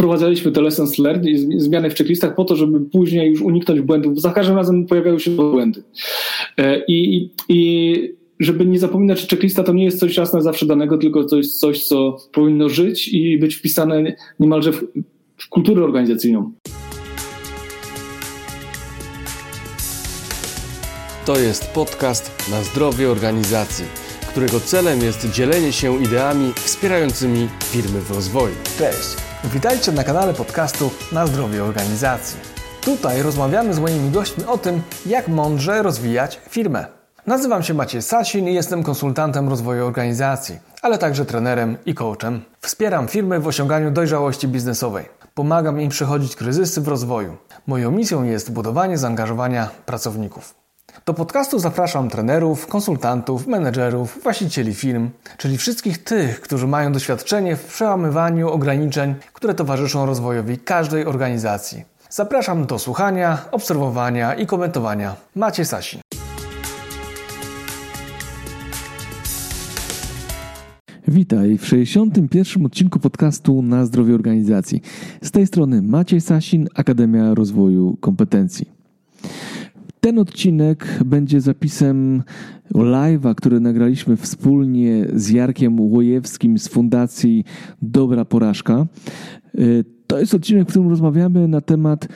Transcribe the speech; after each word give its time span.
wprowadzaliśmy 0.00 0.52
te 0.52 0.60
lessons 0.60 0.98
learned 0.98 1.26
i 1.26 1.60
zmiany 1.60 1.90
w 1.90 1.94
checklistach 1.94 2.34
po 2.34 2.44
to, 2.44 2.56
żeby 2.56 2.80
później 2.80 3.30
już 3.30 3.40
uniknąć 3.40 3.80
błędów. 3.80 4.20
Za 4.20 4.32
każdym 4.32 4.56
razem 4.56 4.86
pojawiały 4.86 5.20
się 5.20 5.30
błędy. 5.30 5.82
E, 6.58 6.82
I, 6.88 7.30
i 7.48 8.14
żeby 8.40 8.66
nie 8.66 8.78
zapominać, 8.78 9.20
że 9.20 9.26
checklista 9.26 9.62
to 9.62 9.72
nie 9.72 9.84
jest 9.84 9.98
coś 9.98 10.16
jasne 10.16 10.42
zawsze 10.42 10.66
danego, 10.66 10.98
tylko 10.98 11.36
jest 11.36 11.60
coś, 11.60 11.84
co 11.84 12.16
powinno 12.32 12.68
żyć 12.68 13.08
i 13.08 13.38
być 13.38 13.54
wpisane 13.54 14.16
niemalże 14.40 14.72
w, 14.72 14.84
w 15.36 15.48
kulturę 15.48 15.84
organizacyjną. 15.84 16.52
To 21.26 21.38
jest 21.38 21.72
podcast 21.74 22.50
na 22.50 22.62
zdrowie 22.62 23.10
organizacji, 23.10 23.84
którego 24.30 24.60
celem 24.60 25.00
jest 25.02 25.30
dzielenie 25.32 25.72
się 25.72 26.02
ideami 26.02 26.52
wspierającymi 26.54 27.48
firmy 27.72 28.00
w 28.00 28.10
rozwoju. 28.10 28.54
Cześć, 28.78 29.29
witajcie 29.44 29.92
na 29.92 30.04
kanale 30.04 30.34
podcastu 30.34 30.90
na 31.12 31.26
zdrowie 31.26 31.64
organizacji. 31.64 32.40
Tutaj 32.80 33.22
rozmawiamy 33.22 33.74
z 33.74 33.78
moimi 33.78 34.10
gośćmi 34.10 34.44
o 34.44 34.58
tym, 34.58 34.82
jak 35.06 35.28
mądrze 35.28 35.82
rozwijać 35.82 36.40
firmę. 36.48 36.86
Nazywam 37.26 37.62
się 37.62 37.74
Maciej 37.74 38.02
Sasin 38.02 38.48
i 38.48 38.54
jestem 38.54 38.82
konsultantem 38.82 39.48
rozwoju 39.48 39.86
organizacji, 39.86 40.58
ale 40.82 40.98
także 40.98 41.24
trenerem 41.24 41.76
i 41.86 41.94
coachem. 41.94 42.40
Wspieram 42.60 43.08
firmy 43.08 43.40
w 43.40 43.46
osiąganiu 43.46 43.90
dojrzałości 43.90 44.48
biznesowej. 44.48 45.04
Pomagam 45.34 45.80
im 45.80 45.88
przechodzić 45.88 46.36
kryzysy 46.36 46.80
w 46.80 46.88
rozwoju. 46.88 47.36
Moją 47.66 47.90
misją 47.90 48.24
jest 48.24 48.52
budowanie 48.52 48.98
zaangażowania 48.98 49.68
pracowników. 49.86 50.59
Do 51.06 51.14
podcastu 51.14 51.58
zapraszam 51.58 52.10
trenerów, 52.10 52.66
konsultantów, 52.66 53.46
menedżerów, 53.46 54.18
właścicieli 54.22 54.74
firm, 54.74 55.10
czyli 55.36 55.58
wszystkich 55.58 56.04
tych, 56.04 56.40
którzy 56.40 56.66
mają 56.66 56.92
doświadczenie 56.92 57.56
w 57.56 57.64
przełamywaniu 57.64 58.48
ograniczeń, 58.48 59.14
które 59.32 59.54
towarzyszą 59.54 60.06
rozwojowi 60.06 60.58
każdej 60.58 61.06
organizacji. 61.06 61.84
Zapraszam 62.10 62.66
do 62.66 62.78
słuchania, 62.78 63.38
obserwowania 63.50 64.34
i 64.34 64.46
komentowania. 64.46 65.16
Macie 65.36 65.64
Sasin. 65.64 66.00
Witaj 71.08 71.58
w 71.58 71.66
61. 71.66 72.66
odcinku 72.66 72.98
podcastu 72.98 73.62
na 73.62 73.86
zdrowie 73.86 74.14
organizacji. 74.14 74.82
Z 75.22 75.30
tej 75.30 75.46
strony 75.46 75.82
Maciej 75.82 76.20
Sasin, 76.20 76.68
Akademia 76.74 77.34
Rozwoju 77.34 77.96
Kompetencji. 78.00 78.79
Ten 80.00 80.18
odcinek 80.18 80.98
będzie 81.04 81.40
zapisem 81.40 82.22
live'a, 82.74 83.34
który 83.34 83.60
nagraliśmy 83.60 84.16
wspólnie 84.16 85.06
z 85.14 85.30
Jarkiem 85.30 85.80
Łojewskim 85.80 86.58
z 86.58 86.68
Fundacji 86.68 87.44
Dobra 87.82 88.24
Porażka. 88.24 88.86
To 90.06 90.18
jest 90.18 90.34
odcinek, 90.34 90.68
w 90.68 90.70
którym 90.70 90.88
rozmawiamy 90.88 91.48
na 91.48 91.60
temat 91.60 92.08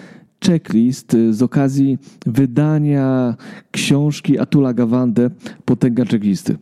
checklist 0.45 1.17
z 1.31 1.43
okazji 1.43 1.99
wydania 2.27 3.35
książki 3.71 4.39
Atula 4.39 4.75
Gawande 4.75 5.31
Potęga 5.65 6.05
checklisty. 6.05 6.57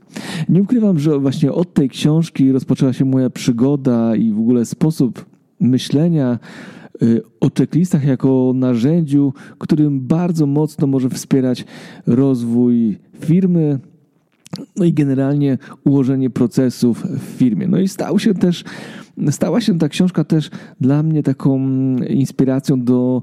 Nie 0.48 0.62
ukrywam, 0.62 0.98
że 0.98 1.18
właśnie 1.18 1.52
od 1.52 1.74
tej 1.74 1.88
książki 1.88 2.52
rozpoczęła 2.52 2.92
się 2.92 3.04
moja 3.04 3.30
przygoda 3.30 4.16
i 4.16 4.32
w 4.32 4.38
ogóle 4.38 4.64
sposób 4.64 5.26
myślenia 5.60 6.38
y, 6.38 6.81
o 7.40 7.50
checklistach 7.58 8.04
jako 8.04 8.52
narzędziu, 8.54 9.32
którym 9.58 10.00
bardzo 10.00 10.46
mocno 10.46 10.86
może 10.86 11.10
wspierać 11.10 11.64
rozwój 12.06 12.98
firmy, 13.20 13.78
no 14.76 14.84
i 14.84 14.92
generalnie 14.92 15.58
ułożenie 15.84 16.30
procesów 16.30 17.04
w 17.04 17.22
firmie. 17.22 17.68
No 17.68 17.78
i 17.78 17.88
stał 17.88 18.18
się 18.18 18.34
też 18.34 18.64
stała 19.30 19.60
się 19.60 19.78
ta 19.78 19.88
książka 19.88 20.24
też 20.24 20.50
dla 20.80 21.02
mnie 21.02 21.22
taką 21.22 21.60
inspiracją 21.96 22.84
do 22.84 23.22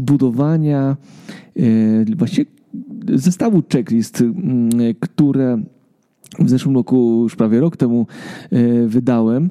budowania 0.00 0.96
e, 1.56 1.62
właśnie 2.16 2.44
zestawu 3.08 3.62
checklist, 3.72 4.24
które 5.00 5.62
w 6.38 6.50
zeszłym 6.50 6.74
roku, 6.74 7.20
już 7.22 7.36
prawie 7.36 7.60
rok 7.60 7.76
temu 7.76 8.06
e, 8.50 8.86
wydałem. 8.86 9.50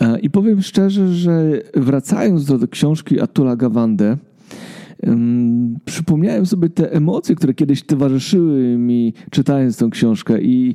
E, 0.00 0.20
I 0.20 0.30
powiem 0.30 0.62
szczerze, 0.62 1.14
że 1.14 1.62
wracając 1.74 2.44
do 2.44 2.68
książki 2.68 3.20
Atula 3.20 3.56
Gawande, 3.56 4.16
przypomniałem 5.84 6.46
sobie 6.46 6.68
te 6.68 6.92
emocje, 6.92 7.34
które 7.34 7.54
kiedyś 7.54 7.82
towarzyszyły 7.82 8.76
mi 8.78 9.14
czytając 9.30 9.76
tę 9.76 9.88
książkę 9.90 10.42
i 10.42 10.74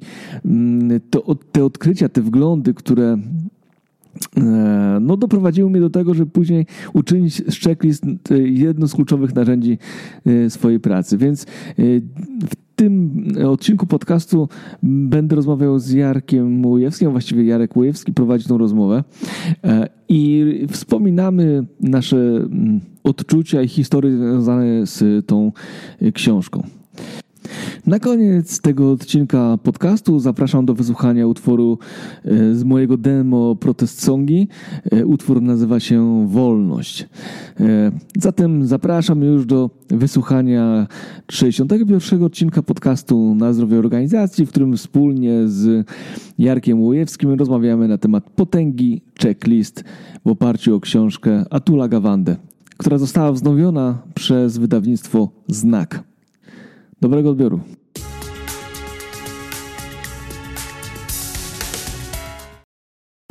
to, 1.09 1.35
te 1.51 1.65
odkrycia, 1.65 2.09
te 2.09 2.21
wglądy, 2.21 2.73
które 2.73 3.17
E, 4.37 4.97
no, 5.01 5.17
doprowadziło 5.17 5.69
mnie 5.69 5.81
do 5.81 5.89
tego, 5.89 6.13
żeby 6.13 6.31
później 6.31 6.65
uczynić 6.93 7.53
z 7.53 7.59
checklist 7.59 8.03
jedno 8.45 8.87
z 8.87 8.93
kluczowych 8.93 9.35
narzędzi 9.35 9.77
swojej 10.49 10.79
pracy. 10.79 11.17
Więc 11.17 11.45
w 12.49 12.55
tym 12.75 13.23
odcinku 13.47 13.87
podcastu 13.87 14.49
będę 14.83 15.35
rozmawiał 15.35 15.79
z 15.79 15.91
Jarkiem 15.91 16.65
Łujewskim, 16.65 17.07
a 17.07 17.11
właściwie 17.11 17.43
Jarek 17.43 17.75
Łujewski 17.75 18.13
prowadzi 18.13 18.47
tą 18.47 18.57
rozmowę 18.57 19.03
i 20.09 20.45
wspominamy 20.71 21.65
nasze 21.79 22.17
mm, 22.17 22.81
odczucia 23.03 23.61
i 23.61 23.67
historie 23.67 24.17
związane 24.17 24.85
z 24.85 25.25
tą 25.25 25.51
książką. 26.13 26.63
Na 27.87 27.99
koniec 27.99 28.61
tego 28.61 28.91
odcinka 28.91 29.57
podcastu 29.63 30.19
zapraszam 30.19 30.65
do 30.65 30.73
wysłuchania 30.73 31.27
utworu 31.27 31.77
e, 32.25 32.55
z 32.55 32.63
mojego 32.63 32.97
demo 32.97 33.55
Protest 33.55 34.03
Songi. 34.03 34.47
E, 34.91 35.05
utwór 35.05 35.41
nazywa 35.41 35.79
się 35.79 36.27
Wolność. 36.27 37.07
E, 37.59 37.91
zatem 38.19 38.65
zapraszam 38.65 39.21
już 39.23 39.45
do 39.45 39.69
wysłuchania 39.89 40.87
61 41.31 42.23
odcinka 42.23 42.63
podcastu 42.63 43.35
na 43.35 43.53
zdrowie 43.53 43.79
organizacji, 43.79 44.45
w 44.45 44.49
którym 44.49 44.77
wspólnie 44.77 45.47
z 45.47 45.87
Jarkiem 46.37 46.81
Łojewskim 46.81 47.31
rozmawiamy 47.31 47.87
na 47.87 47.97
temat 47.97 48.29
potęgi 48.29 49.01
checklist 49.21 49.83
w 50.25 50.29
oparciu 50.29 50.75
o 50.75 50.79
książkę 50.79 51.45
Atula 51.49 51.87
Gawande, 51.87 52.35
która 52.77 52.97
została 52.97 53.31
wznowiona 53.31 53.97
przez 54.13 54.57
wydawnictwo 54.57 55.29
Znak. 55.47 56.14
Dobrego 57.01 57.29
odbioru. 57.29 57.59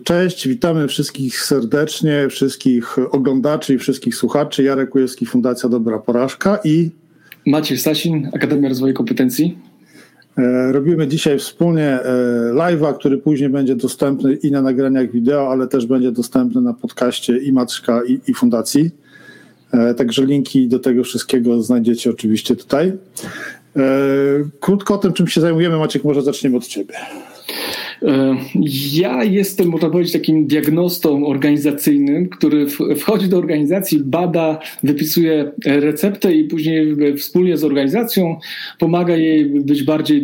Cześć, 0.05 0.49
witamy 0.49 0.89
wszystkich 0.89 1.41
serdecznie, 1.41 2.29
wszystkich 2.29 2.97
oglądaczy 3.11 3.75
i 3.75 3.79
wszystkich 3.79 4.15
słuchaczy. 4.15 4.63
Jarek 4.63 4.91
Kujewski, 4.91 5.27
Fundacja 5.27 5.69
Dobra 5.69 5.99
Porażka 5.99 6.59
i 6.65 6.91
Maciej 7.47 7.79
Stasin, 7.79 8.31
Akademia 8.33 8.69
Rozwoju 8.69 8.95
Kompetencji. 8.95 9.59
E, 10.39 10.73
robimy 10.73 11.09
dzisiaj 11.09 11.39
wspólnie 11.39 12.01
e, 12.01 12.05
live'a, 12.53 12.95
który 12.99 13.19
później 13.19 13.49
będzie 13.49 13.77
dostępny 13.77 14.35
i 14.35 14.51
na 14.51 14.63
nagraniach 14.63 15.11
wideo, 15.11 15.51
ale 15.51 15.69
też 15.69 15.87
będzie 15.87 16.13
dostępny 16.13 16.61
na 16.61 16.75
podcaście 16.75 17.39
i 17.39 17.53
Maczka 17.53 18.01
i, 18.09 18.21
i 18.27 18.35
Fundacji. 18.35 18.91
E, 19.75 19.95
także 19.95 20.27
linki 20.27 20.69
do 20.69 20.79
tego 20.79 21.05
wszystkiego 21.05 21.63
znajdziecie 21.63 22.11
oczywiście 22.11 22.57
tutaj. 22.57 22.93
Krótko 24.61 24.95
o 24.95 24.99
tym, 24.99 25.13
czym 25.13 25.27
się 25.27 25.41
zajmujemy, 25.41 25.79
Maciek, 25.79 26.05
może 26.05 26.23
zaczniemy 26.23 26.57
od 26.57 26.67
Ciebie. 26.67 26.95
E, 28.03 28.37
ja 28.93 29.25
jestem, 29.25 29.69
można 29.69 29.91
powiedzieć, 29.91 30.13
takim 30.13 30.47
diagnostą 30.47 31.27
organizacyjnym, 31.27 32.29
który 32.29 32.67
wchodzi 32.97 33.29
do 33.29 33.39
organizacji, 33.39 34.01
bada, 34.05 34.59
wypisuje 34.83 35.53
receptę 35.67 36.35
i 36.35 36.45
później 36.45 36.97
wspólnie 37.17 37.57
z 37.57 37.65
organizacją 37.65 38.39
pomaga 38.79 39.17
jej 39.17 39.47
być 39.47 39.83
bardziej 39.83 40.23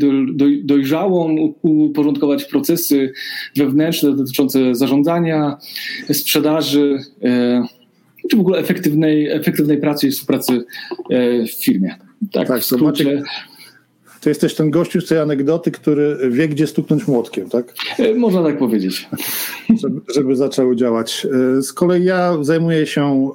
dojrzałą, 0.63 1.37
uporządkować 1.63 2.45
procesy 2.45 3.13
wewnętrzne 3.57 4.17
dotyczące 4.17 4.75
zarządzania, 4.75 5.57
sprzedaży 6.13 6.99
e, 7.23 7.80
czy 8.31 8.37
w 8.37 8.41
ogóle 8.41 8.59
efektywnej, 8.59 9.31
efektywnej 9.31 9.79
pracy 9.79 10.09
i 10.09 10.11
współpracy 10.11 10.65
e, 11.11 11.47
w 11.47 11.65
firmie. 11.65 11.95
Tak, 12.33 12.49
tak 12.49 12.61
w 12.61 12.65
skrócie 12.65 13.23
to 14.21 14.29
jesteś 14.29 14.55
ten 14.55 14.71
gościu 14.71 15.01
z 15.01 15.09
tej 15.09 15.19
anegdoty, 15.19 15.71
który 15.71 16.17
wie, 16.31 16.49
gdzie 16.49 16.67
stuknąć 16.67 17.09
młotkiem, 17.09 17.49
tak? 17.49 17.75
E, 17.99 18.15
można 18.15 18.43
tak 18.43 18.59
powiedzieć. 18.59 19.09
Żeby, 19.81 20.01
żeby 20.15 20.37
zaczęło 20.37 20.75
działać. 20.75 21.27
E, 21.59 21.63
z 21.63 21.73
kolei 21.73 22.05
ja 22.05 22.37
zajmuję 22.41 22.87
się, 22.87 23.31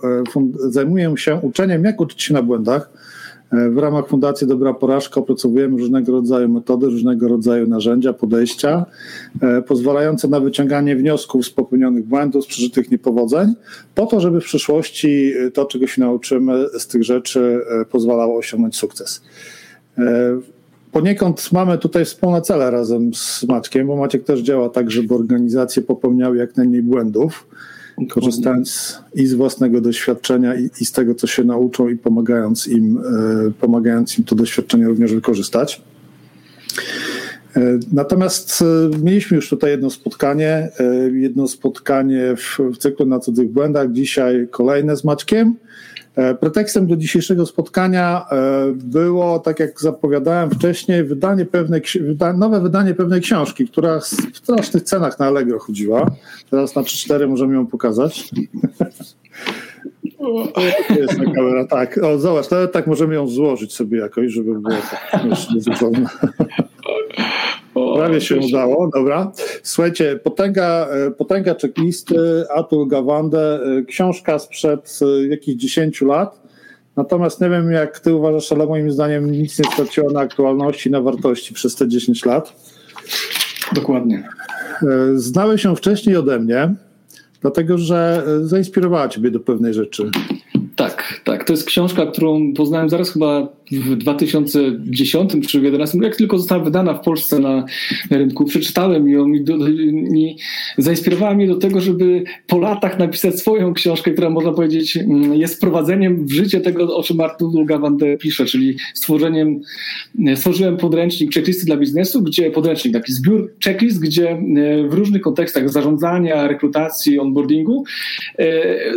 zajmuję 0.70 1.14
się 1.18 1.36
uczeniem, 1.36 1.84
jak 1.84 2.02
uczyć 2.02 2.24
się 2.24 2.34
na 2.34 2.42
błędach. 2.42 2.90
W 3.72 3.78
ramach 3.78 4.08
Fundacji 4.08 4.48
Dobra 4.48 4.74
Porażka 4.74 5.20
opracowujemy 5.20 5.78
różnego 5.78 6.12
rodzaju 6.12 6.50
metody, 6.50 6.86
różnego 6.86 7.28
rodzaju 7.28 7.68
narzędzia, 7.68 8.14
podejścia, 8.14 8.86
pozwalające 9.68 10.28
na 10.28 10.40
wyciąganie 10.40 10.96
wniosków 10.96 11.46
z 11.46 11.50
popełnionych 11.50 12.06
błędów, 12.06 12.44
z 12.44 12.48
przeżytych 12.48 12.92
niepowodzeń, 12.92 13.54
po 13.96 14.06
to, 14.06 14.20
żeby 14.20 14.42
w 14.42 14.44
przyszłości 14.44 15.34
to, 15.54 15.66
czego 15.66 15.88
się 15.88 16.02
nauczymy 16.02 16.66
z 16.80 16.88
tych 16.88 17.04
rzeczy, 17.04 17.60
pozwalało 17.92 18.38
osiągnąć 18.38 18.76
sukces. 18.76 19.22
Poniekąd 20.92 21.52
mamy 21.52 21.78
tutaj 21.78 22.06
wspólne 22.06 22.42
cele 22.42 22.72
razem 22.72 23.14
z 23.14 23.44
Maćkiem, 23.48 23.88
bo 23.88 23.96
Maciek 23.96 24.24
też 24.24 24.40
działa 24.40 24.70
tak, 24.70 24.92
żeby 24.92 25.16
organizacje 25.16 25.82
popełniały 25.82 26.38
jak 26.38 26.58
najmniej 26.58 26.82
błędów. 26.82 27.48
Korzystając 28.10 29.00
i 29.14 29.28
z 29.28 29.34
własnego 29.34 29.82
doświadczenia, 29.82 30.56
i, 30.56 30.70
i 30.82 30.86
z 30.86 30.92
tego, 30.92 31.16
co 31.16 31.28
się 31.28 31.44
nauczą, 31.44 31.90
i 31.90 31.96
pomagając 31.96 32.68
im, 32.68 33.02
pomagając 33.60 34.20
im 34.20 34.24
to 34.26 34.36
doświadczenie 34.36 34.88
również 34.88 35.14
wykorzystać. 35.14 35.82
Natomiast 37.94 38.64
mieliśmy 39.04 39.36
już 39.36 39.50
tutaj 39.50 39.72
jedno 39.72 39.90
spotkanie, 39.90 40.70
jedno 41.14 41.48
spotkanie 41.48 42.36
w, 42.38 42.60
w 42.74 42.78
cyklu 42.78 43.06
na 43.06 43.20
cudzych 43.20 43.50
błędach, 43.52 43.92
dzisiaj 43.92 44.48
kolejne 44.52 44.98
z 44.98 45.04
Maćkiem. 45.04 45.56
E, 46.16 46.36
pretekstem 46.36 46.88
do 46.88 46.96
dzisiejszego 46.96 47.46
spotkania 47.46 48.26
e, 48.32 48.36
było, 48.74 49.40
tak 49.40 49.60
jak 49.60 49.82
zapowiadałem 49.82 50.52
wcześniej, 50.52 51.04
wydanie 51.04 51.46
pewnej, 51.46 51.82
nowe 52.36 52.62
wydanie 52.62 52.94
pewnej 52.94 53.22
książki, 53.22 53.68
która 53.68 54.00
w 54.00 54.38
strasznych 54.38 54.84
cenach 54.84 55.20
na 55.20 55.26
Allegro 55.26 55.60
chodziła. 55.60 56.12
Teraz 56.50 56.76
na 56.76 56.82
3-4 56.82 57.28
możemy 57.28 57.54
ją 57.54 57.68
pokazać. 57.68 58.24
To 60.90 60.96
jest 60.96 61.18
ta 61.18 61.32
kamera, 61.36 61.68
tak. 61.68 62.00
O, 62.04 62.18
zobacz, 62.18 62.50
nawet 62.50 62.72
tak 62.72 62.88
możemy 62.88 63.16
ją 63.16 63.28
złożyć 63.28 63.74
sobie 63.74 64.00
jakoś, 64.00 64.32
żeby 64.32 64.60
było 64.60 64.76
tak 65.12 65.22
zupełnie. 65.58 66.06
Prawie 67.96 68.22
się 68.22 68.40
udało, 68.40 68.90
dobra. 68.94 69.32
Słuchajcie, 69.64 70.20
potęga, 70.24 70.88
e, 70.88 71.12
potęga 71.12 71.56
checklisty, 71.62 72.44
Atul 72.56 72.88
Gawande, 72.88 73.60
e, 73.80 73.84
książka 73.84 74.40
sprzed 74.40 75.00
e, 75.02 75.28
jakichś 75.28 75.62
10 75.62 76.02
lat. 76.02 76.42
Natomiast 76.96 77.42
nie 77.42 77.50
wiem, 77.50 77.72
jak 77.72 78.00
ty 78.00 78.16
uważasz, 78.16 78.52
ale 78.52 78.66
moim 78.66 78.92
zdaniem 78.92 79.32
nic 79.32 79.60
nie 79.60 79.66
straciło 79.72 80.12
na 80.12 80.20
aktualności, 80.20 80.92
na 80.92 81.02
wartości 81.02 81.54
przez 81.54 81.76
te 81.76 81.88
10 81.88 82.26
lat. 82.26 82.54
Dokładnie. 83.74 84.30
Znałeś 85.16 85.62
się 85.62 85.76
wcześniej 85.76 86.16
ode 86.18 86.40
mnie, 86.40 86.76
dlatego 87.46 87.78
że 87.78 88.24
zainspirowała 88.42 89.10
ciebie 89.10 89.32
do 89.32 89.40
pewnej 89.40 89.74
rzeczy. 89.74 90.10
Tak, 90.76 91.22
tak. 91.24 91.44
To 91.44 91.54
jest 91.54 91.66
książka, 91.66 92.06
którą 92.06 92.54
poznałem 92.54 92.90
zaraz 92.90 93.12
chyba 93.12 93.48
w 93.72 93.96
2010 93.96 95.32
czy 95.32 95.38
2011, 95.38 95.98
jak 96.02 96.16
tylko 96.16 96.38
została 96.38 96.64
wydana 96.64 96.94
w 96.94 97.04
Polsce 97.04 97.40
na, 97.40 97.66
rynku. 98.12 98.46
Przeczytałem 98.46 99.10
ją 99.10 99.34
i, 99.34 99.44
do, 99.44 99.68
i 99.68 100.38
zainspirowała 100.78 101.34
mnie 101.34 101.48
do 101.48 101.56
tego, 101.56 101.82
żeby 101.82 102.24
po 102.48 102.58
latach 102.58 103.00
napisać 103.00 103.40
swoją 103.40 103.74
książkę, 103.74 104.12
która 104.12 104.30
można 104.30 104.52
powiedzieć 104.52 104.98
mm, 104.98 105.36
jest 105.36 105.56
wprowadzeniem 105.56 106.26
w 106.26 106.32
życie 106.32 106.62
tego, 106.62 106.98
o 106.98 107.04
czym 107.04 107.22
Artur 107.22 107.66
Gawande 107.66 108.18
pisze, 108.18 108.46
czyli 108.46 108.78
stworzeniem, 108.94 109.62
stworzyłem 110.36 110.78
podręcznik 110.78 111.34
checklisty 111.34 111.66
dla 111.66 111.78
biznesu, 111.78 112.22
gdzie 112.22 112.52
podręcznik, 112.52 112.94
taki 112.94 113.14
zbiór 113.14 113.54
checklist, 113.64 114.00
gdzie 114.00 114.30
e, 114.30 114.38
w 114.88 114.94
różnych 114.94 115.22
kontekstach 115.22 115.70
zarządzania, 115.70 116.48
rekrutacji, 116.48 117.20
onboardingu 117.20 117.84
e, 118.40 118.46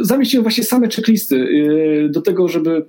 zamieściłem 0.01 0.43
właśnie 0.43 0.65
same 0.65 0.89
checklisty 0.89 1.49
e, 2.07 2.09
do 2.09 2.23
tego, 2.23 2.49
żeby 2.49 2.85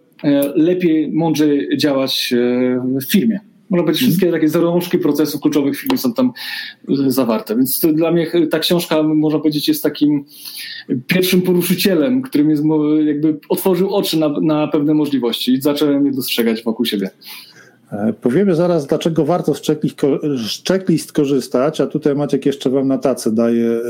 lepiej, 0.56 1.12
mądrzej 1.12 1.77
działać 1.77 2.33
e, 2.33 3.00
w 3.01 3.12
firmie. 3.12 3.39
Można 3.69 3.83
powiedzieć, 3.83 4.01
wszystkie 4.01 4.25
mhm. 4.25 4.42
takie 4.42 4.51
zarążki 4.51 4.98
procesów 4.98 5.42
kluczowych 5.42 5.77
w 5.77 5.81
firmie 5.81 5.98
są 5.98 6.13
tam 6.13 6.31
e, 6.89 7.12
zawarte. 7.12 7.56
Więc 7.56 7.86
dla 7.94 8.12
mnie 8.12 8.31
ta 8.51 8.60
książka, 8.60 9.04
można 9.04 9.39
powiedzieć, 9.39 9.68
jest 9.68 9.83
takim 9.83 10.25
pierwszym 11.07 11.42
poruszycielem, 11.42 12.21
którym 12.21 12.50
jest, 12.50 12.63
jakby 13.06 13.39
otworzył 13.50 13.95
oczy 13.95 14.19
na, 14.19 14.30
na 14.42 14.68
pewne 14.68 14.94
możliwości 14.94 15.54
i 15.54 15.62
zacząłem 15.62 16.06
je 16.06 16.12
dostrzegać 16.12 16.63
wokół 16.63 16.86
siebie. 16.86 17.10
E, 17.91 18.13
powiemy 18.13 18.56
zaraz, 18.56 18.88
dlaczego 18.88 19.25
warto 19.25 19.53
z 19.53 19.62
checklist, 20.68 21.12
korzystać, 21.12 21.81
a 21.81 21.88
tutaj 21.88 22.15
Maciek 22.15 22.45
jeszcze 22.45 22.69
Wam 22.69 22.88
na 22.88 22.97
tacy 22.97 23.36
daje 23.36 23.65
e, 23.65 23.81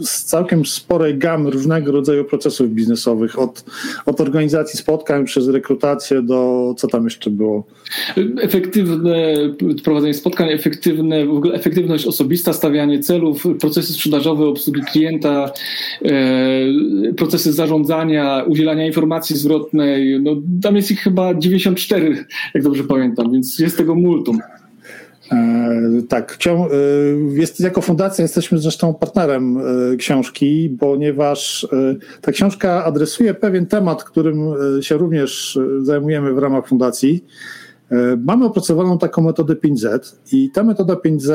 z 0.00 0.24
całkiem 0.24 0.66
sporej 0.66 1.18
gamy 1.18 1.50
różnego 1.50 1.92
rodzaju 1.92 2.24
procesów 2.24 2.70
biznesowych, 2.70 3.38
od, 3.38 3.64
od 4.06 4.20
organizacji 4.20 4.78
spotkań 4.78 5.24
przez 5.24 5.48
rekrutację 5.48 6.22
do 6.22 6.74
co 6.76 6.88
tam 6.88 7.04
jeszcze 7.04 7.30
było? 7.30 7.64
Efektywne 8.40 9.34
prowadzenie 9.84 10.14
spotkań, 10.14 10.48
efektywne, 10.52 11.26
w 11.26 11.30
ogóle 11.30 11.54
efektywność 11.54 12.06
osobista, 12.06 12.52
stawianie 12.52 13.00
celów, 13.00 13.44
procesy 13.60 13.92
sprzedażowe, 13.92 14.46
obsługi 14.46 14.80
klienta, 14.80 15.50
e, 16.04 17.12
procesy 17.16 17.52
zarządzania, 17.52 18.44
udzielania 18.46 18.86
informacji 18.86 19.36
zwrotnej. 19.36 20.20
No, 20.20 20.36
tam 20.62 20.76
jest 20.76 20.90
ich 20.90 21.00
chyba 21.00 21.34
94, 21.34 22.24
jak 22.54 22.62
dobrze 22.62 22.84
pamiętam 22.84 23.35
więc 23.36 23.58
jest 23.58 23.76
tego 23.76 23.94
multum. 23.94 24.38
E, 25.32 26.02
tak, 26.08 26.38
e, 26.46 26.50
jest, 27.34 27.60
jako 27.60 27.80
fundacja 27.80 28.22
jesteśmy 28.22 28.58
zresztą 28.58 28.94
partnerem 28.94 29.58
e, 29.58 29.96
książki, 29.96 30.76
ponieważ 30.80 31.68
ta 32.20 32.32
książka 32.32 32.84
adresuje 32.84 33.34
pewien 33.34 33.66
temat, 33.66 34.04
którym 34.04 34.38
się 34.80 34.96
również 34.96 35.58
zajmujemy 35.82 36.32
w 36.32 36.38
ramach 36.38 36.66
fundacji. 36.68 37.24
E, 37.90 38.16
mamy 38.16 38.44
opracowaną 38.44 38.98
taką 38.98 39.22
metodę 39.22 39.54
5Z 39.54 40.16
i 40.32 40.50
ta 40.50 40.62
metoda 40.64 40.94
5Z 40.94 41.28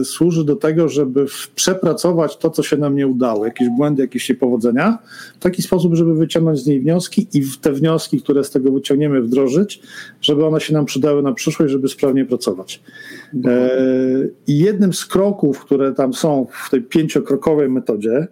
e, 0.00 0.04
służy 0.04 0.44
do 0.44 0.56
tego, 0.56 0.88
żeby 0.88 1.26
przepracować 1.54 2.36
to, 2.36 2.50
co 2.50 2.62
się 2.62 2.76
nam 2.76 2.96
nie 2.96 3.06
udało, 3.06 3.44
jakieś 3.44 3.68
błędy, 3.68 4.02
jakieś 4.02 4.28
niepowodzenia, 4.28 4.98
w 5.34 5.42
taki 5.42 5.62
sposób, 5.62 5.94
żeby 5.94 6.14
wyciągnąć 6.14 6.58
z 6.58 6.66
niej 6.66 6.80
wnioski 6.80 7.28
i 7.34 7.42
te 7.60 7.72
wnioski, 7.72 8.22
które 8.22 8.44
z 8.44 8.50
tego 8.50 8.72
wyciągniemy, 8.72 9.22
wdrożyć, 9.22 9.82
żeby 10.20 10.46
one 10.46 10.60
się 10.60 10.74
nam 10.74 10.84
przydały 10.84 11.22
na 11.22 11.32
przyszłość, 11.32 11.72
żeby 11.72 11.88
sprawnie 11.88 12.24
pracować. 12.24 12.82
E, 13.44 13.70
I 14.46 14.58
jednym 14.58 14.92
z 14.92 15.06
kroków, 15.06 15.60
które 15.60 15.92
tam 15.92 16.14
są 16.14 16.46
w 16.66 16.70
tej 16.70 16.82
pięciokrokowej 16.82 17.68
metodzie, 17.68 18.26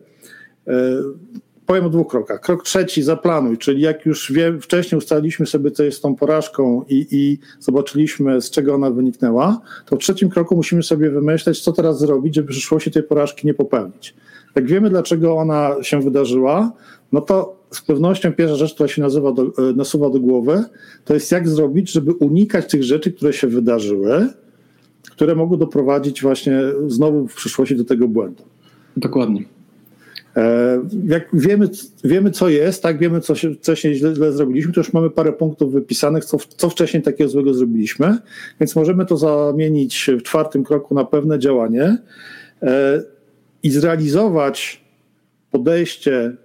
powiem 1.67 1.85
o 1.85 1.91
dwóch 1.91 2.09
krokach. 2.09 2.41
Krok 2.41 2.65
trzeci, 2.65 3.03
zaplanuj, 3.03 3.59
czyli 3.59 3.81
jak 3.81 4.07
już 4.07 4.33
wcześniej 4.61 4.99
ustaliliśmy 4.99 5.47
sobie, 5.47 5.71
co 5.71 5.83
jest 5.83 6.03
tą 6.03 6.15
porażką 6.15 6.85
i, 6.89 7.07
i 7.11 7.39
zobaczyliśmy, 7.61 8.41
z 8.41 8.51
czego 8.51 8.75
ona 8.75 8.91
wyniknęła, 8.91 9.61
to 9.87 9.97
w 9.97 9.99
trzecim 9.99 10.29
kroku 10.29 10.57
musimy 10.57 10.83
sobie 10.83 11.11
wymyśleć, 11.11 11.61
co 11.61 11.73
teraz 11.73 11.99
zrobić, 11.99 12.35
żeby 12.35 12.49
w 12.49 12.51
przyszłości 12.51 12.91
tej 12.91 13.03
porażki 13.03 13.47
nie 13.47 13.55
popełnić. 13.55 14.15
Jak 14.55 14.67
wiemy, 14.67 14.91
dlaczego 14.91 15.37
ona 15.37 15.77
się 15.83 16.01
wydarzyła, 16.01 16.73
no 17.13 17.21
to 17.21 17.57
z 17.71 17.81
pewnością 17.81 18.33
pierwsza 18.33 18.57
rzecz, 18.57 18.75
która 18.75 18.89
się 18.89 19.03
nazywa 19.03 19.33
do, 19.33 19.43
e, 19.43 19.73
nasuwa 19.77 20.11
do 20.11 20.21
głowy, 20.21 20.65
to 21.05 21.15
jest 21.15 21.33
jak 21.33 21.49
zrobić, 21.49 21.93
żeby 21.93 22.13
unikać 22.13 22.71
tych 22.71 22.83
rzeczy, 22.83 23.13
które 23.13 23.33
się 23.33 23.47
wydarzyły, 23.47 24.29
które 25.11 25.35
mogą 25.35 25.57
doprowadzić 25.57 26.23
właśnie 26.23 26.61
znowu 26.87 27.29
w 27.29 27.35
przyszłości 27.35 27.77
do 27.77 27.85
tego 27.85 28.09
błędu. 28.09 28.43
Dokładnie. 28.97 29.56
E, 30.37 30.83
jak 31.06 31.29
wiemy, 31.33 31.69
wiemy, 32.05 32.31
co 32.31 32.49
jest, 32.49 32.83
tak, 32.83 32.99
wiemy, 32.99 33.21
co 33.21 33.35
się 33.35 33.55
wcześniej 33.55 33.94
źle, 33.94 34.15
źle 34.15 34.33
zrobiliśmy, 34.33 34.73
to 34.73 34.81
już 34.81 34.93
mamy 34.93 35.10
parę 35.10 35.32
punktów 35.32 35.72
wypisanych, 35.72 36.25
co, 36.25 36.39
co 36.56 36.70
wcześniej 36.70 37.03
takiego 37.03 37.31
złego 37.31 37.55
zrobiliśmy, 37.55 38.19
więc 38.60 38.77
możemy 38.77 39.06
to 39.06 39.17
zamienić 39.17 40.10
w 40.19 40.22
czwartym 40.22 40.65
kroku 40.65 40.94
na 40.94 41.05
pewne 41.05 41.39
działanie 41.39 41.99
e, 42.63 43.03
i 43.63 43.70
zrealizować 43.70 44.84
podejście 45.51 46.37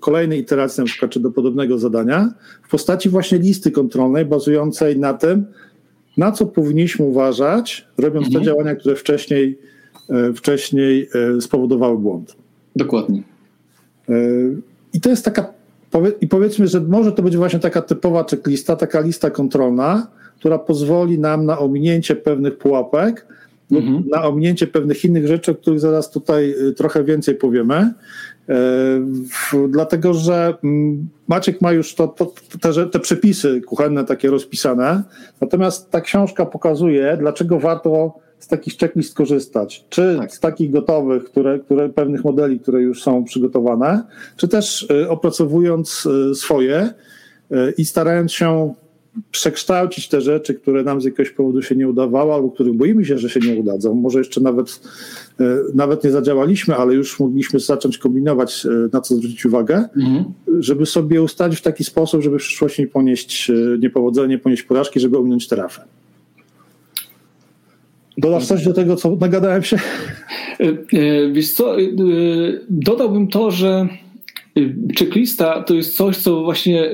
kolejnej 0.00 0.40
iteracji, 0.40 0.80
na 0.80 0.86
przykład, 0.86 1.10
czy 1.10 1.20
do 1.20 1.30
podobnego 1.30 1.78
zadania, 1.78 2.34
w 2.62 2.70
postaci 2.70 3.08
właśnie 3.08 3.38
listy 3.38 3.70
kontrolnej 3.70 4.24
bazującej 4.24 4.98
na 4.98 5.14
tym, 5.14 5.46
na 6.16 6.32
co 6.32 6.46
powinniśmy 6.46 7.04
uważać, 7.04 7.88
robiąc 7.98 8.26
mhm. 8.26 8.44
te 8.44 8.50
działania, 8.50 8.74
które 8.74 8.96
wcześniej, 8.96 9.58
e, 10.10 10.32
wcześniej 10.32 11.08
spowodowały 11.40 11.98
błąd. 11.98 12.43
Dokładnie. 12.76 13.22
E, 14.08 14.14
I 14.92 15.00
to 15.00 15.10
jest 15.10 15.24
taka, 15.24 15.52
i 16.20 16.28
powiedzmy, 16.28 16.68
że 16.68 16.80
może 16.80 17.12
to 17.12 17.22
być 17.22 17.36
właśnie 17.36 17.58
taka 17.58 17.82
typowa 17.82 18.24
checklista, 18.24 18.76
taka 18.76 19.00
lista 19.00 19.30
kontrolna, 19.30 20.06
która 20.38 20.58
pozwoli 20.58 21.18
nam 21.18 21.46
na 21.46 21.58
ominięcie 21.58 22.16
pewnych 22.16 22.58
pułapek, 22.58 23.26
mhm. 23.72 24.04
na 24.10 24.24
ominięcie 24.24 24.66
pewnych 24.66 25.04
innych 25.04 25.26
rzeczy, 25.26 25.52
o 25.52 25.54
których 25.54 25.80
zaraz 25.80 26.10
tutaj 26.10 26.54
y, 26.68 26.72
trochę 26.72 27.04
więcej 27.04 27.34
powiemy. 27.34 27.94
E, 28.48 28.54
dlatego, 29.68 30.14
że 30.14 30.54
mm, 30.64 31.08
Maciek 31.28 31.60
ma 31.60 31.72
już 31.72 31.94
to, 31.94 32.08
to, 32.08 32.32
te, 32.60 32.86
te 32.86 33.00
przepisy 33.00 33.60
kuchenne 33.60 34.04
takie 34.04 34.30
rozpisane, 34.30 35.02
natomiast 35.40 35.90
ta 35.90 36.00
książka 36.00 36.46
pokazuje, 36.46 37.16
dlaczego 37.20 37.60
warto 37.60 38.14
z 38.44 38.48
takich 38.48 38.76
checklist 38.76 39.14
korzystać, 39.14 39.84
czy 39.88 40.16
tak. 40.18 40.32
z 40.34 40.40
takich 40.40 40.70
gotowych, 40.70 41.24
które, 41.24 41.58
które, 41.58 41.88
pewnych 41.88 42.24
modeli, 42.24 42.60
które 42.60 42.82
już 42.82 43.02
są 43.02 43.24
przygotowane, 43.24 44.02
czy 44.36 44.48
też 44.48 44.82
y, 44.82 45.10
opracowując 45.10 46.06
y, 46.06 46.34
swoje 46.34 46.90
y, 47.52 47.74
i 47.78 47.84
starając 47.84 48.32
się 48.32 48.74
przekształcić 49.30 50.08
te 50.08 50.20
rzeczy, 50.20 50.54
które 50.54 50.82
nam 50.82 51.00
z 51.00 51.04
jakiegoś 51.04 51.30
powodu 51.30 51.62
się 51.62 51.76
nie 51.76 51.88
udawały, 51.88 52.32
albo 52.32 52.50
których 52.50 52.74
boimy 52.74 53.04
się, 53.04 53.18
że 53.18 53.30
się 53.30 53.40
nie 53.40 53.60
udadzą. 53.60 53.94
Może 53.94 54.18
jeszcze 54.18 54.40
nawet, 54.40 54.80
nawet 55.74 56.04
nie 56.04 56.10
zadziałaliśmy, 56.10 56.76
ale 56.76 56.94
już 56.94 57.20
mogliśmy 57.20 57.60
zacząć 57.60 57.98
kombinować, 57.98 58.66
na 58.92 59.00
co 59.00 59.14
zwrócić 59.14 59.46
uwagę, 59.46 59.88
mhm. 59.96 60.24
żeby 60.58 60.86
sobie 60.86 61.22
ustalić 61.22 61.58
w 61.58 61.62
taki 61.62 61.84
sposób, 61.84 62.22
żeby 62.22 62.38
w 62.38 62.42
przyszłości 62.42 62.82
nie 62.82 62.88
ponieść 62.88 63.50
niepowodzenia, 63.78 64.26
nie 64.26 64.38
ponieść 64.38 64.62
porażki, 64.62 65.00
żeby 65.00 65.18
ominąć 65.18 65.48
trafę. 65.48 65.84
Dodasz 68.18 68.46
coś 68.46 68.64
do 68.64 68.72
tego, 68.72 68.96
co 68.96 69.16
nagadałem 69.16 69.62
się? 69.62 69.76
E, 70.60 70.64
e, 70.64 71.32
wiesz 71.32 71.52
co, 71.52 71.80
e, 71.80 71.84
dodałbym 72.70 73.28
to, 73.28 73.50
że 73.50 73.88
checklista 74.98 75.62
to 75.62 75.74
jest 75.74 75.96
coś, 75.96 76.16
co 76.16 76.42
właśnie 76.42 76.90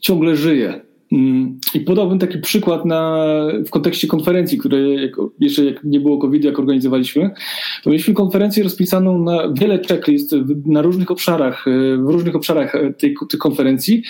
ciągle 0.00 0.36
żyje. 0.36 0.80
Mm, 1.12 1.58
I 1.74 1.80
podałbym 1.80 2.18
taki 2.18 2.38
przykład 2.38 2.84
na, 2.84 3.26
w 3.66 3.70
kontekście 3.70 4.06
konferencji, 4.06 4.58
które 4.58 4.78
jak, 4.80 5.12
jeszcze 5.40 5.64
jak 5.64 5.84
nie 5.84 6.00
było 6.00 6.18
COVID, 6.18 6.44
jak 6.44 6.58
organizowaliśmy, 6.58 7.30
to 7.82 7.90
mieliśmy 7.90 8.14
konferencję 8.14 8.62
rozpisaną 8.62 9.22
na 9.22 9.52
wiele 9.52 9.78
checklist 9.88 10.34
na 10.66 10.82
różnych 10.82 11.10
obszarach, 11.10 11.64
w 11.98 12.10
różnych 12.10 12.36
obszarach 12.36 12.72
tej, 12.98 13.14
tej 13.30 13.40
konferencji 13.40 14.02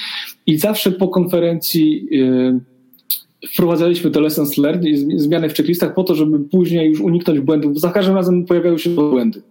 i 0.47 0.59
zawsze 0.59 0.93
po 0.93 1.09
konferencji 1.09 2.09
wprowadzaliśmy 3.49 4.11
te 4.11 4.21
lessons 4.21 4.59
learned 4.59 4.85
i 4.85 5.19
zmiany 5.21 5.49
w 5.49 5.55
checklistach 5.55 5.95
po 5.95 6.05
to, 6.05 6.15
żeby 6.15 6.41
później 6.41 6.91
już 6.91 7.01
uniknąć 7.01 7.41
błędów. 7.41 7.81
Za 7.81 7.91
każdym 7.91 8.15
razem 8.15 8.45
pojawiały 8.45 8.79
się 8.79 8.91
błędy. 8.91 9.43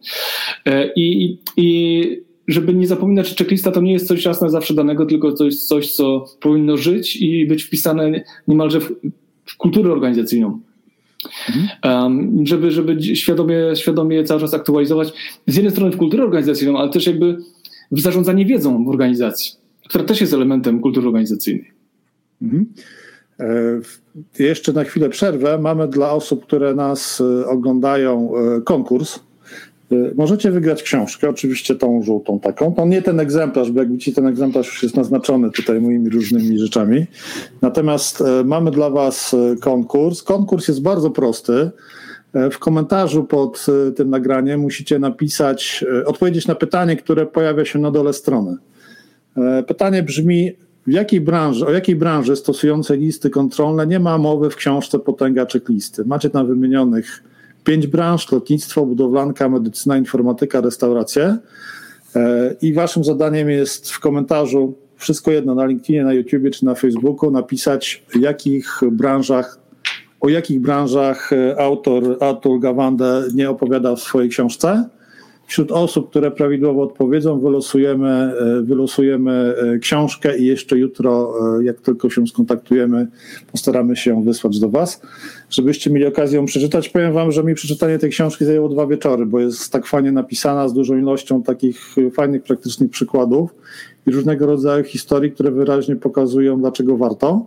E, 0.66 0.90
I, 0.96 1.38
i 1.58 2.02
żeby 2.48 2.74
nie 2.74 2.88
zapominać, 2.88 3.30
że 3.30 3.36
checklista 3.36 3.72
to 3.72 3.82
nie 3.82 3.94
jest 3.94 4.08
coś 4.08 4.26
jasne 4.26 4.50
zawsze 4.50 4.74
danego, 4.74 5.06
tylko 5.06 5.34
coś, 5.34 5.56
coś 5.56 5.92
co 5.92 6.26
powinno 6.42 6.78
żyć 6.78 7.16
i 7.16 7.48
być 7.48 7.64
wpisane 7.64 8.24
niemalże 8.48 8.80
w, 8.80 8.92
w 9.46 9.58
kulturę 9.58 9.92
organizacyjną. 9.92 10.60
Mhm. 11.50 11.68
Um, 12.04 12.46
żeby, 12.46 12.72
żeby 12.72 13.16
świadomie, 13.16 13.56
świadomie 13.76 14.24
cały 14.24 14.42
czas 14.42 14.54
aktualizować 14.54 15.14
z 15.48 15.56
jednej 15.56 15.72
strony 15.72 15.92
w 15.92 15.98
kulturę 15.98 16.24
organizacyjną, 16.24 16.78
ale 16.78 16.90
też 16.90 17.08
jakby 17.08 17.38
w 17.92 18.00
zarządzanie 18.00 18.46
wiedzą 18.46 18.86
w 18.86 18.90
organizacji, 18.90 19.52
która 19.90 20.04
też 20.04 20.22
jest 20.22 20.34
elementem 20.34 20.80
kultury 20.80 21.08
organizacyjnej. 21.08 21.72
Mhm. 22.42 22.66
E, 23.40 24.44
jeszcze 24.44 24.74
na 24.74 24.84
chwilę 24.84 25.10
przerwę. 25.10 25.58
Mamy 25.58 25.88
dla 25.88 26.12
osób, 26.12 26.46
które 26.46 26.76
nas 26.76 27.22
e, 27.22 27.48
oglądają, 27.48 28.32
e, 28.58 28.62
konkurs. 28.62 29.20
Możecie 30.16 30.52
wygrać 30.52 30.84
książkę, 30.84 31.30
oczywiście 31.30 31.76
tą 31.76 32.04
żółtą 32.04 32.40
taką. 32.40 32.74
To 32.74 32.86
nie 32.86 33.02
ten 33.02 33.20
egzemplarz, 33.20 33.72
bo 33.72 33.80
jak 33.80 33.92
widzicie, 33.92 34.14
ten 34.14 34.28
egzemplarz 34.28 34.68
już 34.68 34.84
jest 34.84 34.96
naznaczony 34.96 35.52
tutaj 35.52 35.82
moimi 35.82 36.10
różnymi 36.10 36.60
rzeczami. 36.60 37.06
Natomiast 37.62 38.24
mamy 38.46 38.72
dla 38.72 38.90
Was 38.90 39.36
konkurs. 39.62 40.24
Konkurs 40.24 40.68
jest 40.68 40.82
bardzo 40.82 41.10
prosty. 41.10 41.72
W 42.52 42.60
komentarzu 42.60 43.24
pod 43.24 43.66
tym 43.96 44.10
nagraniem 44.10 44.60
musicie 44.60 45.00
napisać, 45.00 45.86
odpowiedzieć 46.06 46.48
na 46.48 46.56
pytanie, 46.56 46.96
które 46.96 47.26
pojawia 47.26 47.66
się 47.66 47.80
na 47.80 47.92
dole 47.92 48.14
strony. 48.14 48.58
Pytanie 49.68 50.04
brzmi: 50.04 50.52
w 50.88 50.92
jakiej 50.92 51.22
branży, 51.22 51.66
o 51.66 51.72
jakiej 51.72 51.96
branży 51.96 52.36
stosującej 52.36 53.00
listy 53.00 53.30
kontrolne? 53.30 53.88
Nie 53.88 54.00
ma 54.00 54.18
mowy 54.18 54.50
w 54.50 54.56
książce 54.56 55.00
Potęga 55.00 55.46
Checklisty. 55.46 56.06
Macie 56.06 56.30
tam 56.30 56.48
wymienionych 56.48 57.24
pięć 57.64 57.88
branż, 57.88 58.32
lotnictwo, 58.32 58.86
budowlanka, 58.86 59.50
medycyna, 59.50 59.98
informatyka, 59.98 60.62
restauracje. 60.62 61.38
E, 62.16 62.56
i 62.62 62.74
waszym 62.74 63.04
zadaniem 63.04 63.50
jest 63.50 63.92
w 63.92 64.00
komentarzu 64.00 64.74
wszystko 64.96 65.32
jedno 65.32 65.56
na 65.56 65.66
LinkedInie, 65.66 66.04
na 66.04 66.14
YouTubie 66.14 66.52
czy 66.52 66.66
na 66.66 66.76
Facebooku 66.76 67.32
napisać 67.32 68.04
w 68.10 68.20
jakich 68.20 68.80
branżach, 68.92 69.60
o 70.22 70.30
jakich 70.30 70.62
branżach 70.62 71.34
e, 71.34 71.60
autor 71.60 72.18
Atul 72.24 72.60
Gawande 72.60 73.24
nie 73.34 73.50
opowiada 73.50 73.96
w 73.96 74.00
swojej 74.00 74.30
książce 74.30 74.90
Wśród 75.48 75.72
osób, 75.72 76.10
które 76.10 76.32
prawidłowo 76.32 76.84
odpowiedzą, 76.84 77.40
wylosujemy, 77.40 78.10
e, 78.10 78.62
wylosujemy 78.62 79.56
e, 79.58 79.80
książkę 79.80 80.38
i 80.38 80.46
jeszcze 80.46 80.78
jutro, 80.78 81.34
e, 81.60 81.64
jak 81.64 81.82
tylko 81.82 82.10
się 82.10 82.28
skontaktujemy, 82.28 83.08
postaramy 83.52 83.96
się 83.96 84.24
wysłać 84.24 84.60
do 84.60 84.70
Was, 84.70 85.02
żebyście 85.50 85.90
mieli 85.90 86.06
okazję 86.06 86.40
ją 86.40 86.46
przeczytać. 86.46 86.90
Powiem 86.90 87.14
Wam, 87.14 87.32
że 87.32 87.44
mi 87.44 87.56
przeczytanie 87.56 88.00
tej 88.00 88.10
książki 88.10 88.46
zajęło 88.46 88.70
dwa 88.70 88.88
wieczory, 88.88 89.26
bo 89.26 89.40
jest 89.40 89.72
tak 89.72 89.86
fajnie 89.86 90.12
napisana, 90.12 90.68
z 90.68 90.74
dużą 90.74 90.98
ilością 90.98 91.44
takich 91.44 91.96
fajnych, 92.14 92.44
praktycznych 92.44 92.90
przykładów 92.90 93.56
i 94.08 94.12
różnego 94.12 94.46
rodzaju 94.46 94.84
historii, 94.84 95.32
które 95.32 95.52
wyraźnie 95.52 95.96
pokazują, 95.96 96.60
dlaczego 96.60 96.98
warto. 96.98 97.46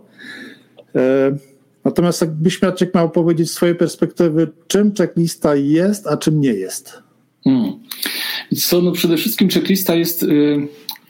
Natomiast 1.85 2.21
jakbyś 2.21 2.61
Maciek 2.61 2.95
miał 2.95 3.09
powiedzieć 3.09 3.51
z 3.51 3.53
swojej 3.53 3.75
perspektywy, 3.75 4.47
czym 4.67 4.91
checklista 4.97 5.55
jest, 5.55 6.07
a 6.07 6.17
czym 6.17 6.41
nie 6.41 6.53
jest? 6.53 7.08
Hmm. 7.43 7.73
Co, 8.55 8.81
no 8.81 8.91
przede 8.91 9.17
wszystkim 9.17 9.49
checklista 9.49 9.95
jest, 9.95 10.23
yy, 10.23 10.67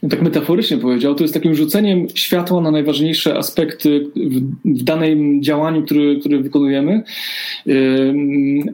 tak 0.09 0.21
metaforycznie 0.21 0.77
powiedział, 0.77 1.15
to 1.15 1.23
jest 1.23 1.33
takim 1.33 1.55
rzuceniem 1.55 2.07
światła 2.13 2.61
na 2.61 2.71
najważniejsze 2.71 3.37
aspekty 3.37 4.11
w, 4.15 4.79
w 4.79 4.83
danym 4.83 5.43
działaniu, 5.43 5.83
który, 5.83 6.19
który 6.19 6.39
wykonujemy, 6.39 7.03
yy, 7.65 8.13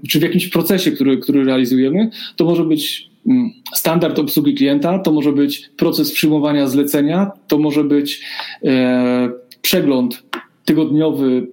czy 0.09 0.19
w 0.19 0.24
jakimś 0.24 0.47
procesie, 0.47 0.91
który, 0.91 1.17
który 1.17 1.43
realizujemy. 1.43 2.09
To 2.35 2.45
może 2.45 2.63
być 2.63 3.09
mm, 3.27 3.50
standard 3.74 4.19
obsługi 4.19 4.53
klienta, 4.53 5.00
to 5.00 5.12
może 5.12 5.31
być 5.31 5.69
proces 5.77 6.12
przyjmowania 6.12 6.67
zlecenia, 6.67 7.31
to 7.47 7.57
może 7.57 7.83
być 7.83 8.21
e, 8.63 9.29
przegląd 9.62 10.24
tygodniowy 10.65 11.47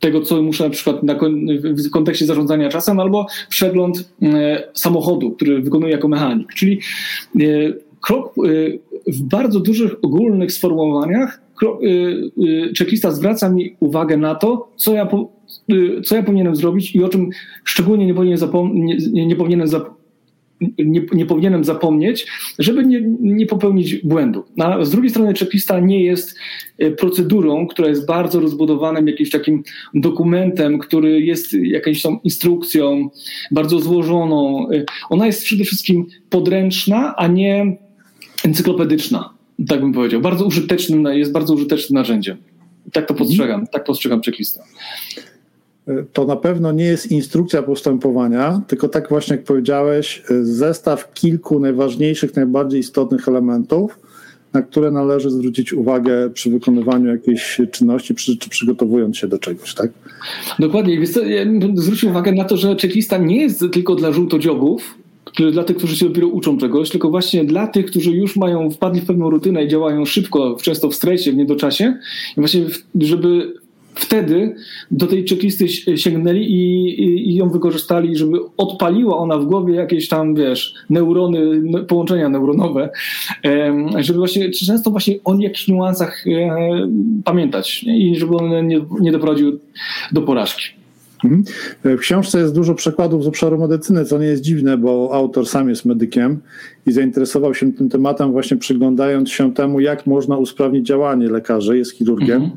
tego, 0.00 0.20
co 0.20 0.42
muszę 0.42 0.64
na 0.64 0.70
przykład 0.70 1.02
na, 1.02 1.18
w 1.62 1.90
kontekście 1.90 2.26
zarządzania 2.26 2.68
czasem, 2.68 3.00
albo 3.00 3.26
przegląd 3.48 4.10
e, 4.22 4.62
samochodu, 4.74 5.30
który 5.30 5.62
wykonuję 5.62 5.92
jako 5.92 6.08
mechanik. 6.08 6.54
Czyli 6.54 6.80
e, 7.36 7.40
krok 8.00 8.34
e, 8.38 9.12
w 9.12 9.22
bardzo 9.22 9.60
dużych, 9.60 9.92
ogólnych 10.02 10.52
sformułowaniach 10.52 11.40
checklista 12.78 13.10
zwraca 13.10 13.50
mi 13.50 13.76
uwagę 13.80 14.16
na 14.16 14.34
to, 14.34 14.72
co 14.76 14.94
ja, 14.94 15.08
co 16.04 16.16
ja 16.16 16.22
powinienem 16.22 16.56
zrobić 16.56 16.94
i 16.94 17.04
o 17.04 17.08
czym 17.08 17.30
szczególnie 17.64 18.06
nie 18.06 18.14
powinienem, 18.14 18.48
zapom- 18.48 18.70
nie, 18.74 19.26
nie 19.26 19.36
powinienem 19.36 19.66
zap- 19.66 19.90
nie, 20.60 21.02
nie, 21.12 21.26
powinienem 21.26 21.64
zapomnieć, 21.64 22.26
żeby 22.58 22.84
nie, 22.84 23.00
nie 23.20 23.46
popełnić 23.46 23.96
błędu. 23.96 24.44
A 24.58 24.84
z 24.84 24.90
drugiej 24.90 25.10
strony 25.10 25.34
checklista 25.34 25.80
nie 25.80 26.04
jest 26.04 26.38
e, 26.78 26.90
procedurą, 26.90 27.66
która 27.66 27.88
jest 27.88 28.06
bardzo 28.06 28.40
rozbudowanym 28.40 29.06
jakimś 29.06 29.30
takim 29.30 29.62
dokumentem, 29.94 30.78
który 30.78 31.20
jest 31.20 31.52
jakąś 31.52 32.02
tą 32.02 32.18
instrukcją 32.24 33.10
bardzo 33.50 33.80
złożoną. 33.80 34.70
E, 34.70 34.84
ona 35.10 35.26
jest 35.26 35.44
przede 35.44 35.64
wszystkim 35.64 36.06
podręczna, 36.30 37.14
a 37.16 37.26
nie 37.26 37.76
encyklopedyczna, 38.44 39.30
tak 39.68 39.80
bym 39.80 39.92
powiedział. 39.92 40.20
Bardzo 40.20 40.44
użytecznym, 40.44 41.04
jest 41.04 41.32
bardzo 41.32 41.54
użytecznym 41.54 41.94
narzędziem. 41.94 42.36
Tak 42.92 43.08
to 43.08 43.14
postrzegam, 43.14 43.66
tak 43.66 43.84
postrzegam 43.84 44.22
checklista 44.22 44.62
to 46.12 46.24
na 46.24 46.36
pewno 46.36 46.72
nie 46.72 46.84
jest 46.84 47.12
instrukcja 47.12 47.62
postępowania, 47.62 48.62
tylko 48.66 48.88
tak 48.88 49.08
właśnie 49.08 49.36
jak 49.36 49.44
powiedziałeś, 49.44 50.22
zestaw 50.42 51.12
kilku 51.14 51.60
najważniejszych, 51.60 52.36
najbardziej 52.36 52.80
istotnych 52.80 53.28
elementów, 53.28 53.98
na 54.52 54.62
które 54.62 54.90
należy 54.90 55.30
zwrócić 55.30 55.72
uwagę 55.72 56.30
przy 56.30 56.50
wykonywaniu 56.50 57.10
jakiejś 57.10 57.60
czynności, 57.72 58.14
przy, 58.14 58.36
czy 58.36 58.50
przygotowując 58.50 59.16
się 59.16 59.28
do 59.28 59.38
czegoś, 59.38 59.74
tak? 59.74 59.90
Dokładnie. 60.58 61.06
Zwróć 61.74 62.04
uwagę 62.04 62.32
na 62.32 62.44
to, 62.44 62.56
że 62.56 62.76
checklista 62.76 63.18
nie 63.18 63.42
jest 63.42 63.64
tylko 63.72 63.94
dla 63.94 64.12
żółtodziobów, 64.12 64.94
dla 65.52 65.64
tych, 65.64 65.76
którzy 65.76 65.96
się 65.96 66.06
dopiero 66.06 66.28
uczą 66.28 66.58
czegoś, 66.58 66.90
tylko 66.90 67.10
właśnie 67.10 67.44
dla 67.44 67.66
tych, 67.66 67.86
którzy 67.86 68.10
już 68.10 68.36
mają, 68.36 68.70
wpadli 68.70 69.00
w 69.00 69.06
pewną 69.06 69.30
rutynę 69.30 69.64
i 69.64 69.68
działają 69.68 70.04
szybko, 70.04 70.56
często 70.62 70.90
w 70.90 70.94
stresie, 70.94 71.32
w 71.32 71.36
niedoczasie, 71.36 71.98
i 72.36 72.40
właśnie 72.40 72.64
żeby 73.00 73.54
wtedy 73.94 74.54
do 74.90 75.06
tej 75.06 75.26
checklisty 75.28 75.68
sięgnęli 75.98 76.40
i, 76.40 76.84
i, 77.02 77.30
i, 77.30 77.34
ją 77.34 77.50
wykorzystali, 77.50 78.16
żeby 78.16 78.38
odpaliła 78.56 79.16
ona 79.16 79.38
w 79.38 79.44
głowie 79.44 79.74
jakieś 79.74 80.08
tam, 80.08 80.34
wiesz, 80.34 80.74
neurony, 80.90 81.62
połączenia 81.88 82.28
neuronowe, 82.28 82.90
żeby 83.98 84.18
właśnie 84.18 84.50
często 84.50 84.90
właśnie 84.90 85.14
o 85.24 85.34
jakichś 85.38 85.68
niuansach 85.68 86.26
e, 86.26 86.88
pamiętać 87.24 87.84
i 87.86 88.16
żeby 88.16 88.36
on 88.36 88.66
nie, 88.66 88.80
nie 89.00 89.12
doprowadził 89.12 89.58
do 90.12 90.22
porażki. 90.22 90.78
Mhm. 91.24 91.44
W 91.84 91.98
książce 91.98 92.40
jest 92.40 92.54
dużo 92.54 92.74
przykładów 92.74 93.24
z 93.24 93.26
obszaru 93.26 93.58
medycyny, 93.58 94.04
co 94.04 94.18
nie 94.18 94.26
jest 94.26 94.42
dziwne, 94.42 94.78
bo 94.78 95.10
autor 95.12 95.46
sam 95.46 95.68
jest 95.68 95.84
medykiem 95.84 96.40
i 96.86 96.92
zainteresował 96.92 97.54
się 97.54 97.72
tym 97.72 97.88
tematem 97.88 98.32
właśnie 98.32 98.56
przyglądając 98.56 99.30
się 99.30 99.54
temu, 99.54 99.80
jak 99.80 100.06
można 100.06 100.36
usprawnić 100.36 100.86
działanie 100.86 101.28
lekarzy, 101.28 101.78
jest 101.78 101.92
chirurgiem. 101.92 102.42
Mhm 102.42 102.56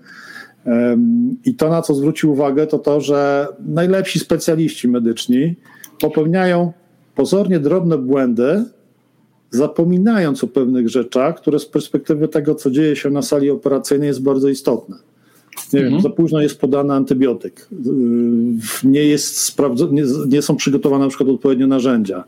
i 1.46 1.56
to, 1.56 1.70
na 1.70 1.82
co 1.82 1.96
zwrócił 1.96 2.32
uwagę, 2.32 2.68
to 2.68 2.80
to, 2.80 3.02
że 3.02 3.48
najlepsi 3.66 4.20
specjaliści 4.20 4.88
medyczni 4.88 5.56
popełniają 6.02 6.74
pozornie 7.16 7.60
drobne 7.60 7.98
błędy, 7.98 8.64
zapominając 9.52 10.44
o 10.44 10.48
pewnych 10.48 10.90
rzeczach, 10.90 11.36
które 11.36 11.60
z 11.60 11.66
perspektywy 11.66 12.28
tego, 12.28 12.56
co 12.56 12.72
dzieje 12.72 12.96
się 12.96 13.10
na 13.10 13.22
sali 13.22 13.50
operacyjnej, 13.50 14.08
jest 14.08 14.24
bardzo 14.24 14.50
istotne. 14.50 14.96
Nie 15.74 15.80
mhm. 15.80 15.94
wiem, 15.94 16.02
za 16.02 16.10
późno 16.10 16.42
jest 16.42 16.62
podany 16.62 16.94
antybiotyk, 16.94 17.68
yy, 17.72 18.90
nie, 18.92 19.04
jest 19.04 19.58
sprawdzo- 19.58 19.92
nie, 19.92 20.04
nie 20.28 20.42
są 20.42 20.56
przygotowane 20.56 21.04
na 21.04 21.10
przykład 21.10 21.30
odpowiednio 21.30 21.68
narzędzia, 21.68 22.24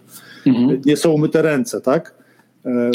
mhm. 0.46 0.82
nie 0.86 0.98
są 0.98 1.12
umyte 1.12 1.42
ręce, 1.42 1.82
tak? 1.82 2.24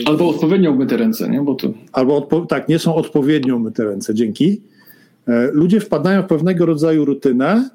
Albo 0.07 0.29
odpowiednio 0.29 0.71
umyte 0.71 0.97
ręce, 0.97 1.29
nie? 1.29 1.43
Bo 1.43 1.55
to... 1.55 1.69
Albo 1.93 2.21
odpo- 2.21 2.47
tak, 2.47 2.69
nie 2.69 2.79
są 2.79 2.95
odpowiednio 2.95 3.57
umyte 3.57 3.85
ręce, 3.85 4.15
dzięki. 4.15 4.61
E, 5.29 5.51
ludzie 5.53 5.81
wpadają 5.81 6.23
w 6.23 6.27
pewnego 6.27 6.67
rodzaju 6.67 7.05
rutynę 7.05 7.71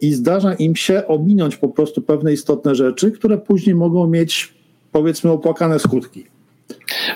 i 0.00 0.12
zdarza 0.12 0.54
im 0.54 0.76
się 0.76 1.06
ominąć 1.06 1.56
po 1.56 1.68
prostu 1.68 2.02
pewne 2.02 2.32
istotne 2.32 2.74
rzeczy, 2.74 3.10
które 3.10 3.38
później 3.38 3.74
mogą 3.74 4.06
mieć, 4.06 4.54
powiedzmy, 4.92 5.30
opłakane 5.30 5.78
skutki. 5.78 6.24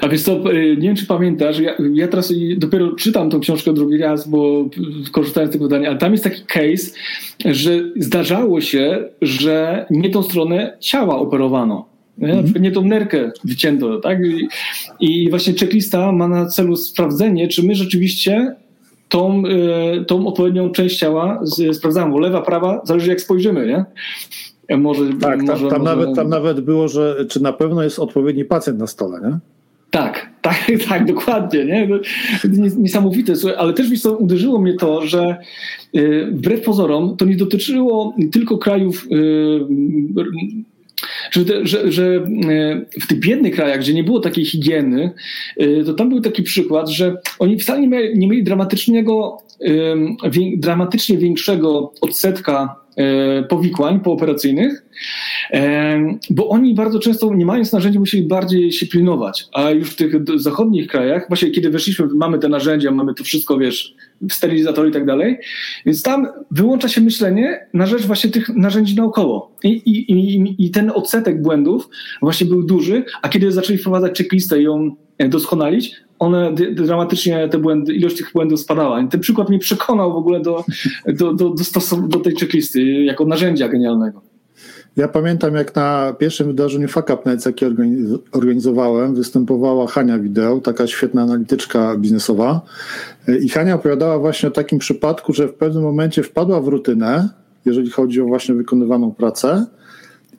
A 0.01 0.09
więc 0.09 0.25
to, 0.25 0.53
nie 0.53 0.77
wiem 0.77 0.97
czy 0.97 1.07
pamiętasz, 1.07 1.59
ja, 1.59 1.75
ja, 1.93 2.09
teraz 2.09 2.33
dopiero 2.57 2.93
czytam 2.93 3.31
tą 3.31 3.41
książkę 3.41 3.73
drugi 3.73 3.99
raz, 3.99 4.29
bo 4.29 4.69
korzystając 5.13 5.53
z 5.53 5.53
tego 5.53 5.69
pytania, 5.69 5.89
ale 5.89 5.99
tam 5.99 6.13
jest 6.13 6.25
taki 6.25 6.43
case, 6.47 6.91
że 7.45 7.71
zdarzało 7.97 8.61
się, 8.61 9.09
że 9.23 9.87
nie 9.91 10.11
tą 10.11 10.23
stronę 10.23 10.77
ciała 10.81 11.19
operowano. 11.19 11.89
Nie? 12.19 12.43
Nie 12.61 12.73
tą 12.73 12.85
nerkę 12.85 13.31
wycięto, 13.45 14.01
tak? 14.01 14.19
I, 14.27 14.49
I 15.01 15.31
właśnie 15.31 15.55
checklista 15.55 16.13
ma 16.13 16.29
na 16.29 16.47
celu 16.47 16.77
sprawdzenie, 16.77 17.49
czy 17.49 17.63
my 17.63 17.75
rzeczywiście 17.75 18.55
tą, 19.09 19.43
y, 19.47 20.05
tą 20.05 20.27
odpowiednią 20.27 20.71
część 20.71 20.99
ciała 20.99 21.41
sprawdzamy, 21.73 22.12
bo 22.12 22.19
lewa, 22.19 22.43
prawa, 22.43 22.81
zależy 22.85 23.11
jak 23.11 23.21
spojrzymy, 23.21 23.67
nie? 23.67 23.85
Może, 24.79 25.05
tak, 25.21 25.43
może, 25.43 25.69
tam, 25.69 25.71
tam 25.71 25.81
może... 25.81 25.97
Nawet, 25.97 26.17
tam 26.17 26.29
nawet 26.29 26.61
było, 26.61 26.88
że 26.88 27.27
czy 27.29 27.43
na 27.43 27.53
pewno 27.53 27.83
jest 27.83 27.99
odpowiedni 27.99 28.45
pacjent 28.45 28.79
na 28.79 28.87
stole, 28.87 29.21
nie? 29.21 29.38
Tak, 29.91 30.31
tak, 30.43 30.67
tak, 30.88 31.07
dokładnie. 31.07 31.65
Nie? 31.65 31.88
Niesamowite, 32.77 33.33
ale 33.59 33.73
też 33.73 33.91
mi 33.91 33.97
uderzyło 34.19 34.61
mnie 34.61 34.75
to, 34.75 35.07
że 35.07 35.37
y, 35.97 36.29
wbrew 36.33 36.62
pozorom 36.62 37.17
to 37.17 37.25
nie 37.25 37.37
dotyczyło 37.37 38.15
tylko 38.33 38.59
krajów 38.59 39.07
y, 39.12 39.61
że, 41.31 41.43
że, 41.62 41.93
że 41.93 42.27
w 43.00 43.07
tych 43.07 43.21
biednych 43.21 43.55
krajach, 43.55 43.81
gdzie 43.81 43.95
nie 43.95 44.05
było 44.05 44.21
takiej 44.21 44.45
higieny, 44.45 45.11
to 45.87 45.95
tam 45.95 46.09
był 46.09 46.21
taki 46.21 46.43
przykład, 46.43 46.88
że 46.88 47.17
oni 47.38 47.59
wcale 47.59 47.81
nie 47.81 47.88
mieli, 47.88 48.19
nie 48.19 48.29
mieli 48.29 48.45
dramatycznego, 48.45 49.38
dramatycznie 50.59 51.19
większego 51.19 51.93
odsetka 52.00 52.77
E, 52.99 53.43
powikłań 53.43 54.00
pooperacyjnych, 54.00 54.85
e, 55.50 56.19
bo 56.31 56.49
oni 56.49 56.75
bardzo 56.75 56.99
często, 56.99 57.35
nie 57.35 57.47
mając 57.47 57.73
narzędzi, 57.73 57.99
musieli 57.99 58.23
bardziej 58.23 58.73
się 58.73 58.87
pilnować. 58.87 59.47
A 59.53 59.71
już 59.71 59.91
w 59.91 59.97
tych 59.97 60.12
zachodnich 60.35 60.87
krajach, 60.87 61.25
właśnie 61.29 61.50
kiedy 61.50 61.71
weszliśmy, 61.71 62.07
mamy 62.15 62.38
te 62.38 62.49
narzędzia, 62.49 62.91
mamy 62.91 63.15
to 63.15 63.25
wszystko, 63.25 63.59
wiesz, 63.59 63.95
sterylizatory 64.31 64.89
i 64.89 64.93
tak 64.93 65.07
dalej, 65.07 65.39
więc 65.87 66.03
tam 66.03 66.27
wyłącza 66.51 66.89
się 66.89 67.01
myślenie 67.01 67.67
na 67.75 67.87
rzecz 67.87 68.07
właśnie 68.07 68.31
tych 68.31 68.49
narzędzi 68.49 68.97
naokoło. 68.97 69.57
I, 69.65 69.69
i, 69.69 70.13
i, 70.13 70.67
i 70.67 70.71
ten 70.71 70.91
odsetek 70.95 71.43
błędów 71.43 71.89
właśnie 72.23 72.47
był 72.47 72.63
duży, 72.63 73.05
a 73.23 73.29
kiedy 73.29 73.53
zaczęli 73.53 73.79
wprowadzać 73.79 74.19
checklistę 74.19 74.61
i 74.61 74.65
ją 74.65 74.97
doskonalić, 75.29 75.95
one 76.19 76.55
dramatycznie, 76.73 77.49
te 77.49 77.59
błędy, 77.59 77.95
ilość 77.95 78.17
tych 78.17 78.33
błędów 78.33 78.61
spadała. 78.61 79.01
I 79.01 79.09
ten 79.09 79.21
przykład 79.21 79.49
mnie 79.49 79.59
przekonał 79.59 80.13
w 80.13 80.17
ogóle 80.17 80.41
do, 80.41 80.65
do, 81.07 81.35
do, 81.35 81.51
do, 81.51 82.09
do 82.09 82.21
tej 82.21 82.37
checklisty 82.37 82.83
jako 82.85 83.25
narzędzia 83.25 83.69
genialnego. 83.69 84.23
Ja 84.99 85.09
pamiętam, 85.09 85.55
jak 85.55 85.75
na 85.75 86.14
pierwszym 86.19 86.47
wydarzeniu 86.47 86.88
Fuck 86.88 87.11
Up 87.11 87.23
Nights, 87.26 87.47
jakie 87.47 87.71
organizowałem, 88.33 89.14
występowała 89.14 89.87
Hania 89.87 90.19
Wideo, 90.19 90.61
taka 90.61 90.87
świetna 90.87 91.23
analityczka 91.23 91.97
biznesowa. 91.97 92.61
I 93.43 93.49
Hania 93.49 93.75
opowiadała 93.75 94.19
właśnie 94.19 94.49
o 94.49 94.52
takim 94.52 94.78
przypadku, 94.78 95.33
że 95.33 95.49
w 95.49 95.55
pewnym 95.55 95.83
momencie 95.83 96.23
wpadła 96.23 96.61
w 96.61 96.69
rutynę, 96.69 97.28
jeżeli 97.64 97.90
chodzi 97.90 98.21
o 98.21 98.25
właśnie 98.25 98.55
wykonywaną 98.55 99.12
pracę, 99.12 99.67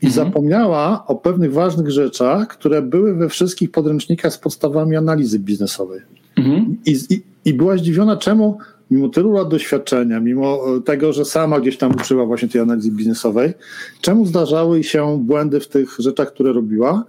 i 0.01 0.05
mhm. 0.05 0.27
zapomniała 0.27 1.07
o 1.07 1.15
pewnych 1.15 1.53
ważnych 1.53 1.91
rzeczach, 1.91 2.47
które 2.47 2.81
były 2.81 3.15
we 3.15 3.29
wszystkich 3.29 3.71
podręcznikach 3.71 4.33
z 4.33 4.37
podstawami 4.37 4.95
analizy 4.95 5.39
biznesowej. 5.39 6.01
Mhm. 6.37 6.77
I, 6.85 6.97
i, 7.09 7.21
I 7.45 7.53
była 7.53 7.77
zdziwiona, 7.77 8.17
czemu 8.17 8.57
mimo 8.91 9.09
tylu 9.09 9.31
lat 9.31 9.49
doświadczenia, 9.49 10.19
mimo 10.19 10.75
e, 10.77 10.81
tego, 10.81 11.13
że 11.13 11.25
sama 11.25 11.59
gdzieś 11.59 11.77
tam 11.77 11.91
uczyła 11.91 12.25
właśnie 12.25 12.47
tej 12.47 12.61
analizy 12.61 12.91
biznesowej, 12.91 13.53
czemu 14.01 14.25
zdarzały 14.25 14.83
się 14.83 15.19
błędy 15.23 15.59
w 15.59 15.67
tych 15.67 15.95
rzeczach, 15.99 16.33
które 16.33 16.53
robiła. 16.53 17.05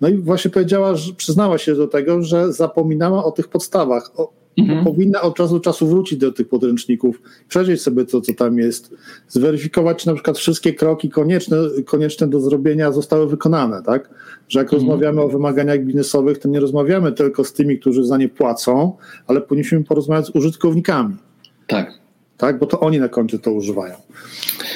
No 0.00 0.08
i 0.08 0.16
właśnie 0.16 0.50
powiedziała, 0.50 0.94
że 0.94 1.12
przyznała 1.12 1.58
się 1.58 1.74
do 1.74 1.86
tego, 1.86 2.22
że 2.22 2.52
zapominała 2.52 3.24
o 3.24 3.30
tych 3.30 3.48
podstawach, 3.48 4.10
o, 4.16 4.32
Mhm. 4.58 4.84
Powinna 4.84 5.20
od 5.20 5.36
czasu 5.36 5.54
do 5.54 5.60
czasu 5.60 5.86
wrócić 5.86 6.18
do 6.18 6.32
tych 6.32 6.48
podręczników, 6.48 7.22
przejrzeć 7.48 7.82
sobie 7.82 8.04
to, 8.04 8.20
co 8.20 8.34
tam 8.34 8.58
jest, 8.58 8.94
zweryfikować, 9.28 9.98
czy 10.02 10.06
na 10.06 10.14
przykład 10.14 10.38
wszystkie 10.38 10.74
kroki 10.74 11.10
konieczne, 11.10 11.56
konieczne 11.84 12.28
do 12.28 12.40
zrobienia 12.40 12.92
zostały 12.92 13.28
wykonane, 13.28 13.82
tak? 13.82 14.10
Że 14.48 14.58
jak 14.58 14.72
mhm. 14.72 14.82
rozmawiamy 14.82 15.20
o 15.22 15.28
wymaganiach 15.28 15.84
biznesowych, 15.84 16.38
to 16.38 16.48
nie 16.48 16.60
rozmawiamy 16.60 17.12
tylko 17.12 17.44
z 17.44 17.52
tymi, 17.52 17.78
którzy 17.78 18.04
za 18.04 18.16
nie 18.16 18.28
płacą, 18.28 18.96
ale 19.26 19.40
powinniśmy 19.40 19.84
porozmawiać 19.84 20.26
z 20.26 20.30
użytkownikami. 20.30 21.16
Tak 21.66 22.03
tak? 22.36 22.58
bo 22.58 22.66
to 22.66 22.80
oni 22.80 22.98
na 22.98 23.08
końcu 23.08 23.38
to 23.38 23.52
używają. 23.52 23.94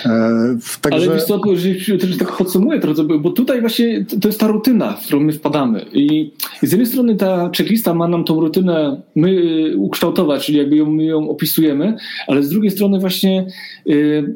E, 0.06 0.58
także... 0.80 0.98
Ale 0.98 1.14
wiesz 1.14 1.24
co, 1.24 1.40
że, 1.54 1.98
że 1.98 2.18
tak 2.18 2.36
podsumuję 2.36 2.80
trochę, 2.80 3.04
bo 3.04 3.30
tutaj 3.30 3.60
właśnie 3.60 4.04
to 4.20 4.28
jest 4.28 4.40
ta 4.40 4.46
rutyna, 4.46 4.92
w 4.92 5.04
którą 5.04 5.20
my 5.20 5.32
wpadamy. 5.32 5.84
I 5.92 6.32
z 6.62 6.72
jednej 6.72 6.86
strony 6.86 7.16
ta 7.16 7.50
checklista 7.56 7.94
ma 7.94 8.08
nam 8.08 8.24
tą 8.24 8.40
rutynę 8.40 9.02
my 9.16 9.30
y, 9.30 9.76
ukształtować, 9.76 10.46
czyli 10.46 10.58
jakby 10.58 10.76
ją, 10.76 10.90
my 10.90 11.04
ją 11.04 11.30
opisujemy, 11.30 11.96
ale 12.26 12.42
z 12.42 12.48
drugiej 12.48 12.70
strony 12.70 12.98
właśnie 12.98 13.46
y, 13.86 14.34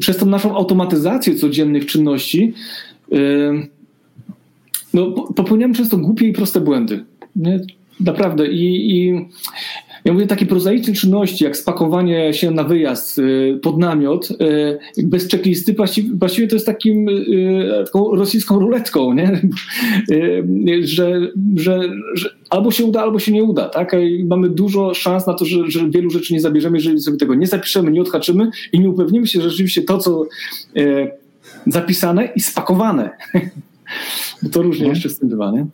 przez 0.00 0.16
tą 0.16 0.26
naszą 0.26 0.56
automatyzację 0.56 1.34
codziennych 1.34 1.86
czynności 1.86 2.54
y, 3.12 3.68
no, 4.94 5.10
popełniamy 5.10 5.74
często 5.74 5.96
głupie 5.96 6.28
i 6.28 6.32
proste 6.32 6.60
błędy. 6.60 7.04
Nie? 7.36 7.60
Naprawdę. 8.00 8.48
I, 8.48 8.96
I, 8.96 9.26
ja 10.04 10.12
mówię 10.12 10.26
takie 10.26 10.46
prozaiczne 10.46 10.94
czynności, 10.94 11.44
jak 11.44 11.56
spakowanie 11.56 12.34
się 12.34 12.50
na 12.50 12.64
wyjazd 12.64 13.18
y, 13.18 13.58
pod 13.62 13.78
namiot, 13.78 14.30
y, 14.98 15.06
bez 15.06 15.28
checklisty, 15.28 15.74
właściwie 16.14 16.48
to 16.48 16.56
jest 16.56 16.66
takim, 16.66 17.08
y, 17.08 17.84
taką 17.86 18.16
rosyjską 18.16 18.58
ruletką, 18.58 19.14
nie? 19.14 19.40
Że, 20.82 21.20
że, 21.56 21.80
że 22.14 22.30
albo 22.50 22.70
się 22.70 22.84
uda, 22.84 23.00
albo 23.00 23.18
się 23.18 23.32
nie 23.32 23.42
uda. 23.42 23.68
Tak? 23.68 23.96
I 24.08 24.24
mamy 24.24 24.48
dużo 24.48 24.94
szans 24.94 25.26
na 25.26 25.34
to, 25.34 25.44
że, 25.44 25.70
że 25.70 25.90
wielu 25.90 26.10
rzeczy 26.10 26.34
nie 26.34 26.40
zabierzemy, 26.40 26.76
jeżeli 26.76 27.00
sobie 27.00 27.18
tego 27.18 27.34
nie 27.34 27.46
zapiszemy, 27.46 27.90
nie 27.90 28.00
odhaczymy 28.00 28.50
i 28.72 28.80
nie 28.80 28.90
upewnimy 28.90 29.26
się, 29.26 29.40
że 29.40 29.50
rzeczywiście 29.50 29.82
to, 29.82 29.98
co 29.98 30.26
zapisane 31.66 32.28
i 32.36 32.40
spakowane. 32.40 33.10
Bo 34.42 34.48
to 34.48 34.62
różnie 34.62 34.86
mhm. 34.86 34.94
jeszcze 34.94 35.08
z 35.08 35.18
tym 35.18 35.28
bywa, 35.28 35.50
nie? 35.50 35.66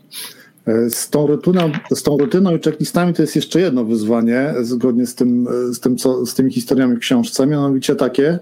Z 0.88 1.10
tą, 1.10 1.26
rutyną, 1.26 1.72
z 1.94 2.02
tą 2.02 2.18
rutyną 2.18 2.56
i 2.56 2.60
checklistami 2.60 3.14
to 3.14 3.22
jest 3.22 3.36
jeszcze 3.36 3.60
jedno 3.60 3.84
wyzwanie, 3.84 4.54
zgodnie 4.62 5.06
z, 5.06 5.14
tym, 5.14 5.46
z, 5.72 5.80
tym, 5.80 5.96
co, 5.96 6.26
z 6.26 6.34
tymi 6.34 6.52
historiami 6.52 6.96
w 6.96 6.98
książce, 6.98 7.46
mianowicie 7.46 7.94
takie, 7.94 8.38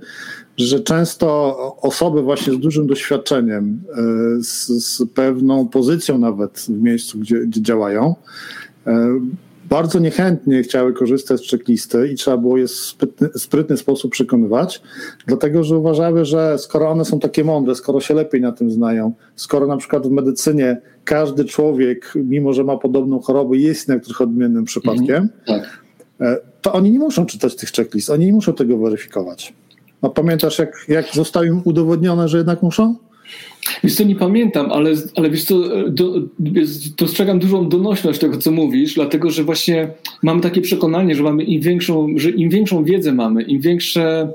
że 0.56 0.80
często 0.80 1.56
osoby 1.80 2.22
właśnie 2.22 2.52
z 2.52 2.58
dużym 2.58 2.86
doświadczeniem, 2.86 3.80
e, 3.90 4.42
z, 4.42 4.66
z 4.66 5.02
pewną 5.14 5.68
pozycją 5.68 6.18
nawet 6.18 6.58
w 6.68 6.82
miejscu, 6.82 7.18
gdzie, 7.18 7.38
gdzie 7.38 7.62
działają, 7.62 8.14
e, 8.86 9.20
bardzo 9.68 9.98
niechętnie 9.98 10.62
chciały 10.62 10.92
korzystać 10.92 11.40
z 11.40 11.50
checklisty 11.50 12.08
i 12.08 12.14
trzeba 12.14 12.36
było 12.36 12.56
je 12.56 12.66
w 12.66 12.70
sprytny, 12.70 13.28
sprytny, 13.36 13.76
sposób 13.76 14.12
przekonywać, 14.12 14.82
dlatego 15.26 15.64
że 15.64 15.78
uważały, 15.78 16.24
że 16.24 16.58
skoro 16.58 16.90
one 16.90 17.04
są 17.04 17.20
takie 17.20 17.44
mądre, 17.44 17.74
skoro 17.74 18.00
się 18.00 18.14
lepiej 18.14 18.40
na 18.40 18.52
tym 18.52 18.70
znają, 18.70 19.12
skoro 19.36 19.66
na 19.66 19.76
przykład 19.76 20.06
w 20.06 20.10
medycynie 20.10 20.80
każdy 21.04 21.44
człowiek, 21.44 22.12
mimo 22.14 22.52
że 22.52 22.64
ma 22.64 22.76
podobną 22.76 23.20
chorobę, 23.20 23.56
jest 23.56 23.90
trochę 24.04 24.24
odmiennym 24.24 24.64
przypadkiem, 24.64 25.16
mhm, 25.16 25.30
tak. 25.46 25.82
E, 26.20 26.36
to 26.62 26.72
oni 26.72 26.90
nie 26.90 26.98
muszą 26.98 27.26
czytać 27.26 27.56
tych 27.56 27.70
checklist, 27.70 28.10
oni 28.10 28.26
nie 28.26 28.32
muszą 28.32 28.52
tego 28.52 28.78
weryfikować. 28.78 29.54
A 30.02 30.08
pamiętasz, 30.08 30.58
jak, 30.58 30.84
jak 30.88 31.06
zostało 31.14 31.46
im 31.46 31.62
udowodnione, 31.64 32.28
że 32.28 32.38
jednak 32.38 32.62
muszą? 32.62 32.96
Wiesz 33.84 33.94
co, 33.94 34.04
nie 34.04 34.16
pamiętam, 34.16 34.72
ale, 34.72 34.90
ale 35.16 35.30
wiesz 35.30 35.44
co, 35.44 35.58
do, 35.88 36.22
dostrzegam 36.96 37.38
dużą 37.38 37.68
donośność 37.68 38.18
tego, 38.20 38.36
co 38.38 38.50
mówisz, 38.50 38.94
dlatego, 38.94 39.30
że 39.30 39.44
właśnie 39.44 39.88
mamy 40.22 40.40
takie 40.40 40.60
przekonanie, 40.60 41.14
że 41.14 41.22
mamy 41.22 41.44
im 41.44 41.60
większą, 41.60 42.08
że 42.16 42.30
im 42.30 42.50
większą 42.50 42.84
wiedzę 42.84 43.12
mamy, 43.12 43.42
im 43.42 43.60
większe 43.60 44.32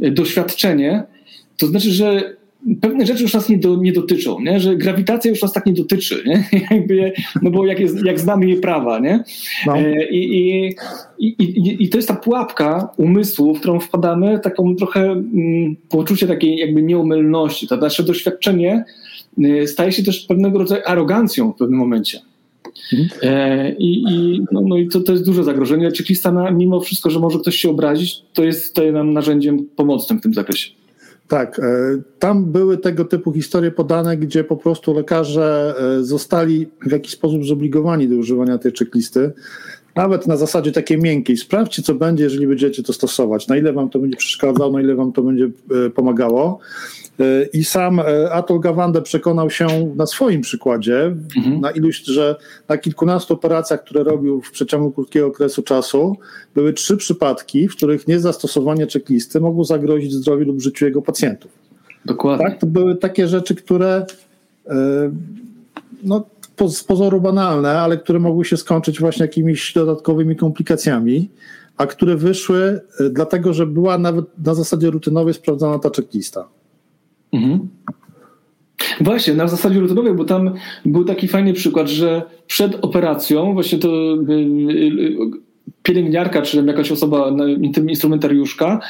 doświadczenie, 0.00 1.02
to 1.56 1.66
znaczy, 1.66 1.90
że 1.90 2.36
pewne 2.80 3.06
rzeczy 3.06 3.22
już 3.22 3.34
nas 3.34 3.48
nie, 3.48 3.58
do, 3.58 3.76
nie 3.76 3.92
dotyczą, 3.92 4.40
nie? 4.40 4.60
że 4.60 4.76
grawitacja 4.76 5.30
już 5.30 5.42
nas 5.42 5.52
tak 5.52 5.66
nie 5.66 5.72
dotyczy, 5.72 6.22
nie? 6.26 6.44
Jakby, 6.70 7.12
no 7.42 7.50
bo 7.50 7.66
jak, 7.66 7.80
jest, 7.80 8.04
jak 8.04 8.20
znamy 8.20 8.46
jej 8.46 8.60
prawa. 8.60 8.98
Nie? 8.98 9.24
No. 9.66 9.78
E, 9.78 10.08
I, 10.08 10.48
i, 11.18 11.26
i, 11.28 11.84
I 11.84 11.88
to 11.88 11.98
jest 11.98 12.08
ta 12.08 12.14
pułapka 12.14 12.88
umysłu, 12.96 13.54
w 13.54 13.60
którą 13.60 13.80
wpadamy, 13.80 14.40
taką 14.42 14.76
trochę 14.76 15.00
mm, 15.00 15.76
poczucie 15.88 16.26
takiej 16.26 16.56
jakby 16.56 16.82
nieomylności. 16.82 17.68
To 17.68 17.76
nasze 17.76 18.02
doświadczenie 18.02 18.84
y, 19.44 19.66
staje 19.66 19.92
się 19.92 20.02
też 20.02 20.26
pewnego 20.26 20.58
rodzaju 20.58 20.82
arogancją 20.86 21.52
w 21.52 21.56
pewnym 21.56 21.78
momencie. 21.78 22.20
Mhm. 22.92 23.08
E, 23.22 23.72
I, 23.72 24.04
i, 24.08 24.40
no, 24.52 24.60
no, 24.60 24.76
i 24.76 24.88
to, 24.88 25.00
to 25.00 25.12
jest 25.12 25.24
duże 25.24 25.44
zagrożenie. 25.44 25.90
Checklista, 25.90 26.50
mimo 26.50 26.80
wszystko, 26.80 27.10
że 27.10 27.20
może 27.20 27.38
ktoś 27.38 27.56
się 27.56 27.70
obrazić, 27.70 28.22
to 28.32 28.44
jest 28.44 28.74
to 28.74 28.92
nam 28.92 29.12
narzędziem 29.12 29.66
pomocnym 29.76 30.18
w 30.18 30.22
tym 30.22 30.34
zakresie. 30.34 30.70
Tak, 31.28 31.58
e, 31.58 31.62
tam 32.18 32.44
były 32.44 32.78
tego 32.78 33.04
typu 33.04 33.32
historie 33.32 33.70
podane, 33.70 34.16
gdzie 34.16 34.44
po 34.44 34.56
prostu 34.56 34.94
lekarze 34.94 35.74
e, 35.78 36.04
zostali 36.04 36.68
w 36.86 36.92
jakiś 36.92 37.12
sposób 37.12 37.44
zobligowani 37.44 38.08
do 38.08 38.16
używania 38.16 38.58
tej 38.58 38.72
checklisty. 38.72 39.32
nawet 39.96 40.26
na 40.26 40.36
zasadzie 40.36 40.72
takiej 40.72 40.98
miękkiej. 40.98 41.36
Sprawdźcie, 41.36 41.82
co 41.82 41.94
będzie, 41.94 42.24
jeżeli 42.24 42.46
będziecie 42.46 42.82
to 42.82 42.92
stosować, 42.92 43.48
na 43.48 43.56
ile 43.56 43.72
wam 43.72 43.88
to 43.88 43.98
będzie 43.98 44.16
przeszkadzało, 44.16 44.72
na 44.72 44.80
ile 44.80 44.94
wam 44.94 45.12
to 45.12 45.22
będzie 45.22 45.44
e, 45.86 45.90
pomagało. 45.90 46.58
E, 47.20 47.46
I 47.52 47.64
sam 47.64 48.00
e, 48.00 48.32
Atol 48.32 48.60
Gawande 48.60 49.02
przekonał 49.02 49.50
się 49.50 49.92
na 49.96 50.06
swoim 50.06 50.40
przykładzie, 50.40 51.14
mhm. 51.36 51.60
na 51.60 51.70
iluś, 51.70 52.04
że 52.04 52.36
na 52.68 52.78
kilkunastu 52.78 53.34
operacjach, 53.34 53.84
które 53.84 54.04
robił 54.04 54.42
w 54.42 54.50
przeciągu 54.50 54.90
krótkiego 54.90 55.26
okresu 55.26 55.62
czasu, 55.62 56.16
były 56.54 56.72
trzy 56.72 56.96
przypadki, 56.96 57.68
w 57.68 57.76
których 57.76 58.08
niezastosowanie 58.08 58.86
checklisty 58.86 59.40
mogło 59.40 59.64
zagrozić 59.64 60.12
zdrowiu 60.12 60.44
lub 60.44 60.60
życiu 60.60 60.84
jego 60.84 61.02
pacjentów. 61.02 61.50
Dokładnie. 62.04 62.46
Tak? 62.46 62.60
To 62.60 62.66
były 62.66 62.96
takie 62.96 63.28
rzeczy, 63.28 63.54
które 63.54 64.06
no, 66.02 66.24
z 66.68 66.84
pozoru 66.84 67.20
banalne, 67.20 67.80
ale 67.80 67.98
które 67.98 68.18
mogły 68.18 68.44
się 68.44 68.56
skończyć 68.56 69.00
właśnie 69.00 69.24
jakimiś 69.24 69.72
dodatkowymi 69.72 70.36
komplikacjami, 70.36 71.30
a 71.76 71.86
które 71.86 72.16
wyszły 72.16 72.80
e, 73.00 73.10
dlatego, 73.10 73.52
że 73.52 73.66
była 73.66 73.98
nawet 73.98 74.24
na 74.44 74.54
zasadzie 74.54 74.90
rutynowej 74.90 75.34
sprawdzana 75.34 75.78
ta 75.78 75.90
checklista. 75.96 76.48
Mhm. 77.36 77.68
Właśnie, 79.00 79.34
na 79.34 79.48
zasadzie 79.48 79.80
rutynowej, 79.80 80.14
bo 80.14 80.24
tam 80.24 80.54
był 80.84 81.04
taki 81.04 81.28
fajny 81.28 81.52
przykład, 81.52 81.88
że 81.88 82.22
przed 82.46 82.84
operacją 82.84 83.52
właśnie 83.52 83.78
to 83.78 83.88
e, 83.88 84.14
e, 84.14 85.46
pielęgniarka, 85.82 86.42
czy 86.42 86.64
jakaś 86.66 86.92
osoba, 86.92 87.36
instrumentariuszka, 87.88 88.80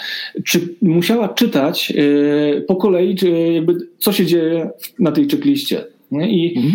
czy 0.44 0.74
musiała 0.82 1.28
czytać 1.28 1.92
po 2.66 2.76
kolei, 2.76 3.16
jakby 3.54 3.76
co 3.98 4.12
się 4.12 4.26
dzieje 4.26 4.70
na 4.98 5.12
tej 5.12 5.28
checkliście. 5.28 5.85
I 6.12 6.54
mhm. 6.56 6.74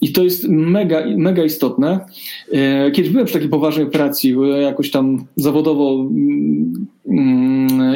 I 0.00 0.12
to 0.12 0.24
jest 0.24 0.48
mega, 0.48 1.04
mega 1.16 1.44
istotne. 1.44 2.00
Kiedyś 2.92 3.10
byłem 3.10 3.26
przy 3.26 3.34
takiej 3.34 3.48
poważnej 3.48 3.86
operacji, 3.86 4.34
jakoś 4.62 4.90
tam 4.90 5.24
zawodowo 5.36 6.06
mm, 7.06 7.31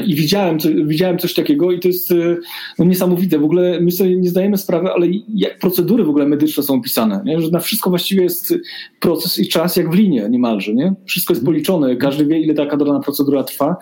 i 0.06 0.14
widziałem, 0.14 0.58
widziałem 0.84 1.18
coś 1.18 1.34
takiego 1.34 1.72
i 1.72 1.80
to 1.80 1.88
jest 1.88 2.10
e, 2.10 2.36
no, 2.78 2.84
niesamowite. 2.84 3.38
W 3.38 3.44
ogóle 3.44 3.80
my 3.80 3.90
sobie 3.92 4.16
nie 4.16 4.28
zdajemy 4.28 4.58
sprawy, 4.58 4.88
ale 4.88 5.06
jak 5.34 5.58
procedury 5.58 6.04
w 6.04 6.08
ogóle 6.08 6.26
medyczne 6.26 6.62
są 6.62 6.74
opisane, 6.74 7.22
nie? 7.24 7.40
że 7.40 7.50
na 7.50 7.60
wszystko 7.60 7.90
właściwie 7.90 8.22
jest 8.22 8.54
proces 9.00 9.38
i 9.38 9.48
czas 9.48 9.76
jak 9.76 9.90
w 9.90 9.94
linie 9.94 10.28
niemalże. 10.30 10.74
Nie? 10.74 10.94
Wszystko 11.04 11.32
jest 11.34 11.44
policzone, 11.44 11.96
każdy 11.96 12.26
wie 12.26 12.40
ile 12.40 12.54
taka 12.54 12.76
dana 12.76 13.00
procedura 13.00 13.44
trwa 13.44 13.76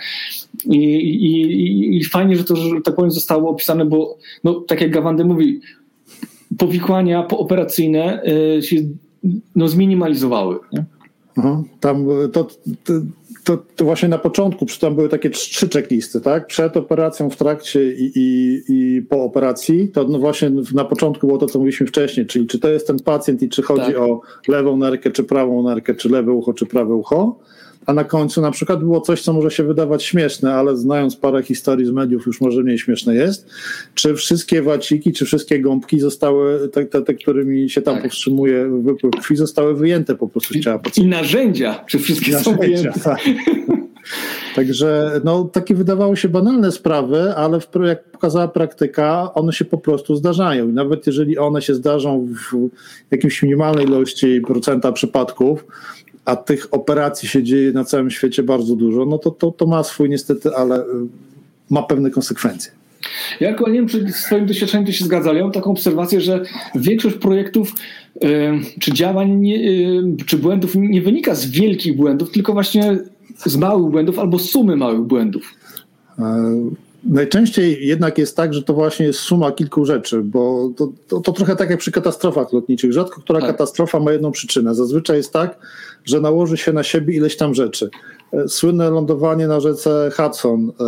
i, 0.64 0.76
i, 0.76 1.42
i, 1.42 1.96
i 1.96 2.04
fajnie, 2.04 2.36
że 2.36 2.44
to, 2.44 2.56
że 2.56 2.70
tak 2.84 2.94
powiem, 2.94 3.10
zostało 3.10 3.50
opisane, 3.50 3.84
bo 3.84 4.18
no, 4.44 4.54
tak 4.54 4.80
jak 4.80 4.90
Gawandy 4.90 5.24
mówi, 5.24 5.60
powikłania 6.58 7.22
pooperacyjne 7.22 8.22
e, 8.56 8.62
się 8.62 8.76
no, 9.56 9.68
zminimalizowały. 9.68 10.58
Nie? 10.72 10.84
tam 11.80 12.06
to, 12.32 12.44
to, 12.84 12.92
to, 13.44 13.56
to, 13.76 13.84
właśnie 13.84 14.08
na 14.08 14.18
początku, 14.18 14.66
tam 14.80 14.94
były 14.94 15.08
takie 15.08 15.30
trzy 15.30 15.68
checklisty, 15.68 16.20
tak? 16.20 16.46
Przed 16.46 16.76
operacją, 16.76 17.30
w 17.30 17.36
trakcie 17.36 17.92
i, 17.92 18.12
i, 18.14 18.62
i 18.68 19.02
po 19.02 19.24
operacji. 19.24 19.88
To 19.88 20.04
no 20.04 20.18
właśnie 20.18 20.50
na 20.74 20.84
początku 20.84 21.26
było 21.26 21.38
to, 21.38 21.46
co 21.46 21.58
mówiliśmy 21.58 21.86
wcześniej, 21.86 22.26
czyli 22.26 22.46
czy 22.46 22.58
to 22.58 22.68
jest 22.68 22.86
ten 22.86 22.98
pacjent 22.98 23.42
i 23.42 23.48
czy 23.48 23.62
chodzi 23.62 23.86
tak. 23.86 23.96
o 23.96 24.20
lewą 24.48 24.76
nerkę, 24.76 25.10
czy 25.10 25.24
prawą 25.24 25.62
nerkę, 25.62 25.94
czy 25.94 26.08
lewe 26.08 26.32
ucho, 26.32 26.52
czy 26.52 26.66
prawe 26.66 26.94
ucho 26.94 27.38
a 27.86 27.92
na 27.92 28.04
końcu 28.04 28.40
na 28.40 28.50
przykład 28.50 28.78
było 28.78 29.00
coś, 29.00 29.22
co 29.22 29.32
może 29.32 29.50
się 29.50 29.64
wydawać 29.64 30.04
śmieszne, 30.04 30.54
ale 30.54 30.76
znając 30.76 31.16
parę 31.16 31.42
historii 31.42 31.86
z 31.86 31.90
mediów 31.90 32.26
już 32.26 32.40
może 32.40 32.62
mniej 32.62 32.78
śmieszne 32.78 33.14
jest, 33.14 33.46
czy 33.94 34.14
wszystkie 34.14 34.62
waciki, 34.62 35.12
czy 35.12 35.24
wszystkie 35.24 35.60
gąbki 35.60 36.00
zostały, 36.00 36.68
te, 36.68 36.84
te, 36.84 37.02
te 37.02 37.14
którymi 37.14 37.70
się 37.70 37.82
tam 37.82 37.94
tak. 37.94 38.02
powstrzymuje 38.02 38.68
wypływ 38.82 39.14
krwi, 39.14 39.36
zostały 39.36 39.74
wyjęte 39.74 40.14
po 40.14 40.28
prostu 40.28 40.54
z 40.54 40.60
ciała 40.60 40.80
I 40.96 41.06
narzędzia, 41.06 41.84
czy 41.86 41.98
wszystkie 41.98 42.32
narzędzia, 42.32 42.50
są 42.50 42.56
wyjęte. 42.56 43.00
Tak. 43.00 43.20
Także 44.54 45.20
no, 45.24 45.44
takie 45.44 45.74
wydawały 45.74 46.16
się 46.16 46.28
banalne 46.28 46.72
sprawy, 46.72 47.34
ale 47.36 47.58
jak 47.84 48.04
pokazała 48.04 48.48
praktyka, 48.48 49.34
one 49.34 49.52
się 49.52 49.64
po 49.64 49.78
prostu 49.78 50.16
zdarzają. 50.16 50.68
I 50.68 50.72
nawet 50.72 51.06
jeżeli 51.06 51.38
one 51.38 51.62
się 51.62 51.74
zdarzą 51.74 52.28
w 52.28 52.68
jakiejś 53.10 53.42
minimalnej 53.42 53.86
ilości 53.86 54.40
procenta 54.46 54.92
przypadków, 54.92 55.66
a 56.24 56.36
tych 56.36 56.74
operacji 56.74 57.28
się 57.28 57.42
dzieje 57.42 57.72
na 57.72 57.84
całym 57.84 58.10
świecie 58.10 58.42
bardzo 58.42 58.76
dużo, 58.76 59.04
no 59.04 59.18
to, 59.18 59.30
to, 59.30 59.50
to 59.50 59.66
ma 59.66 59.84
swój 59.84 60.10
niestety, 60.10 60.56
ale 60.56 60.80
y, 60.80 60.84
ma 61.70 61.82
pewne 61.82 62.10
konsekwencje. 62.10 62.72
Ja 63.40 63.50
nie 63.50 63.72
wiem, 63.72 63.88
czy 63.88 64.12
swoim 64.12 64.46
doświadczeniem 64.46 64.86
to 64.86 64.92
się 64.92 65.04
zgadza, 65.04 65.30
ale 65.30 65.38
ja 65.38 65.44
mam 65.44 65.52
taką 65.52 65.70
obserwację, 65.70 66.20
że 66.20 66.42
większość 66.74 67.16
projektów 67.16 67.72
y, 68.24 68.28
czy 68.80 68.92
działań, 68.92 69.50
y, 69.50 70.24
czy 70.26 70.38
błędów 70.38 70.74
nie 70.74 71.02
wynika 71.02 71.34
z 71.34 71.46
wielkich 71.46 71.96
błędów, 71.96 72.30
tylko 72.30 72.52
właśnie 72.52 72.98
z 73.36 73.56
małych 73.56 73.90
błędów 73.90 74.18
albo 74.18 74.38
sumy 74.38 74.76
małych 74.76 75.00
błędów. 75.00 75.54
Najczęściej 77.06 77.86
jednak 77.86 78.18
jest 78.18 78.36
tak, 78.36 78.54
że 78.54 78.62
to 78.62 78.74
właśnie 78.74 79.06
jest 79.06 79.18
suma 79.18 79.52
kilku 79.52 79.84
rzeczy, 79.84 80.22
bo 80.22 80.70
to, 80.76 80.92
to, 81.08 81.20
to 81.20 81.32
trochę 81.32 81.56
tak 81.56 81.70
jak 81.70 81.78
przy 81.78 81.92
katastrofach 81.92 82.52
lotniczych. 82.52 82.92
Rzadko 82.92 83.20
która 83.20 83.40
tak. 83.40 83.50
katastrofa 83.50 84.00
ma 84.00 84.12
jedną 84.12 84.30
przyczynę. 84.30 84.74
Zazwyczaj 84.74 85.16
jest 85.16 85.32
tak, 85.32 85.58
że 86.04 86.20
nałoży 86.20 86.56
się 86.56 86.72
na 86.72 86.82
siebie 86.82 87.16
ileś 87.16 87.36
tam 87.36 87.54
rzeczy. 87.54 87.90
E, 88.32 88.48
słynne 88.48 88.90
lądowanie 88.90 89.48
na 89.48 89.60
rzece 89.60 90.10
Hudson, 90.16 90.68
e, 90.68 90.84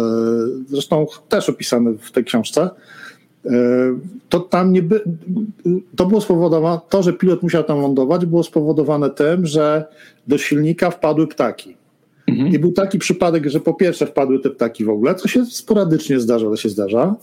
zresztą 0.68 1.06
też 1.28 1.48
opisane 1.48 1.92
w 2.00 2.12
tej 2.12 2.24
książce, 2.24 2.70
e, 3.44 3.50
to 4.28 4.40
tam 4.40 4.72
nie 4.72 4.82
by, 4.82 5.00
to 5.96 6.06
było 6.06 6.20
spowodowane, 6.20 6.80
to, 6.88 7.02
że 7.02 7.12
pilot 7.12 7.42
musiał 7.42 7.64
tam 7.64 7.80
lądować, 7.80 8.26
było 8.26 8.42
spowodowane 8.42 9.10
tym, 9.10 9.46
że 9.46 9.84
do 10.26 10.38
silnika 10.38 10.90
wpadły 10.90 11.26
ptaki. 11.26 11.75
Mhm. 12.26 12.52
I 12.52 12.58
był 12.58 12.72
taki 12.72 12.98
przypadek, 12.98 13.46
że 13.48 13.60
po 13.60 13.74
pierwsze 13.74 14.06
wpadły 14.06 14.40
te 14.40 14.50
ptaki 14.50 14.84
w 14.84 14.90
ogóle, 14.90 15.14
co 15.14 15.28
się 15.28 15.44
sporadycznie 15.44 16.20
zdarza, 16.20 16.46
ale 16.46 16.56
się 16.56 16.68
zdarza. 16.68 17.16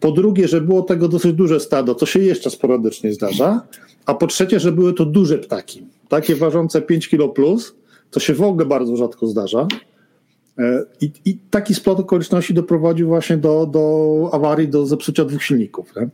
Po 0.00 0.12
drugie, 0.12 0.48
że 0.48 0.60
było 0.60 0.82
tego 0.82 1.08
dosyć 1.08 1.32
duże 1.32 1.60
stado, 1.60 1.94
co 1.94 2.06
się 2.06 2.20
jeszcze 2.20 2.50
sporadycznie 2.50 3.12
zdarza. 3.12 3.62
A 4.06 4.14
po 4.14 4.26
trzecie, 4.26 4.60
że 4.60 4.72
były 4.72 4.92
to 4.92 5.04
duże 5.04 5.38
ptaki 5.38 5.86
takie 6.10 6.36
ważące 6.36 6.82
5 6.82 7.08
kilo 7.08 7.28
plus, 7.28 7.74
to 8.10 8.20
się 8.20 8.34
w 8.34 8.42
ogóle 8.42 8.66
bardzo 8.66 8.96
rzadko 8.96 9.26
zdarza. 9.26 9.66
E, 10.58 10.84
I, 11.00 11.12
I, 11.24 11.38
taki 11.50 11.74
splot 11.74 12.00
okoliczności 12.00 12.54
doprowadził 12.54 13.08
właśnie 13.08 13.36
do, 13.36 13.66
do 13.66 14.30
awarii, 14.32 14.68
do 14.68 14.86
zepsucia 14.86 15.24
dwóch 15.24 15.42
silników. 15.42 15.96
Nie? 15.96 16.08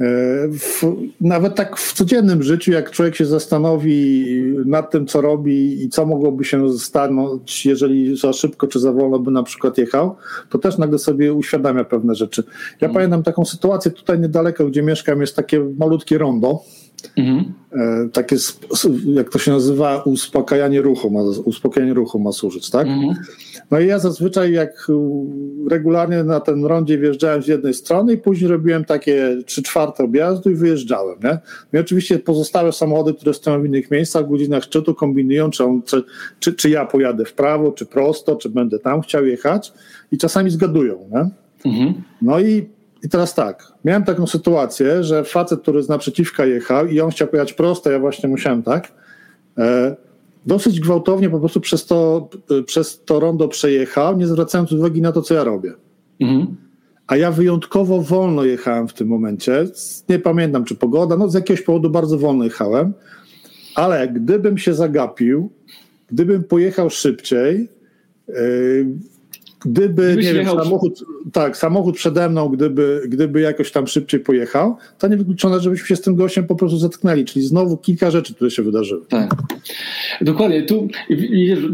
E, 0.00 0.04
w, 0.48 0.82
nawet 1.20 1.54
tak 1.54 1.76
w 1.76 1.92
codziennym 1.92 2.42
życiu, 2.42 2.72
jak 2.72 2.90
człowiek 2.90 3.16
się 3.16 3.26
zastanowi 3.26 4.26
nad 4.66 4.90
tym, 4.90 5.06
co 5.06 5.20
robi 5.20 5.84
i 5.84 5.88
co 5.88 6.06
mogłoby 6.06 6.44
się 6.44 6.78
stanąć, 6.78 7.66
jeżeli 7.66 8.16
za 8.16 8.32
szybko 8.32 8.66
czy 8.66 8.80
za 8.80 8.92
wolno 8.92 9.18
by 9.18 9.30
na 9.30 9.42
przykład 9.42 9.78
jechał, 9.78 10.16
to 10.50 10.58
też 10.58 10.78
nagle 10.78 10.98
sobie 10.98 11.32
uświadamia 11.32 11.84
pewne 11.84 12.14
rzeczy. 12.14 12.42
Ja 12.46 12.78
hmm. 12.80 12.94
pamiętam 12.94 13.22
taką 13.22 13.44
sytuację 13.44 13.90
tutaj 13.90 14.20
niedaleko, 14.20 14.66
gdzie 14.66 14.82
mieszkam, 14.82 15.20
jest 15.20 15.36
takie 15.36 15.60
malutkie 15.78 16.18
rondo 16.18 16.62
Mhm. 17.16 17.52
E, 17.72 18.08
takie, 18.12 18.36
jak 19.04 19.30
to 19.30 19.38
się 19.38 19.50
nazywa, 19.50 20.02
uspokajanie 20.02 20.82
ruchu 20.82 21.10
ma, 21.10 21.20
uspokojenie 21.44 21.94
ruchu 21.94 22.18
ma 22.18 22.32
służyć, 22.32 22.70
tak? 22.70 22.86
Mhm. 22.86 23.14
No 23.70 23.80
i 23.80 23.86
ja 23.86 23.98
zazwyczaj 23.98 24.52
jak 24.52 24.88
regularnie 25.70 26.24
na 26.24 26.40
ten 26.40 26.64
rondzie 26.64 26.98
wjeżdżałem 26.98 27.42
z 27.42 27.46
jednej 27.48 27.74
strony 27.74 28.12
i 28.12 28.18
później 28.18 28.50
robiłem 28.50 28.84
takie 28.84 29.36
trzy 29.46 29.62
czwarte 29.62 30.04
objazdu 30.04 30.50
i 30.50 30.54
wyjeżdżałem, 30.54 31.18
nie? 31.24 31.38
No 31.72 31.78
i 31.78 31.82
oczywiście 31.82 32.18
pozostałe 32.18 32.72
samochody, 32.72 33.14
które 33.14 33.34
stoją 33.34 33.62
w 33.62 33.66
innych 33.66 33.90
miejscach, 33.90 34.26
w 34.26 34.28
godzinach 34.28 34.62
szczytu 34.62 34.94
kombinują, 34.94 35.50
czy, 35.50 35.64
on, 35.64 35.82
czy, 35.82 36.02
czy, 36.40 36.52
czy 36.52 36.70
ja 36.70 36.86
pojadę 36.86 37.24
w 37.24 37.32
prawo, 37.32 37.72
czy 37.72 37.86
prosto, 37.86 38.36
czy 38.36 38.48
będę 38.48 38.78
tam 38.78 39.00
chciał 39.00 39.26
jechać 39.26 39.72
i 40.12 40.18
czasami 40.18 40.50
zgadują, 40.50 41.08
nie? 41.12 41.30
Mhm. 41.70 41.94
No 42.22 42.40
i 42.40 42.68
i 43.02 43.08
teraz 43.08 43.34
tak, 43.34 43.72
miałem 43.84 44.04
taką 44.04 44.26
sytuację, 44.26 45.04
że 45.04 45.24
facet, 45.24 45.62
który 45.62 45.82
z 45.82 45.88
naprzeciwka 45.88 46.46
jechał 46.46 46.86
i 46.86 47.00
on 47.00 47.10
chciał 47.10 47.28
pojechać 47.28 47.52
prosto, 47.52 47.90
ja 47.90 47.98
właśnie 47.98 48.28
musiałem 48.28 48.62
tak, 48.62 48.92
e, 49.58 49.96
dosyć 50.46 50.80
gwałtownie 50.80 51.30
po 51.30 51.40
prostu 51.40 51.60
przez 51.60 51.86
to, 51.86 52.28
e, 52.50 52.62
przez 52.62 53.04
to 53.04 53.20
rondo 53.20 53.48
przejechał, 53.48 54.16
nie 54.16 54.26
zwracając 54.26 54.72
uwagi 54.72 55.02
na 55.02 55.12
to, 55.12 55.22
co 55.22 55.34
ja 55.34 55.44
robię. 55.44 55.72
Mhm. 56.20 56.56
A 57.06 57.16
ja 57.16 57.30
wyjątkowo 57.32 58.02
wolno 58.02 58.44
jechałem 58.44 58.88
w 58.88 58.94
tym 58.94 59.08
momencie. 59.08 59.66
Nie 60.08 60.18
pamiętam, 60.18 60.64
czy 60.64 60.74
pogoda, 60.74 61.16
no 61.16 61.28
z 61.28 61.34
jakiegoś 61.34 61.62
powodu 61.62 61.90
bardzo 61.90 62.18
wolno 62.18 62.44
jechałem, 62.44 62.92
ale 63.74 64.08
gdybym 64.08 64.58
się 64.58 64.74
zagapił, 64.74 65.50
gdybym 66.10 66.44
pojechał 66.44 66.90
szybciej, 66.90 67.68
Gdyby 69.64 70.16
nie 70.16 70.34
wiem, 70.34 70.46
samochód, 70.46 71.04
tak, 71.32 71.56
samochód 71.56 71.96
przede 71.96 72.28
mną, 72.28 72.48
gdyby, 72.48 73.02
gdyby 73.08 73.40
jakoś 73.40 73.72
tam 73.72 73.86
szybciej 73.86 74.20
pojechał, 74.20 74.76
to 74.98 75.08
niewykluczone, 75.08 75.60
żebyśmy 75.60 75.86
się 75.86 75.96
z 75.96 76.00
tym 76.00 76.14
gościem 76.14 76.46
po 76.46 76.56
prostu 76.56 76.78
zetknęli. 76.78 77.24
Czyli 77.24 77.46
znowu 77.46 77.76
kilka 77.76 78.10
rzeczy, 78.10 78.34
które 78.34 78.50
się 78.50 78.62
wydarzyły. 78.62 79.06
Tak. 79.08 79.34
Dokładnie. 80.20 80.62
Tu 80.62 80.88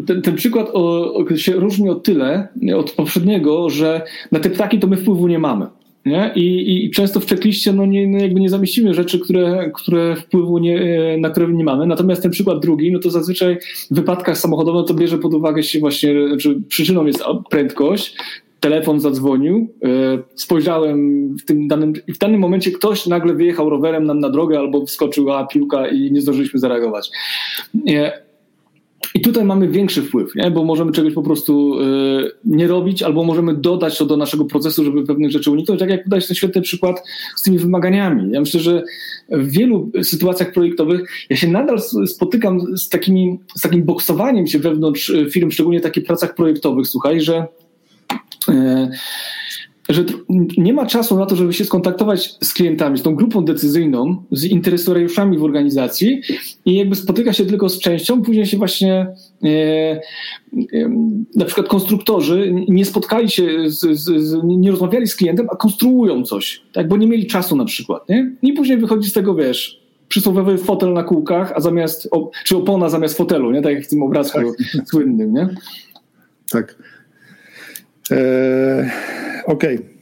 ten, 0.07 0.23
ten 0.23 0.37
przykład 0.37 0.69
o, 0.73 1.25
się 1.37 1.53
różni 1.53 1.89
o 1.89 1.95
tyle 1.95 2.49
od 2.77 2.91
poprzedniego, 2.93 3.71
że 3.71 4.03
na 4.33 4.41
te 4.41 4.51
ptaki 4.51 4.79
to 4.79 4.87
my 4.87 4.97
wpływu 4.97 5.29
nie 5.29 5.39
mamy. 5.39 5.67
Nie? 6.07 6.33
I, 6.35 6.85
I 6.85 6.91
często 6.91 7.21
w 7.21 7.27
checkliście 7.27 7.73
no 7.73 7.87
nie, 7.87 8.09
no 8.09 8.19
jakby 8.19 8.41
nie 8.41 8.49
zamieścimy 8.49 8.95
rzeczy, 8.95 9.19
które, 9.19 9.71
które 9.75 10.17
wpływu 10.17 10.59
nie, 10.59 10.81
e, 10.81 11.19
na 11.19 11.31
które 11.31 11.49
nie 11.49 11.65
mamy. 11.65 11.87
Natomiast 11.87 12.23
ten 12.23 12.31
przykład 12.31 12.61
drugi, 12.61 12.93
no 12.93 12.99
to 12.99 13.11
zazwyczaj 13.11 13.59
w 13.91 13.95
wypadkach 13.95 14.39
samochodowych 14.39 14.87
to 14.87 14.95
bierze 14.95 15.19
pod 15.19 15.35
uwagę 15.35 15.63
się 15.63 15.79
właśnie, 15.79 16.29
znaczy 16.29 16.61
przyczyną 16.69 17.07
jest 17.07 17.25
prędkość, 17.51 18.17
telefon 18.61 19.01
zadzwonił, 19.01 19.75
e, 19.85 19.89
spojrzałem 20.35 21.29
w 21.37 21.45
tym 21.45 21.69
danym, 21.69 21.93
w 22.09 22.19
danym 22.19 22.41
momencie 22.41 22.71
ktoś 22.71 23.07
nagle 23.07 23.35
wyjechał 23.35 23.71
rowerem 23.71 24.05
nam 24.05 24.21
na 24.21 24.31
drogę 24.31 24.59
albo 24.59 24.87
wskoczyła 24.87 25.47
piłka 25.47 25.89
i 25.89 26.13
nie 26.13 26.21
zdążyliśmy 26.21 26.61
zareagować. 26.61 27.11
I 29.17 29.21
tutaj 29.21 29.45
mamy 29.45 29.69
większy 29.69 30.03
wpływ, 30.03 30.35
nie? 30.35 30.51
bo 30.51 30.65
możemy 30.65 30.93
czegoś 30.93 31.15
po 31.15 31.23
prostu 31.23 31.81
y, 31.81 32.31
nie 32.45 32.67
robić, 32.67 33.03
albo 33.03 33.25
możemy 33.25 33.55
dodać 33.55 33.99
to 33.99 34.07
do 34.07 34.17
naszego 34.17 34.45
procesu, 34.45 34.85
żeby 34.85 35.07
pewnych 35.07 35.31
rzeczy 35.31 35.51
uniknąć. 35.51 35.81
Tak 35.81 35.91
jak 35.91 36.05
podałeś 36.05 36.27
ten 36.27 36.35
świetny 36.35 36.63
przykład 36.63 37.03
z 37.37 37.43
tymi 37.43 37.59
wymaganiami. 37.59 38.33
Ja 38.33 38.41
myślę, 38.41 38.61
że 38.61 38.83
w 39.29 39.51
wielu 39.51 39.91
sytuacjach 40.03 40.53
projektowych 40.53 41.11
ja 41.31 41.37
się 41.37 41.49
nadal 41.49 41.79
spotykam 42.07 42.77
z, 42.77 42.89
takimi, 42.89 43.39
z 43.55 43.61
takim 43.61 43.85
boksowaniem 43.85 44.47
się 44.47 44.59
wewnątrz 44.59 45.11
y, 45.11 45.31
firm, 45.31 45.51
szczególnie 45.51 45.81
w 45.81 45.83
takich 45.83 46.05
pracach 46.05 46.35
projektowych, 46.35 46.87
słuchaj, 46.87 47.21
że. 47.21 47.47
Y, 48.49 48.89
że 49.89 50.05
nie 50.59 50.73
ma 50.73 50.87
czasu 50.87 51.19
na 51.19 51.27
to, 51.27 51.37
żeby 51.37 51.53
się 51.53 51.65
skontaktować 51.65 52.35
z 52.41 52.55
klientami, 52.55 52.99
z 52.99 53.03
tą 53.03 53.15
grupą 53.15 53.45
decyzyjną, 53.45 54.25
z 54.33 54.45
interesariuszami 54.45 55.39
w 55.39 55.45
organizacji 55.45 56.21
i 56.65 56.75
jakby 56.75 56.97
spotyka 56.97 57.33
się 57.33 57.47
tylko 57.47 57.69
z 57.69 57.81
częścią, 57.81 58.23
później 58.23 58.47
się 58.47 58.57
właśnie 58.57 59.07
e, 59.45 59.49
e, 59.49 60.01
na 61.37 61.45
przykład 61.45 61.69
konstruktorzy 61.69 62.55
nie 62.69 62.85
spotkali 62.85 63.31
się, 63.31 63.71
z, 63.71 63.81
z, 63.81 64.23
z, 64.23 64.39
nie 64.45 64.71
rozmawiali 64.71 65.07
z 65.07 65.17
klientem, 65.17 65.47
a 65.51 65.57
konstruują 65.57 66.23
coś, 66.23 66.63
tak, 66.73 66.89
bo 66.89 66.97
nie 66.97 67.07
mieli 67.07 67.27
czasu 67.27 67.57
na 67.57 67.65
przykład, 67.65 68.09
nie? 68.09 68.33
I 68.43 68.53
później 68.53 68.79
wychodzi 68.79 69.11
z 69.11 69.13
tego, 69.13 69.35
wiesz, 69.35 69.81
przysłowiowy 70.09 70.59
fotel 70.59 70.93
na 70.93 71.03
kółkach, 71.03 71.53
a 71.57 71.61
zamiast, 71.61 72.09
czy 72.45 72.57
opona 72.57 72.89
zamiast 72.89 73.17
fotelu, 73.17 73.51
nie? 73.51 73.63
Tak 73.63 73.75
jak 73.75 73.85
w 73.85 73.89
tym 73.89 74.03
obrazku 74.03 74.39
tak. 74.39 74.89
słynnym, 74.89 75.33
nie? 75.33 75.49
Tak. 76.51 76.77
Eee 78.11 78.91
Okej. 79.47 79.75
Okay. 79.77 79.97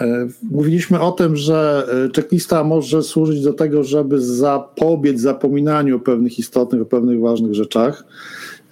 E, 0.00 0.28
mówiliśmy 0.42 1.00
o 1.00 1.12
tym, 1.12 1.36
że 1.36 1.86
e, 2.06 2.08
checklista 2.16 2.64
może 2.64 3.02
służyć 3.02 3.42
do 3.42 3.52
tego, 3.52 3.84
żeby 3.84 4.20
zapobiec 4.20 5.20
zapominaniu 5.20 5.96
o 5.96 6.00
pewnych 6.00 6.38
istotnych, 6.38 6.82
o 6.82 6.86
pewnych 6.86 7.20
ważnych 7.20 7.54
rzeczach. 7.54 8.04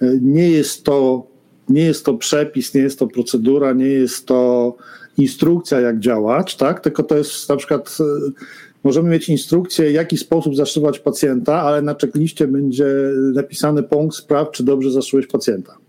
E, 0.01 0.17
nie 0.21 0.49
jest 0.49 0.83
to, 0.83 1.27
nie 1.69 1.83
jest 1.83 2.05
to 2.05 2.13
przepis, 2.13 2.73
nie 2.73 2.81
jest 2.81 2.99
to 2.99 3.07
procedura, 3.07 3.73
nie 3.73 3.87
jest 3.87 4.25
to 4.25 4.75
instrukcja, 5.17 5.79
jak 5.79 5.99
działać, 5.99 6.55
tak? 6.55 6.79
Tylko 6.79 7.03
to 7.03 7.17
jest 7.17 7.49
na 7.49 7.55
przykład 7.55 7.97
możemy 8.83 9.09
mieć 9.09 9.29
instrukcję, 9.29 9.89
w 9.89 9.93
jaki 9.93 10.17
sposób 10.17 10.55
zaszywać 10.55 10.99
pacjenta, 10.99 11.61
ale 11.61 11.81
na 11.81 11.95
checkliście 12.01 12.47
będzie 12.47 12.85
napisany 13.33 13.83
punkt 13.83 14.15
spraw, 14.15 14.51
czy 14.51 14.63
dobrze 14.63 14.91
zaszyłeś 14.91 15.27
pacjenta. 15.27 15.80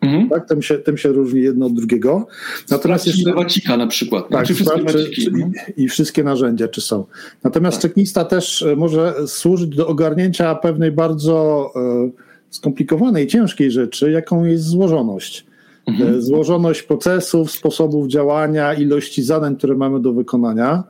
Mhm. 0.00 0.28
Tak, 0.28 0.48
tym 0.48 0.62
się, 0.62 0.78
tym 0.78 0.96
się 0.96 1.08
różni 1.08 1.42
jedno 1.42 1.66
od 1.66 1.74
drugiego. 1.74 2.26
Natomiast 2.70 3.06
jeszcze 3.06 3.32
wacika 3.32 3.76
na 3.76 3.86
przykład. 3.86 4.28
Tak, 4.28 4.46
czy 4.46 4.54
wszystkie 4.54 4.84
czy, 4.84 5.10
czy, 5.10 5.30
I 5.76 5.88
wszystkie 5.88 6.24
narzędzia, 6.24 6.68
czy 6.68 6.80
są. 6.80 7.04
Natomiast 7.44 7.88
tak. 8.14 8.28
też 8.28 8.62
e, 8.62 8.76
może 8.76 9.14
służyć 9.26 9.76
do 9.76 9.88
ogarnięcia 9.88 10.54
pewnej 10.54 10.92
bardzo 10.92 11.70
e, 11.76 12.10
skomplikowanej, 12.50 13.26
ciężkiej 13.26 13.70
rzeczy, 13.70 14.10
jaką 14.10 14.44
jest 14.44 14.64
złożoność. 14.64 15.46
Mhm. 15.86 16.14
E, 16.14 16.22
złożoność 16.22 16.82
procesów, 16.82 17.50
sposobów 17.50 18.08
działania, 18.08 18.74
ilości 18.74 19.22
zadań, 19.22 19.56
które 19.56 19.74
mamy 19.74 20.00
do 20.00 20.12
wykonania. 20.12 20.84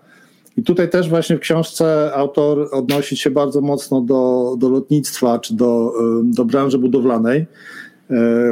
I 0.56 0.62
tutaj 0.62 0.90
też 0.90 1.08
właśnie 1.08 1.36
w 1.36 1.40
książce 1.40 2.12
autor 2.14 2.68
odnosi 2.72 3.16
się 3.16 3.30
bardzo 3.30 3.60
mocno 3.60 4.00
do, 4.00 4.54
do 4.58 4.68
lotnictwa 4.68 5.38
czy 5.38 5.54
do, 5.54 5.92
do 6.24 6.44
branży 6.44 6.78
budowlanej 6.78 7.46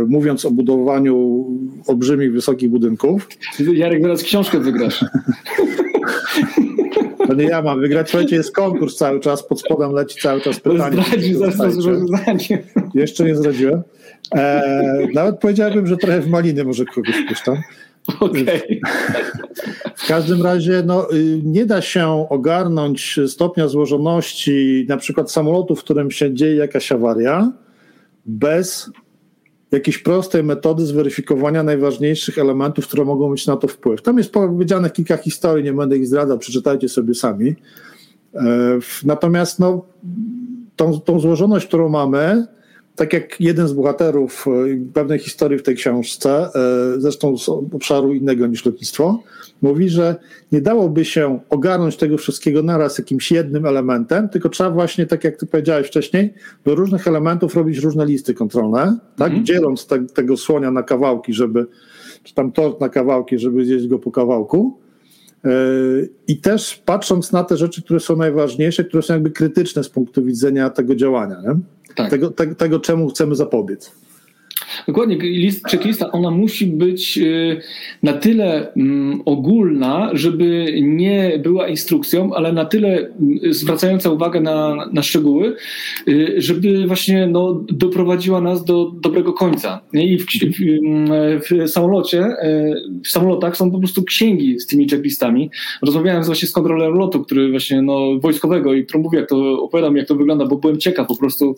mówiąc 0.09 0.45
o 0.45 0.51
budowaniu 0.51 1.47
olbrzymich, 1.87 2.33
wysokich 2.33 2.71
budynków. 2.71 3.29
Jarek, 3.73 4.03
teraz 4.03 4.23
książkę 4.23 4.61
wygrasz. 4.61 5.05
To 7.27 7.35
nie 7.35 7.45
ja 7.45 7.63
mam 7.63 7.81
wygrać. 7.81 8.11
Słuchajcie, 8.11 8.37
jest 8.37 8.55
konkurs 8.55 8.97
cały 8.97 9.21
czas, 9.21 9.47
pod 9.47 9.61
spodem 9.61 9.93
leci 9.93 10.21
cały 10.21 10.41
czas 10.41 10.61
pytanie. 10.61 11.03
Zdradzi, 11.03 11.35
zaraz 11.35 11.77
Jeszcze 12.95 13.25
nie 13.25 13.37
zdradziłem. 13.37 13.83
E, 14.35 14.99
nawet 15.15 15.39
powiedziałbym, 15.39 15.87
że 15.87 15.97
trochę 15.97 16.21
w 16.21 16.29
maliny 16.29 16.65
może 16.65 16.85
kogoś 16.85 17.25
puszczam. 17.29 17.57
Okay. 18.21 18.61
W 19.97 20.07
każdym 20.07 20.43
razie 20.43 20.83
no, 20.87 21.13
y, 21.13 21.41
nie 21.45 21.67
da 21.67 21.83
się 21.83 22.27
ogarnąć 22.31 23.21
stopnia 23.27 23.69
złożoności 23.69 24.87
na 24.89 24.97
przykład 24.97 25.33
samolotu, 25.33 25.77
w 25.77 25.85
którym 25.85 26.11
się 26.11 26.35
dzieje 26.35 26.57
jakaś 26.57 26.93
awaria, 26.93 27.53
bez 28.27 28.91
jakiejś 29.73 29.99
prostej 29.99 30.45
metody 30.45 30.87
zweryfikowania 30.87 31.63
najważniejszych 31.63 32.39
elementów, 32.39 32.87
które 32.87 33.05
mogą 33.05 33.31
mieć 33.31 33.47
na 33.47 33.57
to 33.57 33.69
wpływ. 33.69 34.03
Tam 34.03 34.19
jest 34.19 34.33
powiedziane 34.33 34.91
kilka 34.91 35.17
historii, 35.17 35.65
nie 35.65 35.73
będę 35.73 35.97
ich 35.97 36.07
zdradzał, 36.07 36.39
przeczytajcie 36.39 36.89
sobie 36.89 37.15
sami. 37.15 37.57
E, 38.35 38.79
natomiast 39.05 39.59
no, 39.59 39.87
tą, 40.77 41.01
tą 41.01 41.21
złożoność, 41.21 41.67
którą 41.67 41.89
mamy, 41.89 42.47
tak 42.97 43.13
jak 43.13 43.41
jeden 43.41 43.69
z 43.69 43.73
bohaterów 43.73 44.47
e, 44.49 44.93
pewnej 44.93 45.19
historii 45.19 45.59
w 45.59 45.63
tej 45.63 45.77
książce, 45.77 46.31
e, 46.31 47.01
zresztą 47.01 47.39
z 47.39 47.49
obszaru 47.49 48.15
innego 48.15 48.47
niż 48.47 48.67
lotnictwo, 48.67 49.23
mówi, 49.63 49.89
że 49.89 50.17
nie 50.53 50.61
dałoby 50.61 51.05
się 51.05 51.41
ogarnąć 51.51 51.97
tego 51.97 52.19
wszystkiego 52.19 52.63
naraz 52.63 52.99
jakimś 52.99 53.33
jednym 53.33 53.67
elementem, 53.67 54.29
tylko 54.29 54.49
trzeba 54.49 54.71
właśnie, 54.71 55.07
tak 55.07 55.25
jak 55.25 55.37
ty 55.37 55.47
powiedziałeś 55.47 55.87
wcześniej, 55.87 56.35
do 56.65 56.75
różnych 56.75 57.09
elementów 57.09 57.55
robić 57.55 57.79
różne 57.79 58.07
listy 58.07 58.35
kontrolne, 58.35 58.99
tak? 59.17 59.29
Mhm. 59.29 59.47
Dzieląc 59.47 59.87
te, 59.87 60.07
tego 60.07 60.37
słonia 60.37 60.71
na 60.71 60.83
kawałki, 60.83 61.33
żeby, 61.33 61.67
czy 62.23 62.35
tam 62.35 62.53
tort 62.53 62.81
na 62.81 62.89
kawałki, 62.89 63.39
żeby 63.39 63.65
zjeść 63.65 63.87
go 63.87 63.99
po 63.99 64.11
kawałku. 64.11 64.86
E, 65.47 65.51
I 66.29 66.37
też 66.37 66.83
patrząc 66.85 67.33
na 67.33 67.45
te 67.45 67.57
rzeczy, 67.57 67.83
które 67.83 68.01
są 68.01 68.17
najważniejsze, 68.17 68.85
które 68.85 69.03
są 69.03 69.15
jakby 69.15 69.31
krytyczne 69.31 69.85
z 69.85 69.89
punktu 69.89 70.25
widzenia 70.25 70.71
tego 70.71 70.95
działania, 70.95 71.37
tak. 71.95 72.11
tego, 72.11 72.31
te, 72.31 72.55
tego, 72.55 72.81
czemu 72.81 73.09
chcemy 73.09 73.35
zapobiec. 73.35 73.93
Dokładnie, 74.89 75.17
list, 75.17 75.67
checklista, 75.69 76.13
ona 76.13 76.31
musi 76.31 76.67
być 76.67 77.19
y, 77.19 77.61
na 78.03 78.13
tyle 78.13 78.73
mm, 78.73 79.23
ogólna, 79.25 80.11
żeby 80.13 80.79
nie 80.83 81.41
była 81.43 81.69
instrukcją, 81.69 82.35
ale 82.35 82.53
na 82.53 82.65
tyle 82.65 82.99
mm, 82.99 83.39
zwracająca 83.51 84.11
uwagę 84.11 84.41
na, 84.41 84.89
na 84.93 85.03
szczegóły, 85.03 85.57
y, 86.09 86.35
żeby 86.37 86.87
właśnie 86.87 87.27
no, 87.27 87.65
doprowadziła 87.69 88.41
nas 88.41 88.65
do 88.65 88.93
dobrego 89.03 89.33
końca. 89.33 89.81
I 89.93 90.19
w, 90.19 90.27
w, 90.27 91.67
w 91.67 91.71
samolocie, 91.71 92.27
y, 92.27 93.01
w 93.05 93.09
samolotach 93.09 93.57
są 93.57 93.71
po 93.71 93.79
prostu 93.79 94.03
księgi 94.03 94.61
z 94.61 94.67
tymi 94.67 94.89
checklistami. 94.89 95.51
Rozmawiałem 95.83 96.25
właśnie 96.25 96.49
z 96.49 96.53
kontrolerem 96.53 96.95
lotu, 96.95 97.25
który 97.25 97.51
właśnie 97.51 97.83
no, 97.83 98.19
wojskowego 98.21 98.75
i 98.75 98.85
który 98.85 99.03
mówi, 99.03 99.17
jak 99.17 99.29
to 99.29 99.63
opowiadam, 99.63 99.97
jak 99.97 100.09
to 100.09 100.15
wygląda, 100.15 100.47
bo 100.47 100.57
byłem 100.57 100.79
ciekaw 100.79 101.07
po 101.07 101.17
prostu, 101.17 101.57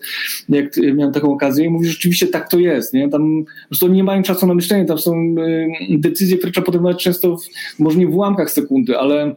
jak 0.49 0.77
miałem 0.95 1.13
taką 1.13 1.33
okazję 1.33 1.65
i 1.65 1.69
mówi, 1.69 1.87
że 1.87 1.93
rzeczywiście 1.93 2.27
tak 2.27 2.51
to 2.51 2.59
jest, 2.59 2.95
nie? 2.95 3.08
Tam 3.11 3.45
po 3.45 3.69
prostu 3.69 3.89
nie 3.89 4.05
mają 4.05 4.23
czasu 4.23 4.47
na 4.47 4.55
myślenie, 4.55 4.85
tam 4.85 4.99
są 4.99 5.35
y, 5.39 5.99
decyzje, 5.99 6.39
które 6.39 6.53
trzeba 6.53 6.65
podejmować 6.65 7.05
często 7.05 7.37
w, 7.37 7.43
może 7.79 7.99
nie 7.99 8.07
w 8.07 8.15
ułamkach 8.15 8.51
sekundy, 8.51 8.99
ale 8.99 9.35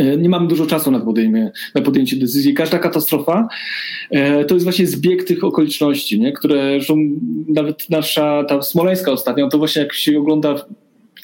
y, 0.00 0.18
nie 0.18 0.28
mamy 0.28 0.48
dużo 0.48 0.66
czasu 0.66 0.90
na, 0.90 1.00
podejmie, 1.00 1.50
na 1.74 1.82
podjęcie 1.82 2.16
decyzji. 2.16 2.54
Każda 2.54 2.78
katastrofa 2.78 3.48
y, 4.12 4.44
to 4.44 4.54
jest 4.54 4.64
właśnie 4.64 4.86
zbieg 4.86 5.24
tych 5.24 5.44
okoliczności, 5.44 6.20
nie? 6.20 6.32
które 6.32 6.78
nawet 7.48 7.90
nasza 7.90 8.44
ta 8.44 8.62
smoleńska 8.62 9.12
ostatnio, 9.12 9.48
to 9.48 9.58
właśnie 9.58 9.82
jak 9.82 9.92
się 9.92 10.18
ogląda 10.18 10.54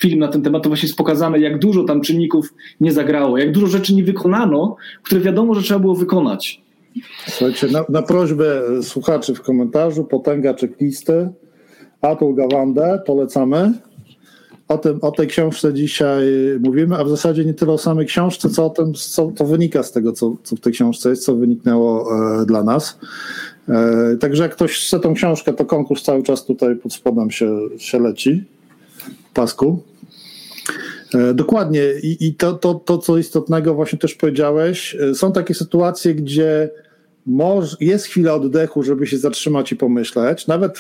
film 0.01 0.19
na 0.19 0.29
ten 0.29 0.43
temat, 0.43 0.63
to 0.63 0.69
właśnie 0.69 0.87
jest 0.87 0.99
pokazane, 0.99 1.39
jak 1.39 1.59
dużo 1.59 1.85
tam 1.85 2.01
czynników 2.01 2.55
nie 2.81 2.93
zagrało, 2.93 3.39
jak 3.39 3.53
dużo 3.53 3.67
rzeczy 3.67 3.95
nie 3.95 4.05
wykonano, 4.05 4.77
które 5.03 5.21
wiadomo, 5.21 5.55
że 5.55 5.63
trzeba 5.63 5.81
było 5.81 5.95
wykonać. 5.95 6.66
Słuchajcie, 7.29 7.67
na, 7.67 7.85
na 7.89 8.03
prośbę 8.03 8.63
słuchaczy 8.83 9.35
w 9.35 9.43
komentarzu, 9.43 10.05
potęga 10.05 10.55
checklisty, 10.55 11.29
Atul 12.01 12.35
Gawande, 12.35 13.03
polecamy. 13.07 13.73
O, 14.69 14.79
tym, 14.79 14.99
o 15.03 15.11
tej 15.11 15.27
książce 15.27 15.75
dzisiaj 15.75 16.25
mówimy, 16.61 16.97
a 16.97 17.05
w 17.05 17.09
zasadzie 17.09 17.45
nie 17.45 17.55
tyle 17.55 17.73
o 17.73 17.79
samej 17.79 18.07
książce, 18.07 18.51
co 18.51 18.67
o 18.67 18.71
tym, 18.71 18.95
co 18.95 19.33
to 19.37 19.45
wynika 19.45 19.83
z 19.83 19.93
tego, 19.93 20.13
co, 20.13 20.37
co 20.43 20.57
w 20.57 20.61
tej 20.61 20.73
książce 20.73 21.11
jest, 21.11 21.25
co 21.25 21.35
wyniknęło 21.35 22.09
e, 22.43 22.47
dla 22.47 22.63
nas. 22.63 22.99
E, 23.69 24.17
także 24.21 24.43
jak 24.43 24.53
ktoś 24.53 24.87
chce 24.87 25.01
tą 25.01 25.15
książkę, 25.15 25.53
to 25.53 25.65
konkurs 25.65 26.03
cały 26.03 26.23
czas 26.23 26.45
tutaj 26.45 26.77
pod 26.77 26.93
spodem 26.93 27.31
się, 27.31 27.59
się 27.79 27.99
leci 27.99 28.45
pasku. 29.35 29.83
E, 31.15 31.35
dokładnie 31.35 31.83
i, 32.03 32.27
i 32.27 32.35
to, 32.35 32.53
to, 32.53 32.75
to, 32.75 32.99
co 32.99 33.19
istotnego 33.19 33.75
właśnie 33.75 33.99
też 33.99 34.15
powiedziałeś, 34.15 34.97
e, 35.01 35.15
są 35.15 35.33
takie 35.33 35.55
sytuacje, 35.55 36.15
gdzie 36.15 36.71
jest 37.81 38.07
chwila 38.07 38.35
oddechu, 38.35 38.83
żeby 38.83 39.07
się 39.07 39.19
zatrzymać 39.19 39.73
i 39.73 39.77
pomyśleć, 39.77 40.47
nawet, 40.47 40.79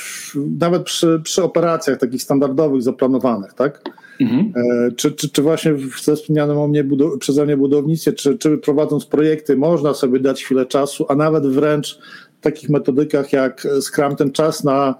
nawet 0.60 0.82
przy, 0.82 1.20
przy 1.24 1.42
operacjach 1.42 1.98
takich 1.98 2.22
standardowych, 2.22 2.82
zaplanowanych, 2.82 3.54
tak? 3.54 3.82
Mhm. 4.20 4.52
E, 4.56 4.92
czy, 4.92 5.12
czy, 5.12 5.28
czy 5.28 5.42
właśnie 5.42 5.74
w 5.74 5.90
wspomnianym 5.90 6.58
o 6.58 6.68
mnie 6.68 6.84
budow- 6.84 7.18
przeze 7.18 7.46
mnie 7.46 7.56
budownictwie, 7.56 8.12
czy, 8.12 8.38
czy 8.38 8.58
prowadząc 8.58 9.06
projekty 9.06 9.56
można 9.56 9.94
sobie 9.94 10.20
dać 10.20 10.44
chwilę 10.44 10.66
czasu, 10.66 11.06
a 11.08 11.14
nawet 11.14 11.46
wręcz 11.46 11.98
w 12.40 12.40
takich 12.40 12.70
metodykach 12.70 13.32
jak 13.32 13.66
Scrum 13.80 14.16
ten 14.16 14.32
czas 14.32 14.64
na 14.64 14.94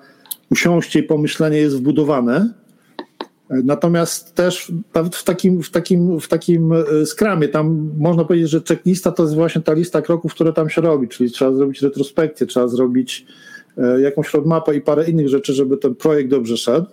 usiąście 0.50 1.00
i 1.00 1.02
pomyślenie 1.02 1.58
jest 1.58 1.76
wbudowane. 1.76 2.54
E, 3.50 3.62
natomiast 3.64 4.34
też 4.34 4.72
w 5.12 5.24
takim, 5.24 5.62
w 5.62 5.70
takim, 5.70 6.20
w 6.20 6.28
takim 6.28 6.72
skramie, 7.04 7.48
tam 7.48 7.90
można 7.98 8.24
powiedzieć, 8.24 8.50
że 8.50 8.60
checklista 8.68 9.12
to 9.12 9.22
jest 9.22 9.34
właśnie 9.34 9.62
ta 9.62 9.72
lista 9.72 10.02
kroków, 10.02 10.34
które 10.34 10.52
tam 10.52 10.70
się 10.70 10.80
robi, 10.80 11.08
czyli 11.08 11.30
trzeba 11.30 11.52
zrobić 11.52 11.82
retrospekcję, 11.82 12.46
trzeba 12.46 12.68
zrobić 12.68 13.26
jakąś 14.02 14.34
roadmapę 14.34 14.76
i 14.76 14.80
parę 14.80 15.10
innych 15.10 15.28
rzeczy, 15.28 15.52
żeby 15.52 15.76
ten 15.76 15.94
projekt 15.94 16.30
dobrze 16.30 16.56
szedł. 16.56 16.86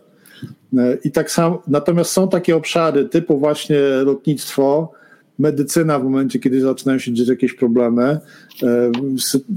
I 1.04 1.12
tak 1.12 1.32
samo, 1.32 1.62
natomiast 1.68 2.12
są 2.12 2.30
takie 2.30 2.56
obszary 2.56 3.06
typu 3.06 3.38
właśnie 3.38 3.80
lotnictwo, 4.06 4.92
medycyna 5.40 6.00
w 6.00 6.04
momencie, 6.04 6.40
kiedy 6.40 6.62
zaczynają 6.62 7.00
się 7.00 7.14
dziać 7.14 7.28
jakieś 7.28 7.54
problemy, 7.54 8.04
e, 8.04 8.92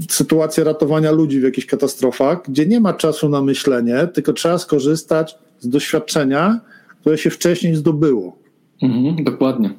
sytuacja 0.09 0.63
ratowania 0.63 1.11
ludzi 1.11 1.39
w 1.39 1.43
jakichś 1.43 1.67
katastrofach, 1.67 2.39
gdzie 2.47 2.65
nie 2.65 2.79
ma 2.79 2.93
czasu 2.93 3.29
na 3.29 3.41
myślenie, 3.41 4.07
tylko 4.13 4.33
trzeba 4.33 4.57
skorzystać 4.57 5.37
z 5.59 5.69
doświadczenia, 5.69 6.61
które 7.01 7.17
się 7.17 7.29
wcześniej 7.29 7.75
zdobyło. 7.75 8.37
Mhm, 8.81 9.23
dokładnie. 9.23 9.73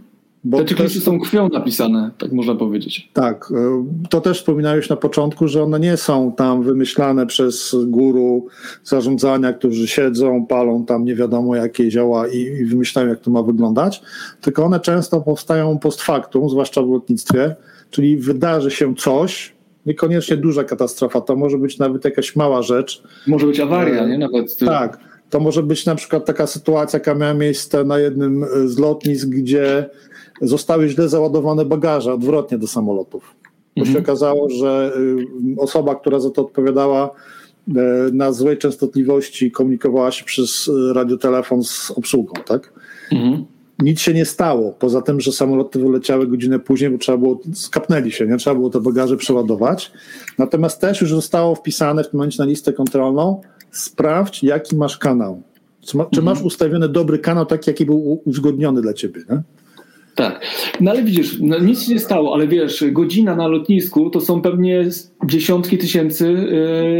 Bo 0.44 0.58
Te 0.58 0.64
checklisty 0.64 1.00
są 1.00 1.20
krwią 1.20 1.48
napisane, 1.48 2.10
tak 2.18 2.32
można 2.32 2.54
powiedzieć. 2.54 3.10
Tak. 3.12 3.52
E, 3.56 3.84
to 4.10 4.20
też 4.20 4.38
wspominałeś 4.38 4.88
na 4.88 4.96
początku, 4.96 5.48
że 5.48 5.62
one 5.62 5.80
nie 5.80 5.96
są 5.96 6.32
tam 6.32 6.62
wymyślane 6.62 7.26
przez 7.26 7.76
guru 7.86 8.46
zarządzania, 8.84 9.52
którzy 9.52 9.88
siedzą, 9.88 10.46
palą 10.46 10.84
tam 10.84 11.04
nie 11.04 11.14
wiadomo 11.14 11.56
jakie 11.56 11.88
działa 11.88 12.28
i, 12.28 12.38
i 12.38 12.64
wymyślają, 12.64 13.08
jak 13.08 13.20
to 13.20 13.30
ma 13.30 13.42
wyglądać, 13.42 14.02
tylko 14.40 14.64
one 14.64 14.80
często 14.80 15.20
powstają 15.20 15.78
post 15.78 16.02
factum, 16.02 16.50
zwłaszcza 16.50 16.82
w 16.82 16.88
lotnictwie, 16.88 17.56
czyli 17.90 18.16
wydarzy 18.16 18.70
się 18.70 18.94
coś, 18.94 19.52
niekoniecznie 19.86 20.36
duża 20.36 20.64
katastrofa, 20.64 21.20
to 21.20 21.36
może 21.36 21.58
być 21.58 21.78
nawet 21.78 22.04
jakaś 22.04 22.36
mała 22.36 22.62
rzecz. 22.62 23.02
Może 23.26 23.46
być 23.46 23.60
awaria, 23.60 24.02
e, 24.02 24.08
nie? 24.08 24.18
Nawet. 24.18 24.56
Tak. 24.56 25.07
To 25.30 25.40
może 25.40 25.62
być 25.62 25.86
na 25.86 25.94
przykład 25.94 26.24
taka 26.24 26.46
sytuacja, 26.46 26.98
jaka 26.98 27.14
miała 27.14 27.34
miejsce 27.34 27.84
na 27.84 27.98
jednym 27.98 28.46
z 28.66 28.78
lotnisk, 28.78 29.28
gdzie 29.28 29.90
zostały 30.42 30.88
źle 30.88 31.08
załadowane 31.08 31.64
bagaże 31.64 32.14
odwrotnie 32.14 32.58
do 32.58 32.66
samolotów. 32.66 33.34
Bo 33.76 33.82
mhm. 33.82 33.96
się 33.96 34.02
okazało, 34.02 34.50
że 34.50 34.92
y, 35.56 35.60
osoba, 35.60 35.94
która 35.94 36.20
za 36.20 36.30
to 36.30 36.42
odpowiadała, 36.42 37.10
y, 37.68 37.72
na 38.12 38.32
złej 38.32 38.58
częstotliwości 38.58 39.50
komunikowała 39.50 40.10
się 40.10 40.24
przez 40.24 40.68
y, 40.68 40.92
radiotelefon 40.92 41.64
z 41.64 41.90
obsługą, 41.90 42.34
tak? 42.46 42.72
Mhm. 43.12 43.44
Nic 43.78 44.00
się 44.00 44.14
nie 44.14 44.24
stało, 44.24 44.72
poza 44.72 45.02
tym, 45.02 45.20
że 45.20 45.32
samoloty 45.32 45.78
wyleciały 45.78 46.26
godzinę 46.26 46.58
później, 46.58 46.90
bo 46.90 46.98
trzeba 46.98 47.18
było, 47.18 47.40
skapnęli 47.54 48.12
się, 48.12 48.26
nie? 48.26 48.36
Trzeba 48.36 48.54
było 48.54 48.70
te 48.70 48.80
bagaże 48.80 49.16
przeładować. 49.16 49.92
Natomiast 50.38 50.80
też 50.80 51.00
już 51.00 51.10
zostało 51.10 51.54
wpisane 51.54 52.04
w 52.04 52.08
tym 52.08 52.18
momencie 52.18 52.42
na 52.42 52.48
listę 52.48 52.72
kontrolną, 52.72 53.40
sprawdź, 53.80 54.42
jaki 54.42 54.76
masz 54.76 54.98
kanał. 54.98 55.42
Czy, 55.80 55.98
mhm. 55.98 56.24
masz 56.24 56.42
ustawiony 56.42 56.88
dobry 56.88 57.18
kanał, 57.18 57.46
taki, 57.46 57.70
jaki 57.70 57.86
był 57.86 58.22
uzgodniony 58.24 58.82
dla 58.82 58.92
ciebie, 58.92 59.20
nie? 59.30 59.42
Tak. 60.14 60.46
No 60.80 60.90
ale 60.90 61.02
widzisz, 61.02 61.36
no, 61.40 61.58
nic 61.58 61.82
się 61.82 61.92
nie 61.92 62.00
stało, 62.00 62.34
ale 62.34 62.48
wiesz, 62.48 62.84
godzina 62.92 63.36
na 63.36 63.46
lotnisku 63.46 64.10
to 64.10 64.20
są 64.20 64.42
pewnie 64.42 64.84
dziesiątki 65.26 65.78
tysięcy 65.78 66.32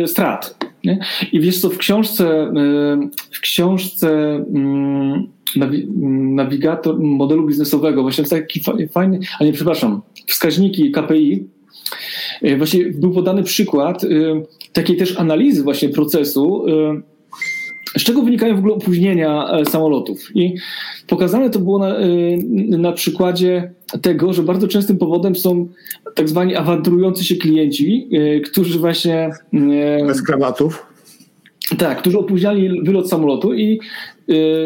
yy, 0.01 0.09
strat. 0.09 0.59
Nie? 0.85 0.99
I 1.33 1.41
wiesz 1.41 1.61
co, 1.61 1.71
w 1.71 1.79
książce, 1.79 2.53
yy, 2.55 3.09
w 3.31 3.41
książce 3.41 4.09
yy, 4.55 5.61
nawi 5.61 5.88
nawigator 6.35 6.99
modelu 6.99 7.47
biznesowego, 7.47 8.03
właśnie 8.03 8.25
taki 8.25 8.62
fajny, 8.93 9.21
a 9.41 9.45
nie, 9.45 9.53
przepraszam, 9.53 10.03
wskaźniki 10.27 10.93
KPI, 10.93 11.47
y, 12.45 12.57
właśnie 12.57 12.85
był 12.85 13.11
podany 13.11 13.43
przykład 13.43 14.05
y, 14.05 14.47
takiej 14.79 14.97
też 14.97 15.19
analizy 15.19 15.62
właśnie 15.62 15.88
procesu, 15.88 16.67
y, 16.69 17.03
z 17.97 18.05
czego 18.05 18.23
wynikają 18.23 18.57
w 18.57 18.59
ogóle 18.59 18.75
opóźnienia 18.75 19.51
e, 19.51 19.64
samolotów. 19.64 20.37
I 20.37 20.55
pokazane 21.07 21.51
to 21.51 21.59
było 21.59 21.79
na, 21.79 21.97
e, 21.97 22.07
na 22.79 22.93
przykładzie 22.93 23.73
tego, 24.03 24.33
że 24.33 24.43
bardzo 24.43 24.69
częstym 24.69 24.99
powodem 24.99 25.37
są 25.37 25.69
tak 26.14 26.29
zwani 26.29 26.57
awanturujący 26.57 27.25
się 27.25 27.37
klienci, 27.37 28.09
e, 28.12 28.41
którzy 28.41 28.79
właśnie. 28.79 29.31
Bez 30.07 30.23
krawatów. 30.23 30.87
Tak, 31.79 31.99
którzy 31.99 32.19
opóźniali 32.19 32.83
wylot 32.83 33.09
samolotu 33.09 33.55
i 33.55 33.81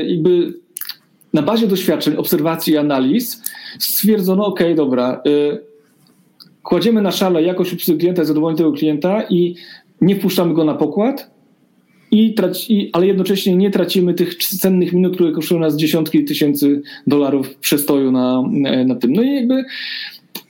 jakby 0.09 0.55
na 1.33 1.43
bazie 1.43 1.67
doświadczeń, 1.67 2.17
obserwacji 2.17 2.73
i 2.73 2.77
analiz 2.77 3.43
stwierdzono, 3.79 4.47
ok, 4.47 4.61
dobra, 4.77 5.23
kładziemy 6.63 7.03
na 7.03 7.13
szale 7.13 7.43
jakość 7.43 7.73
obsługi 7.73 8.01
klienta, 8.01 8.25
zadowolenie 8.25 8.59
tego 8.59 8.73
klienta 8.73 9.23
i 9.31 9.55
nie 10.03 10.17
wpuszczamy 10.17 10.55
go 10.55 10.65
na 10.65 10.75
pokład, 10.75 11.33
i 12.13 12.35
traci, 12.35 12.91
ale 12.93 13.07
jednocześnie 13.07 13.57
nie 13.57 13.71
tracimy 13.71 14.15
tych 14.15 14.35
cennych 14.35 14.93
minut, 14.93 15.15
które 15.15 15.33
kosztują 15.33 15.61
nas 15.61 15.77
dziesiątki 15.77 16.25
tysięcy 16.25 16.83
dolarów 17.07 17.55
przestoju 17.55 18.13
na, 18.13 18.43
na 18.87 18.95
tym. 18.95 19.13
No 19.13 19.23
i 19.23 19.35
jakby 19.35 19.65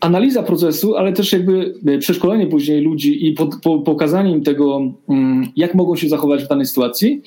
analiza 0.01 0.43
procesu, 0.43 0.97
ale 0.97 1.13
też 1.13 1.33
jakby 1.33 1.75
przeszkolenie 2.01 2.47
później 2.47 2.81
ludzi 2.81 3.27
i 3.27 3.33
po, 3.33 3.47
po, 3.63 3.79
pokazanie 3.79 4.33
im 4.33 4.43
tego, 4.43 4.93
mm, 5.09 5.47
jak 5.57 5.75
mogą 5.75 5.97
się 5.97 6.09
zachować 6.09 6.45
w 6.45 6.49
danej 6.49 6.67
sytuacji, 6.67 7.23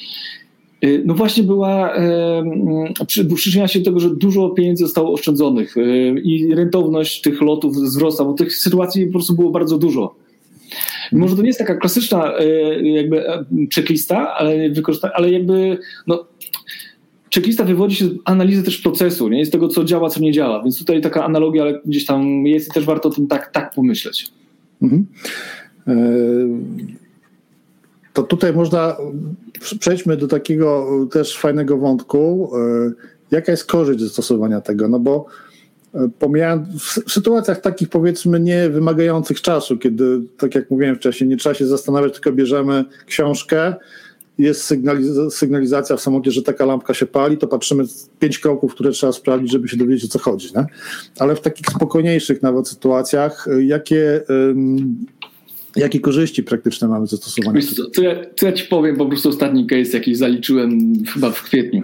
y, 0.83 1.03
no 1.05 1.13
właśnie 1.13 1.43
była, 1.43 1.93
przyczynia 3.35 3.67
się 3.67 3.79
do 3.79 3.85
tego, 3.85 3.99
że 3.99 4.15
dużo 4.15 4.49
pieniędzy 4.49 4.85
zostało 4.85 5.13
oszczędzonych 5.13 5.75
i 6.23 6.55
rentowność 6.55 7.21
tych 7.21 7.41
lotów 7.41 7.75
wzrosła, 7.75 8.25
bo 8.25 8.33
tych 8.33 8.55
sytuacji 8.55 9.05
po 9.05 9.11
prostu 9.11 9.33
było 9.33 9.51
bardzo 9.51 9.77
dużo. 9.77 10.24
Może 11.11 11.35
to 11.35 11.41
nie 11.41 11.47
jest 11.47 11.59
taka 11.59 11.75
klasyczna 11.75 12.37
e, 12.37 12.81
jakby 12.81 13.29
e, 13.29 13.45
checklista, 13.75 14.33
ale, 14.33 14.55
ale 15.13 15.31
jakby 15.31 15.77
no, 16.07 16.25
checklista 17.35 17.63
wywodzi 17.63 17.95
się 17.95 18.05
z 18.05 18.11
analizy 18.25 18.63
też 18.63 18.77
procesu, 18.77 19.29
nie? 19.29 19.45
z 19.45 19.49
tego, 19.49 19.67
co 19.67 19.83
działa, 19.83 20.09
co 20.09 20.19
nie 20.19 20.31
działa. 20.31 20.63
Więc 20.63 20.79
tutaj 20.79 21.01
taka 21.01 21.25
analogia 21.25 21.61
ale 21.61 21.81
gdzieś 21.85 22.05
tam 22.05 22.45
jest 22.45 22.67
i 22.69 22.71
też 22.71 22.85
warto 22.85 23.09
o 23.09 23.11
tym 23.11 23.27
tak, 23.27 23.51
tak 23.51 23.73
pomyśleć. 23.73 24.27
Mhm. 24.81 25.05
E, 25.87 25.93
to 28.13 28.23
tutaj 28.23 28.53
można, 28.53 28.97
przejdźmy 29.79 30.17
do 30.17 30.27
takiego 30.27 30.87
też 31.11 31.37
fajnego 31.37 31.77
wątku. 31.77 32.51
Jaka 33.31 33.51
jest 33.51 33.65
korzyść 33.65 33.99
zastosowania 33.99 34.61
tego? 34.61 34.89
No 34.89 34.99
bo 34.99 35.25
pomijając 36.19 36.67
w 37.05 37.11
sytuacjach 37.11 37.61
takich 37.61 37.89
powiedzmy 37.89 38.39
nie 38.39 38.69
wymagających 38.69 39.41
czasu, 39.41 39.77
kiedy, 39.77 40.21
tak 40.37 40.55
jak 40.55 40.71
mówiłem 40.71 40.95
wcześniej, 40.95 41.29
nie 41.29 41.37
trzeba 41.37 41.55
się 41.55 41.67
zastanawiać, 41.67 42.13
tylko 42.13 42.31
bierzemy 42.31 42.85
książkę, 43.05 43.75
jest 44.37 44.63
sygnaliz 44.63 45.07
sygnalizacja 45.29 45.97
w 45.97 46.01
samochodzie, 46.01 46.31
że 46.31 46.41
taka 46.41 46.65
lampka 46.65 46.93
się 46.93 47.05
pali, 47.05 47.37
to 47.37 47.47
patrzymy 47.47 47.83
pięć 48.19 48.39
kroków, 48.39 48.73
które 48.73 48.91
trzeba 48.91 49.13
sprawdzić, 49.13 49.51
żeby 49.51 49.67
się 49.67 49.77
dowiedzieć 49.77 50.05
o 50.05 50.07
co 50.07 50.19
chodzi. 50.19 50.49
Nie? 50.55 50.65
Ale 51.19 51.35
w 51.35 51.41
takich 51.41 51.65
spokojniejszych 51.67 52.41
nawet 52.41 52.67
sytuacjach, 52.67 53.47
jakie 53.59 54.21
Jakie 55.75 55.99
korzyści 55.99 56.43
praktyczne 56.43 56.87
mamy 56.87 57.07
z 57.07 57.09
zastosowania? 57.09 57.61
Co, 57.61 57.89
co, 57.89 58.01
ja, 58.01 58.15
co 58.35 58.45
ja 58.45 58.51
ci 58.51 58.65
powiem, 58.65 58.95
po 58.95 59.05
prostu 59.05 59.29
ostatni 59.29 59.67
case, 59.67 59.97
jaki 59.97 60.15
zaliczyłem 60.15 60.93
chyba 61.13 61.31
w 61.31 61.43
kwietniu. 61.43 61.83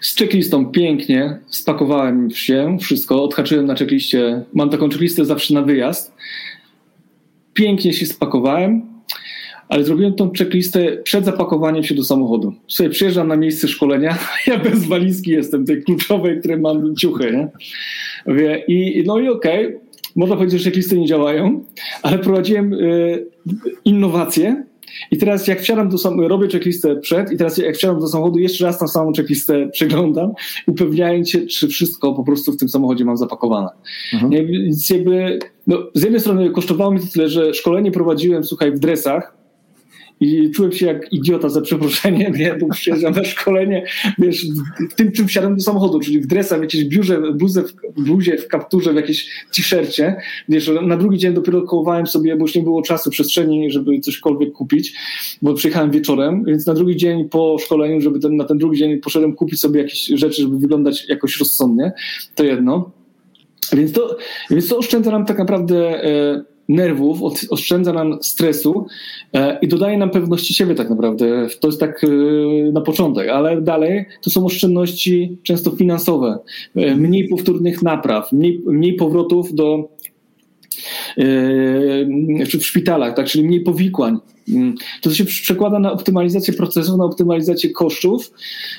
Z 0.00 0.16
checklistą 0.16 0.66
pięknie 0.66 1.38
spakowałem 1.46 2.30
się, 2.30 2.76
wszystko, 2.80 3.24
odhaczyłem 3.24 3.66
na 3.66 3.74
checkliście, 3.74 4.44
mam 4.54 4.70
taką 4.70 4.88
checklistę 4.88 5.24
zawsze 5.24 5.54
na 5.54 5.62
wyjazd. 5.62 6.14
Pięknie 7.54 7.92
się 7.92 8.06
spakowałem, 8.06 8.82
ale 9.68 9.84
zrobiłem 9.84 10.14
tą 10.14 10.30
checklistę 10.38 10.96
przed 10.96 11.24
zapakowaniem 11.24 11.82
się 11.84 11.94
do 11.94 12.04
samochodu. 12.04 12.54
Sobie 12.68 12.90
przyjeżdżam 12.90 13.28
na 13.28 13.36
miejsce 13.36 13.68
szkolenia, 13.68 14.18
ja 14.46 14.58
bez 14.58 14.84
walizki 14.84 15.30
jestem, 15.30 15.64
tej 15.64 15.82
kluczowej, 15.82 16.38
której 16.38 16.58
mam 16.58 16.96
ciuchy, 16.96 17.32
nie? 17.32 17.48
I, 18.68 19.04
no 19.06 19.18
i 19.18 19.28
okej, 19.28 19.66
okay 19.66 19.85
można 20.16 20.36
powiedzieć, 20.36 20.60
że 20.60 20.64
checklisty 20.64 20.98
nie 20.98 21.06
działają, 21.06 21.64
ale 22.02 22.18
prowadziłem 22.18 22.72
y, 22.72 23.26
innowacje 23.84 24.64
i 25.10 25.16
teraz 25.16 25.46
jak 25.46 25.60
wsiadam 25.60 25.88
do 25.88 25.98
samochodu, 25.98 26.28
robię 26.28 26.48
checklistę 26.48 26.96
przed 26.96 27.32
i 27.32 27.36
teraz 27.36 27.58
jak 27.58 27.76
wsiadam 27.76 28.00
do 28.00 28.08
samochodu, 28.08 28.38
jeszcze 28.38 28.64
raz 28.64 28.78
tą 28.78 28.88
samą 28.88 29.12
checklistę 29.12 29.68
przeglądam, 29.68 30.32
upewniając 30.66 31.30
się, 31.30 31.46
czy 31.46 31.68
wszystko 31.68 32.14
po 32.14 32.24
prostu 32.24 32.52
w 32.52 32.56
tym 32.56 32.68
samochodzie 32.68 33.04
mam 33.04 33.16
zapakowane. 33.16 33.68
Mhm. 34.12 34.46
Więc 34.46 34.90
jakby, 34.90 35.38
no, 35.66 35.78
z 35.94 36.02
jednej 36.02 36.20
strony 36.20 36.50
kosztowało 36.50 36.90
mi 36.90 37.00
to 37.00 37.06
tyle, 37.12 37.28
że 37.28 37.54
szkolenie 37.54 37.92
prowadziłem, 37.92 38.44
słuchaj, 38.44 38.72
w 38.72 38.78
dresach 38.78 39.35
i 40.20 40.50
czułem 40.50 40.72
się 40.72 40.86
jak 40.86 41.12
idiota 41.12 41.48
za 41.48 41.60
przeproszeniem, 41.60 42.32
nie? 42.32 42.54
bo 42.54 42.68
przyjeżdżam 42.68 43.14
na 43.14 43.24
szkolenie, 43.24 43.86
wiesz, 44.18 44.46
w 44.90 44.94
tym 44.94 45.12
czym 45.12 45.28
wsiadłem 45.28 45.56
do 45.56 45.62
samochodu, 45.62 46.00
czyli 46.00 46.20
w 46.20 46.26
dresach, 46.26 46.58
w 46.58 46.62
jakiejś 46.62 46.84
biurze, 46.84 47.32
bluzę, 47.32 47.62
w 47.96 48.02
bluzie, 48.02 48.38
w 48.38 48.48
kapturze, 48.48 48.92
w 48.92 48.96
jakiejś 48.96 49.30
t-shircie, 49.54 50.16
wiesz, 50.48 50.70
na 50.82 50.96
drugi 50.96 51.18
dzień 51.18 51.34
dopiero 51.34 51.62
kołowałem 51.62 52.06
sobie, 52.06 52.36
bo 52.36 52.44
już 52.44 52.54
nie 52.54 52.62
było 52.62 52.82
czasu, 52.82 53.10
przestrzeni, 53.10 53.70
żeby 53.70 54.00
cośkolwiek 54.00 54.52
kupić, 54.52 54.94
bo 55.42 55.54
przyjechałem 55.54 55.90
wieczorem, 55.90 56.44
więc 56.44 56.66
na 56.66 56.74
drugi 56.74 56.96
dzień 56.96 57.28
po 57.28 57.58
szkoleniu, 57.58 58.00
żeby 58.00 58.20
ten, 58.20 58.36
na 58.36 58.44
ten 58.44 58.58
drugi 58.58 58.78
dzień 58.78 59.00
poszedłem 59.00 59.32
kupić 59.32 59.60
sobie 59.60 59.80
jakieś 59.80 60.06
rzeczy, 60.06 60.42
żeby 60.42 60.58
wyglądać 60.58 61.08
jakoś 61.08 61.38
rozsądnie, 61.38 61.92
to 62.34 62.44
jedno. 62.44 62.90
Więc 63.72 63.92
to, 63.92 64.16
więc 64.50 64.68
to 64.68 64.78
oszczędza 64.78 65.10
nam 65.10 65.26
tak 65.26 65.38
naprawdę 65.38 66.04
e, 66.04 66.55
nerwów, 66.68 67.22
oszczędza 67.50 67.92
nam 67.92 68.22
stresu 68.22 68.86
e, 69.32 69.58
i 69.62 69.68
dodaje 69.68 69.98
nam 69.98 70.10
pewności 70.10 70.54
siebie 70.54 70.74
tak 70.74 70.90
naprawdę. 70.90 71.46
To 71.60 71.68
jest 71.68 71.80
tak 71.80 72.04
e, 72.04 72.08
na 72.72 72.80
początek, 72.80 73.28
ale 73.28 73.60
dalej 73.60 74.04
to 74.22 74.30
są 74.30 74.44
oszczędności 74.44 75.36
często 75.42 75.70
finansowe. 75.70 76.38
E, 76.76 76.96
mniej 76.96 77.28
powtórnych 77.28 77.82
napraw, 77.82 78.32
mniej, 78.32 78.62
mniej 78.66 78.94
powrotów 78.94 79.54
do 79.54 79.88
w 82.60 82.66
szpitalach, 82.66 83.14
tak, 83.14 83.26
czyli 83.26 83.44
mniej 83.44 83.60
powikłań. 83.60 84.18
Mm. 84.48 84.74
To 85.02 85.10
się 85.10 85.24
przekłada 85.24 85.78
na 85.78 85.92
optymalizację 85.92 86.54
procesów, 86.54 86.98
na 86.98 87.04
optymalizację 87.04 87.70
kosztów, 87.70 88.32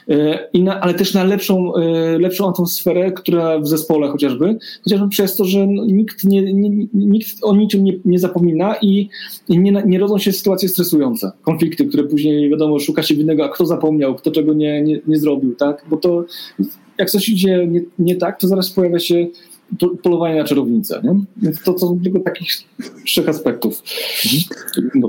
e, 0.10 0.50
na, 0.54 0.82
ale 0.82 0.94
też 0.94 1.14
na 1.14 1.24
lepszą, 1.24 1.76
e, 1.76 2.20
lepszą 2.20 2.50
atmosferę, 2.50 3.12
która 3.12 3.60
w 3.60 3.68
zespole 3.68 4.08
chociażby, 4.08 4.58
chociażby 4.84 5.10
przez 5.10 5.36
to, 5.36 5.46
że 5.46 5.68
nikt, 5.68 6.24
nie, 6.24 6.54
nikt 6.94 7.28
o 7.42 7.56
niczym 7.56 7.84
nie, 7.84 7.94
nie 8.06 8.20
zapomina 8.20 8.76
i 8.82 9.10
nie, 9.50 9.84
nie 9.86 10.00
rodzą 10.00 10.18
się 10.18 10.32
sytuacje 10.32 10.70
stresujące, 10.70 11.32
konflikty, 11.42 11.86
które 11.86 12.04
później 12.04 12.50
wiadomo, 12.50 12.80
szuka 12.80 13.04
się 13.04 13.16
winnego, 13.16 13.46
a 13.46 13.50
kto 13.50 13.66
zapomniał, 13.66 14.16
kto 14.16 14.32
czego 14.32 14.54
nie, 14.54 14.82
nie, 14.82 15.00
nie 15.08 15.18
zrobił, 15.18 15.56
tak? 15.56 15.86
Bo 15.90 15.98
to 15.98 16.26
jak 16.98 17.10
coś 17.10 17.30
idzie 17.30 17.68
nie, 17.68 17.82
nie 18.00 18.16
tak, 18.16 18.40
to 18.40 18.48
zaraz 18.48 18.70
pojawia 18.70 19.00
się 19.00 19.28
polowanie 20.04 20.36
na 20.40 20.44
czarownicę. 20.44 21.02
Nie? 21.04 21.20
Więc 21.38 21.64
to, 21.64 21.80
są 21.80 22.00
tylko 22.04 22.20
takich 22.20 22.52
trzech 23.06 23.30
aspektów. 23.30 23.84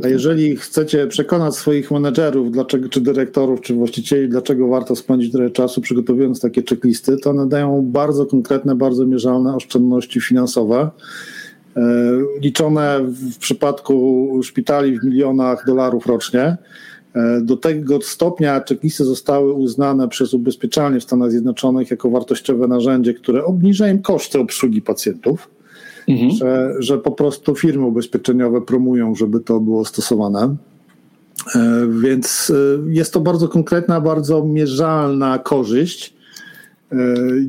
A 0.05 0.09
jeżeli 0.09 0.57
chcecie 0.57 1.07
przekonać 1.07 1.55
swoich 1.55 1.91
menedżerów 1.91 2.53
dlaczego, 2.53 2.89
czy 2.89 3.01
dyrektorów, 3.01 3.61
czy 3.61 3.75
właścicieli, 3.75 4.29
dlaczego 4.29 4.69
warto 4.69 4.97
spędzić 4.97 5.33
trochę 5.33 5.51
czasu 5.51 5.81
przygotowując 5.81 6.41
takie 6.41 6.63
checklisty, 6.69 7.17
to 7.17 7.31
one 7.31 7.49
dają 7.49 7.83
bardzo 7.83 8.27
konkretne, 8.27 8.75
bardzo 8.75 9.07
mierzalne 9.07 9.57
oszczędności 9.57 10.21
finansowe. 10.21 10.91
E, 11.77 11.81
liczone 12.41 13.01
w 13.03 13.39
przypadku 13.39 14.29
szpitali 14.43 15.01
w 15.01 15.05
milionach 15.05 15.65
dolarów 15.67 16.07
rocznie. 16.07 16.57
E, 17.15 17.41
do 17.41 17.57
tego 17.57 18.01
stopnia 18.03 18.61
checklisty 18.69 19.05
zostały 19.05 19.53
uznane 19.53 20.09
przez 20.09 20.35
ubezpieczalnie 20.35 21.01
w 21.01 21.03
Stanach 21.03 21.31
Zjednoczonych 21.31 21.91
jako 21.91 22.11
wartościowe 22.11 22.69
narzędzie, 22.69 23.15
które 23.15 23.45
obniża 23.45 23.89
im 23.89 24.03
koszty 24.03 24.39
obsługi 24.39 24.83
pacjentów, 24.83 25.51
mhm. 26.09 26.31
że, 26.31 26.75
że 26.79 26.99
po 26.99 27.11
prostu 27.11 27.55
firmy 27.55 27.87
ubezpieczeniowe 27.87 28.61
promują, 28.61 29.15
żeby 29.15 29.41
to 29.41 29.61
było 29.61 29.85
stosowane. 29.85 30.57
E, 31.55 31.87
więc 32.01 32.53
e, 32.55 32.55
jest 32.93 33.13
to 33.13 33.21
bardzo 33.21 33.49
konkretna, 33.49 34.01
bardzo 34.01 34.45
mierzalna 34.45 35.39
korzyść. 35.39 36.19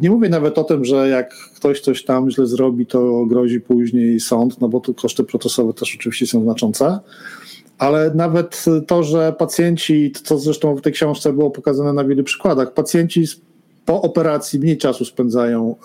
Nie 0.01 0.09
mówię 0.09 0.29
nawet 0.29 0.57
o 0.57 0.63
tym, 0.63 0.85
że 0.85 1.09
jak 1.09 1.33
ktoś 1.55 1.81
coś 1.81 2.03
tam 2.03 2.31
źle 2.31 2.47
zrobi, 2.47 2.85
to 2.85 3.25
grozi 3.25 3.61
później 3.61 4.19
sąd, 4.19 4.61
no 4.61 4.69
bo 4.69 4.79
tu 4.79 4.93
koszty 4.93 5.23
procesowe 5.23 5.73
też 5.73 5.95
oczywiście 5.95 6.27
są 6.27 6.43
znaczące 6.43 6.99
ale 7.79 8.11
nawet 8.15 8.65
to, 8.87 9.03
że 9.03 9.33
pacjenci, 9.37 10.11
to 10.27 10.37
zresztą 10.37 10.75
w 10.75 10.81
tej 10.81 10.93
książce 10.93 11.33
było 11.33 11.51
pokazane 11.51 11.93
na 11.93 12.03
wielu 12.03 12.23
przykładach, 12.23 12.73
pacjenci 12.73 13.25
po 13.85 14.01
operacji 14.01 14.59
mniej 14.59 14.77
czasu 14.77 15.05
spędzają, 15.05 15.75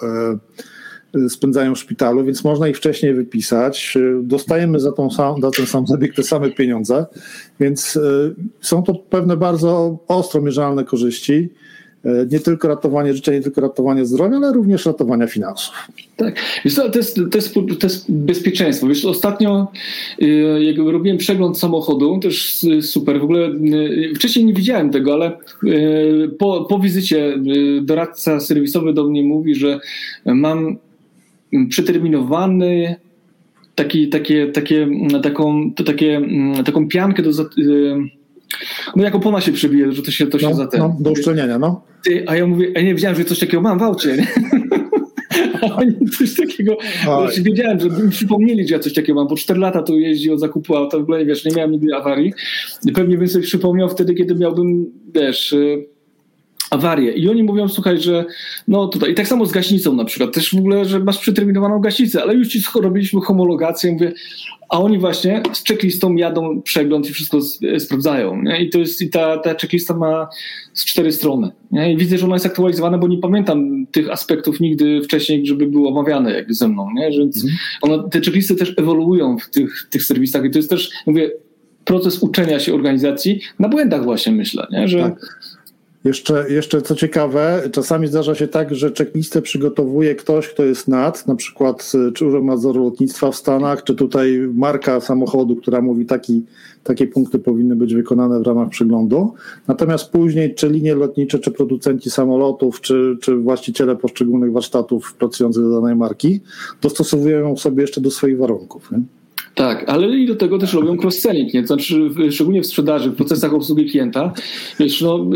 e, 1.17 1.29
spędzają 1.29 1.75
w 1.75 1.79
szpitalu, 1.79 2.25
więc 2.25 2.45
można 2.45 2.69
ich 2.69 2.77
wcześniej 2.77 3.15
wypisać. 3.15 3.99
Dostajemy 4.23 4.81
za, 4.81 4.93
tą 4.93 5.11
sam, 5.11 5.41
za 5.41 5.51
ten 5.51 5.67
sam 5.67 5.87
zabieg 5.87 6.15
te 6.15 6.23
same 6.23 6.51
pieniądze, 6.51 7.07
więc 7.61 7.97
e, 7.97 8.01
są 8.61 8.83
to 8.83 8.95
pewne 8.95 9.37
bardzo 9.37 9.99
ostro 10.09 10.41
mierzalne 10.41 10.85
korzyści. 10.85 11.51
E, 12.05 12.27
nie 12.33 12.41
tylko 12.41 12.69
ratowanie 12.69 13.15
życia, 13.15 13.33
nie 13.33 13.41
tylko 13.41 13.61
ratowanie 13.61 14.07
zdrowia, 14.07 14.37
ale 14.37 14.53
również 14.53 14.87
ratowania 14.87 15.27
finansów. 15.27 15.75
Tak, 16.17 16.41
Wiesz 16.65 16.75
to, 16.75 16.91
jest, 16.95 17.17
to, 17.31 17.39
jest, 17.39 17.55
to 17.55 17.87
jest 17.87 18.13
bezpieczeństwo. 18.13 18.87
Wiesz, 18.87 19.05
ostatnio 19.05 19.73
y, 20.23 20.65
jak 20.65 20.77
robiłem 20.79 21.19
przegląd 21.19 21.59
samochodu, 21.59 22.19
też 22.23 22.65
super, 22.81 23.21
w 23.21 23.25
ogóle 23.25 23.49
y, 23.49 24.13
wcześniej 24.15 24.45
nie 24.45 24.55
widziałem 24.55 24.91
tego, 24.91 25.13
ale 25.15 25.33
y, 25.65 26.31
po, 26.39 26.65
po 26.65 26.79
wizycie 26.79 27.39
doradca 27.83 28.41
serwisowy 28.41 28.93
do 28.93 29.05
mnie 29.05 29.23
mówi, 29.23 29.55
że 29.55 29.81
mam 30.25 30.77
przeterminowany 31.69 32.97
taki, 33.75 34.09
takie, 34.09 34.47
takie, 34.47 34.89
taką, 35.23 35.73
to 35.73 35.85
takie, 35.85 36.21
taką 36.65 36.89
piankę 36.89 37.23
do 37.23 37.31
no 38.97 39.05
jak 39.05 39.15
opona 39.15 39.41
się 39.41 39.53
przebije, 39.53 39.93
że 39.93 40.03
to 40.03 40.11
się, 40.11 40.27
to 40.27 40.39
się 40.39 40.49
no, 40.49 40.55
za 40.55 40.67
ten... 40.67 40.81
No, 40.81 40.97
do 41.01 41.11
uszczelniania, 41.11 41.59
no. 41.59 41.85
Ty, 42.05 42.25
a 42.27 42.37
ja 42.37 42.47
mówię, 42.47 42.73
ja 42.75 42.83
nie 42.83 42.95
wiedziałem, 42.95 43.17
że 43.17 43.25
coś 43.25 43.39
takiego 43.39 43.63
mam 43.63 43.79
w 43.79 43.83
aucie, 43.83 44.17
nie? 44.17 44.27
A 45.63 45.77
oni 45.77 45.93
coś 46.19 46.35
takiego, 46.35 46.77
znaczy 47.03 47.43
wiedziałem, 47.43 47.81
że 47.81 47.91
mi 47.91 48.11
przypomnieli, 48.11 48.69
że 48.69 48.75
ja 48.75 48.81
coś 48.81 48.93
takiego 48.93 49.21
mam, 49.21 49.29
bo 49.29 49.37
4 49.37 49.61
lata 49.61 49.83
tu 49.83 49.99
jeździ 49.99 50.31
od 50.31 50.41
zakupu 50.41 50.77
auta, 50.77 50.99
w 50.99 51.01
ogóle 51.01 51.25
wiesz, 51.25 51.45
nie 51.45 51.57
miałem 51.57 51.73
nigdy 51.73 51.95
awarii. 51.95 52.33
Pewnie 52.95 53.19
bym 53.19 53.29
sobie 53.29 53.45
przypomniał 53.45 53.89
wtedy, 53.89 54.15
kiedy 54.15 54.35
miałbym, 54.35 54.93
wiesz, 55.15 55.55
awarię. 56.75 57.13
I 57.13 57.29
oni 57.29 57.43
mówią, 57.43 57.69
słuchaj, 57.69 58.01
że 58.01 58.25
no 58.69 58.89
tutaj, 58.89 59.11
i 59.11 59.15
tak 59.15 59.29
samo 59.29 59.47
z 59.47 59.53
gaśnicą 59.53 59.95
na 59.95 60.05
przykład, 60.05 60.35
też 60.35 60.55
w 60.55 60.59
ogóle, 60.59 60.85
że 60.85 61.01
masz 61.01 61.19
przeterminowaną 61.19 61.81
gaśnicę, 61.81 62.23
ale 62.23 62.35
już 62.35 62.49
ci 62.49 62.63
robiliśmy 62.83 63.21
homologację, 63.21 63.93
mówię, 63.93 64.13
a 64.69 64.81
oni 64.81 64.99
właśnie 64.99 65.43
z 65.53 65.65
checklistą 65.65 66.15
jadą 66.15 66.63
przegląd 66.63 67.11
i 67.11 67.13
wszystko 67.13 67.39
e, 67.75 67.81
sprawdzają. 67.81 68.43
Nie? 68.43 68.63
I 68.63 68.71
to 68.71 68.79
jest, 68.79 69.03
i 69.03 69.11
ta, 69.11 69.39
ta 69.39 69.55
checklista 69.55 69.95
ma 69.95 70.29
z 70.73 70.85
cztery 70.85 71.13
strony. 71.13 71.51
Nie? 71.71 71.93
I 71.93 71.97
widzę, 71.97 72.19
że 72.19 72.27
ona 72.27 72.35
jest 72.35 72.47
aktualizowana, 72.47 72.99
bo 72.99 73.09
nie 73.09 73.19
pamiętam 73.19 73.87
tych 73.91 74.11
aspektów 74.11 74.61
nigdy 74.61 75.03
wcześniej, 75.03 75.47
żeby 75.47 75.67
były 75.67 75.89
omawiane 75.89 76.35
jakby 76.35 76.55
ze 76.55 76.69
mną. 76.69 76.89
Nie? 76.95 77.11
Więc 77.11 77.45
mhm. 77.45 77.59
ona, 77.83 78.09
te 78.09 78.21
checklisty 78.21 78.55
też 78.55 78.75
ewoluują 78.77 79.39
w 79.39 79.51
tych, 79.51 79.87
tych 79.91 80.03
serwisach 80.03 80.45
i 80.45 80.51
to 80.51 80.59
jest 80.59 80.71
też, 80.71 80.91
mówię, 81.07 81.31
proces 81.85 82.23
uczenia 82.23 82.61
się 82.61 82.75
organizacji 82.75 83.41
na 83.59 83.69
błędach 83.69 84.05
właśnie 84.05 84.33
myślę, 84.33 84.67
nie? 84.71 84.89
że 84.89 84.99
tak 84.99 85.39
jeszcze, 86.05 86.47
jeszcze 86.49 86.83
co 86.83 86.95
ciekawe, 86.95 87.63
czasami 87.73 88.07
zdarza 88.07 88.35
się 88.35 88.49
tak, 88.49 88.75
że 88.75 88.93
checklistę 88.99 89.43
przygotowuje 89.43 90.15
ktoś, 90.15 90.49
kto 90.49 90.65
jest 90.65 90.89
nad, 90.89 91.27
na 91.27 91.35
przykład 91.35 91.93
y, 92.09 92.13
czy 92.13 92.27
Urząd 92.27 92.45
Nadzoru 92.45 92.85
Lotnictwa 92.85 93.31
w 93.31 93.37
Stanach, 93.37 93.85
czy 93.85 93.95
tutaj 93.95 94.49
marka 94.55 95.01
samochodu, 95.01 95.57
która 95.57 95.81
mówi 95.81 96.07
taki, 96.07 96.45
takie 96.83 97.07
punkty 97.07 97.39
powinny 97.39 97.77
być 97.77 97.95
wykonane 97.95 98.41
w 98.41 98.47
ramach 98.47 98.69
przeglądu. 98.69 99.35
Natomiast 99.69 100.11
później 100.11 100.55
czy 100.55 100.69
linie 100.69 100.95
lotnicze, 100.95 101.39
czy 101.39 101.51
producenci 101.51 102.11
samolotów, 102.11 102.81
czy, 102.81 103.17
czy 103.21 103.37
właściciele 103.37 103.97
poszczególnych 103.97 104.53
warsztatów 104.53 105.15
pracujących 105.15 105.63
do 105.63 105.81
danej 105.81 105.97
marki 105.97 106.41
dostosowują 106.83 107.39
ją 107.39 107.57
sobie 107.57 107.83
jeszcze 107.83 108.01
do 108.01 108.11
swoich 108.11 108.39
warunków. 108.39 108.91
Nie? 108.93 109.01
Tak, 109.55 109.85
ale 109.89 110.19
i 110.19 110.27
do 110.27 110.37
tego 110.37 110.59
też 110.59 110.73
robią 110.73 110.97
cross-selling, 110.97 111.55
nie? 111.55 111.67
Znaczy, 111.67 112.11
szczególnie 112.31 112.63
w 112.63 112.67
sprzedaży, 112.67 113.11
w 113.11 113.17
procesach 113.17 113.55
obsługi 113.55 113.87
klienta, 113.87 114.33
wiesz, 114.81 115.01
no, 115.01 115.27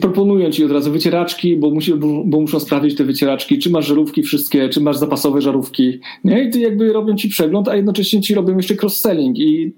proponują 0.00 0.50
ci 0.50 0.64
od 0.64 0.70
razu 0.70 0.92
wycieraczki, 0.92 1.56
bo, 1.56 1.70
musi, 1.70 1.94
bo 2.24 2.40
muszą 2.40 2.60
sprawdzić 2.60 2.96
te 2.96 3.04
wycieraczki, 3.04 3.58
czy 3.58 3.70
masz 3.70 3.86
żarówki 3.86 4.22
wszystkie, 4.22 4.68
czy 4.68 4.80
masz 4.80 4.96
zapasowe 4.96 5.40
żarówki, 5.40 5.98
nie? 6.24 6.44
I 6.44 6.50
ty 6.50 6.60
jakby 6.60 6.92
robią 6.92 7.16
ci 7.16 7.28
przegląd, 7.28 7.68
a 7.68 7.76
jednocześnie 7.76 8.20
ci 8.20 8.34
robią 8.34 8.56
jeszcze 8.56 8.74
cross-selling 8.74 9.38
i 9.38 9.72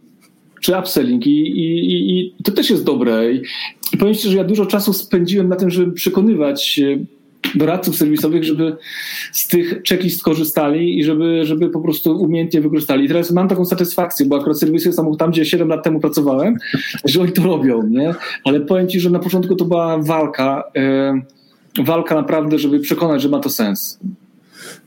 czy 0.60 0.78
upselling 0.78 1.26
i, 1.26 1.30
i, 1.30 1.92
i, 1.92 2.18
i 2.18 2.34
to 2.44 2.52
też 2.52 2.70
jest 2.70 2.84
dobre. 2.84 3.32
I, 3.32 3.42
I 3.92 3.96
powiem 3.96 4.14
ci, 4.14 4.28
że 4.28 4.36
ja 4.36 4.44
dużo 4.44 4.66
czasu 4.66 4.92
spędziłem 4.92 5.48
na 5.48 5.56
tym, 5.56 5.70
żeby 5.70 5.92
przekonywać 5.92 6.80
doradców 7.54 7.96
serwisowych, 7.96 8.44
żeby 8.44 8.76
z 9.32 9.48
tych 9.48 9.82
checklist 9.88 10.22
korzystali 10.22 10.98
i 10.98 11.04
żeby, 11.04 11.44
żeby 11.44 11.70
po 11.70 11.80
prostu 11.80 12.20
umiejętnie 12.20 12.60
wykorzystali. 12.60 13.04
I 13.04 13.08
teraz 13.08 13.30
mam 13.30 13.48
taką 13.48 13.64
satysfakcję, 13.64 14.26
bo 14.26 14.36
akurat 14.36 14.58
serwisy 14.58 14.92
są 14.92 15.16
tam, 15.16 15.30
gdzie 15.30 15.44
7 15.44 15.68
lat 15.68 15.84
temu 15.84 16.00
pracowałem, 16.00 16.56
że 17.04 17.20
oni 17.20 17.32
to 17.32 17.42
robią, 17.42 17.82
nie? 17.82 18.14
Ale 18.44 18.60
powiem 18.60 18.88
ci, 18.88 19.00
że 19.00 19.10
na 19.10 19.18
początku 19.18 19.56
to 19.56 19.64
była 19.64 19.98
walka, 19.98 20.64
yy, 21.78 21.84
walka 21.84 22.14
naprawdę, 22.14 22.58
żeby 22.58 22.80
przekonać, 22.80 23.22
że 23.22 23.28
ma 23.28 23.38
to 23.38 23.50
sens. 23.50 23.98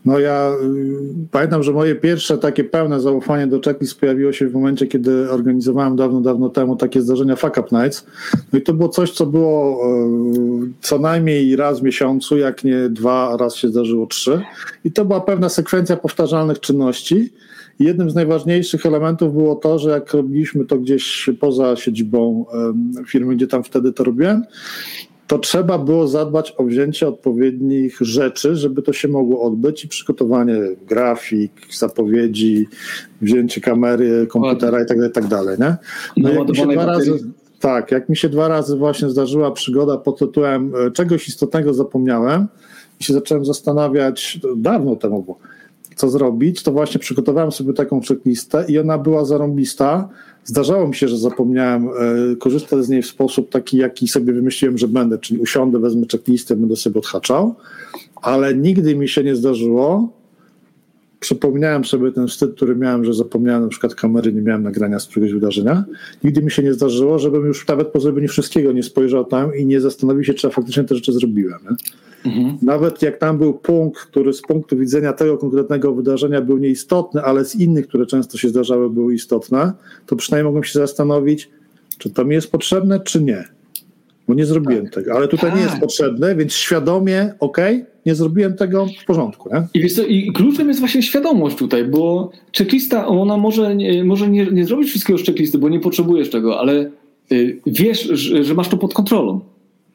No 0.05 0.19
ja 0.19 0.51
y, 0.51 1.27
pamiętam, 1.31 1.63
że 1.63 1.71
moje 1.71 1.95
pierwsze 1.95 2.37
takie 2.37 2.63
pełne 2.63 2.99
zaufanie 2.99 3.47
do 3.47 3.59
checklist 3.59 3.99
pojawiło 3.99 4.33
się 4.33 4.47
w 4.47 4.53
momencie, 4.53 4.87
kiedy 4.87 5.31
organizowałem 5.31 5.95
dawno, 5.95 6.21
dawno 6.21 6.49
temu 6.49 6.75
takie 6.75 7.01
zdarzenia 7.01 7.35
Fuck 7.35 7.57
Up 7.57 7.67
Nights. 7.71 8.05
No 8.53 8.59
i 8.59 8.61
to 8.61 8.73
było 8.73 8.89
coś, 8.89 9.11
co 9.11 9.25
było 9.25 9.87
y, 10.65 10.69
co 10.81 10.99
najmniej 10.99 11.55
raz 11.55 11.79
w 11.79 11.83
miesiącu, 11.83 12.37
jak 12.37 12.63
nie 12.63 12.89
dwa, 12.89 13.37
raz 13.37 13.55
się 13.55 13.67
zdarzyło 13.67 14.07
trzy. 14.07 14.41
I 14.85 14.91
to 14.91 15.05
była 15.05 15.21
pewna 15.21 15.49
sekwencja 15.49 15.97
powtarzalnych 15.97 16.59
czynności. 16.59 17.29
jednym 17.79 18.09
z 18.09 18.15
najważniejszych 18.15 18.85
elementów 18.85 19.33
było 19.33 19.55
to, 19.55 19.79
że 19.79 19.89
jak 19.89 20.13
robiliśmy 20.13 20.65
to 20.65 20.77
gdzieś 20.77 21.29
poza 21.39 21.75
siedzibą 21.75 22.45
firmy, 23.07 23.35
gdzie 23.35 23.47
tam 23.47 23.63
wtedy 23.63 23.93
to 23.93 24.03
robiłem, 24.03 24.43
to 25.32 25.39
trzeba 25.39 25.77
było 25.77 26.07
zadbać 26.07 26.53
o 26.57 26.63
wzięcie 26.63 27.07
odpowiednich 27.07 27.97
rzeczy, 28.01 28.55
żeby 28.55 28.82
to 28.82 28.93
się 28.93 29.07
mogło 29.07 29.41
odbyć 29.41 29.86
i 29.86 29.88
przygotowanie 29.88 30.55
grafik, 30.88 31.51
zapowiedzi, 31.73 32.67
wzięcie 33.21 33.61
kamery, 33.61 34.27
komputera 34.27 34.84
i 34.84 34.86
tak 34.86 34.97
dalej, 34.97 35.11
tak 35.11 35.27
dalej, 35.27 35.57
nie? 35.59 35.75
No, 36.17 36.29
no 36.29 36.29
jak 36.29 36.49
mi 36.49 36.55
się 36.55 36.67
dwa 36.67 36.86
razy, 36.86 37.11
tak, 37.59 37.91
jak 37.91 38.09
mi 38.09 38.17
się 38.17 38.29
dwa 38.29 38.47
razy 38.47 38.77
właśnie 38.77 39.09
zdarzyła 39.09 39.51
przygoda 39.51 39.97
pod 39.97 40.19
tytułem 40.19 40.73
e, 40.75 40.91
czegoś 40.91 41.27
istotnego 41.27 41.73
zapomniałem 41.73 42.47
i 42.99 43.03
się 43.03 43.13
zacząłem 43.13 43.45
zastanawiać 43.45 44.39
dawno 44.55 44.95
temu, 44.95 45.23
bo 45.23 45.38
co 45.95 46.09
zrobić, 46.09 46.63
to 46.63 46.71
właśnie 46.71 46.99
przygotowałem 46.99 47.51
sobie 47.51 47.73
taką 47.73 48.01
checklistę 48.01 48.65
i 48.67 48.79
ona 48.79 48.97
była 48.97 49.25
zarąbista. 49.25 50.09
Zdarzało 50.45 50.87
mi 50.87 50.95
się, 50.95 51.07
że 51.07 51.17
zapomniałem 51.17 51.87
e, 51.87 52.35
korzystać 52.35 52.85
z 52.85 52.89
niej 52.89 53.01
w 53.01 53.07
sposób 53.07 53.49
taki, 53.49 53.77
jaki 53.77 54.07
sobie 54.07 54.33
wymyśliłem, 54.33 54.77
że 54.77 54.87
będę, 54.87 55.17
czyli 55.17 55.39
usiądę, 55.39 55.79
wezmę 55.79 56.05
checklistę, 56.11 56.55
będę 56.55 56.75
sobie 56.75 56.99
odhaczał, 56.99 57.55
ale 58.15 58.55
nigdy 58.55 58.95
mi 58.95 59.09
się 59.09 59.23
nie 59.23 59.35
zdarzyło, 59.35 60.13
przypomniałem 61.19 61.85
sobie 61.85 62.11
ten 62.11 62.27
wstyd, 62.27 62.55
który 62.55 62.75
miałem, 62.75 63.05
że 63.05 63.13
zapomniałem 63.13 63.63
na 63.63 63.69
przykład 63.69 63.95
kamery, 63.95 64.33
nie 64.33 64.41
miałem 64.41 64.63
nagrania 64.63 64.99
z 64.99 65.07
któregoś 65.07 65.33
wydarzenia. 65.33 65.83
Nigdy 66.23 66.41
mi 66.41 66.51
się 66.51 66.63
nie 66.63 66.73
zdarzyło, 66.73 67.19
żebym 67.19 67.45
już 67.45 67.67
nawet 67.67 67.87
po 67.87 67.99
zrobieniu 67.99 68.27
wszystkiego 68.27 68.71
nie 68.71 68.83
spojrzał 68.83 69.25
tam 69.25 69.55
i 69.55 69.65
nie 69.65 69.81
zastanowił 69.81 70.23
się, 70.23 70.33
czy 70.33 70.47
ja 70.47 70.53
faktycznie 70.53 70.83
te 70.83 70.95
rzeczy 70.95 71.13
zrobiłem. 71.13 71.59
Mhm. 72.26 72.57
Nawet 72.61 73.01
jak 73.01 73.17
tam 73.17 73.38
był 73.38 73.53
punkt, 73.53 74.01
który 74.01 74.34
z 74.34 74.41
punktu 74.41 74.78
widzenia 74.78 75.13
tego 75.13 75.38
konkretnego 75.38 75.93
wydarzenia 75.93 76.41
był 76.41 76.57
nieistotny, 76.57 77.22
ale 77.22 77.45
z 77.45 77.55
innych, 77.55 77.88
które 77.88 78.05
często 78.05 78.38
się 78.38 78.49
zdarzały, 78.49 78.89
były 78.89 79.13
istotne, 79.13 79.74
to 80.05 80.15
przynajmniej 80.15 80.45
mogłem 80.45 80.63
się 80.63 80.80
zastanowić, 80.80 81.49
czy 81.97 82.09
to 82.09 82.26
mi 82.26 82.36
jest 82.36 82.51
potrzebne, 82.51 82.99
czy 82.99 83.24
nie. 83.24 83.43
Bo 84.28 84.34
nie 84.34 84.45
zrobiłem 84.45 84.84
tak. 84.84 84.93
tego. 84.93 85.13
Ale 85.15 85.28
tutaj 85.28 85.49
tak. 85.49 85.55
nie 85.55 85.61
jest 85.61 85.74
tak. 85.74 85.82
potrzebne, 85.82 86.36
więc 86.36 86.53
świadomie, 86.53 87.34
ok, 87.39 87.57
nie 88.05 88.15
zrobiłem 88.15 88.53
tego 88.53 88.88
w 89.01 89.05
porządku. 89.05 89.49
Nie? 89.53 89.67
I, 89.74 89.80
wiesz 89.80 89.93
co, 89.93 90.05
I 90.05 90.32
kluczem 90.32 90.67
jest 90.67 90.80
właśnie 90.80 91.03
świadomość 91.03 91.55
tutaj, 91.55 91.86
bo 91.86 92.32
checklista, 92.57 93.07
ona 93.07 93.38
może, 93.38 93.76
nie, 93.76 94.03
może 94.03 94.30
nie, 94.30 94.45
nie 94.45 94.65
zrobić 94.65 94.89
wszystkiego 94.89 95.19
z 95.19 95.26
checklisty, 95.26 95.57
bo 95.57 95.69
nie 95.69 95.80
potrzebujesz 95.80 96.30
tego, 96.30 96.59
ale 96.59 96.91
y, 97.32 97.59
wiesz, 97.65 98.03
że, 98.03 98.53
masz 98.53 98.69
to 98.69 98.78
pod 98.78 98.93
kontrolą. 98.93 99.39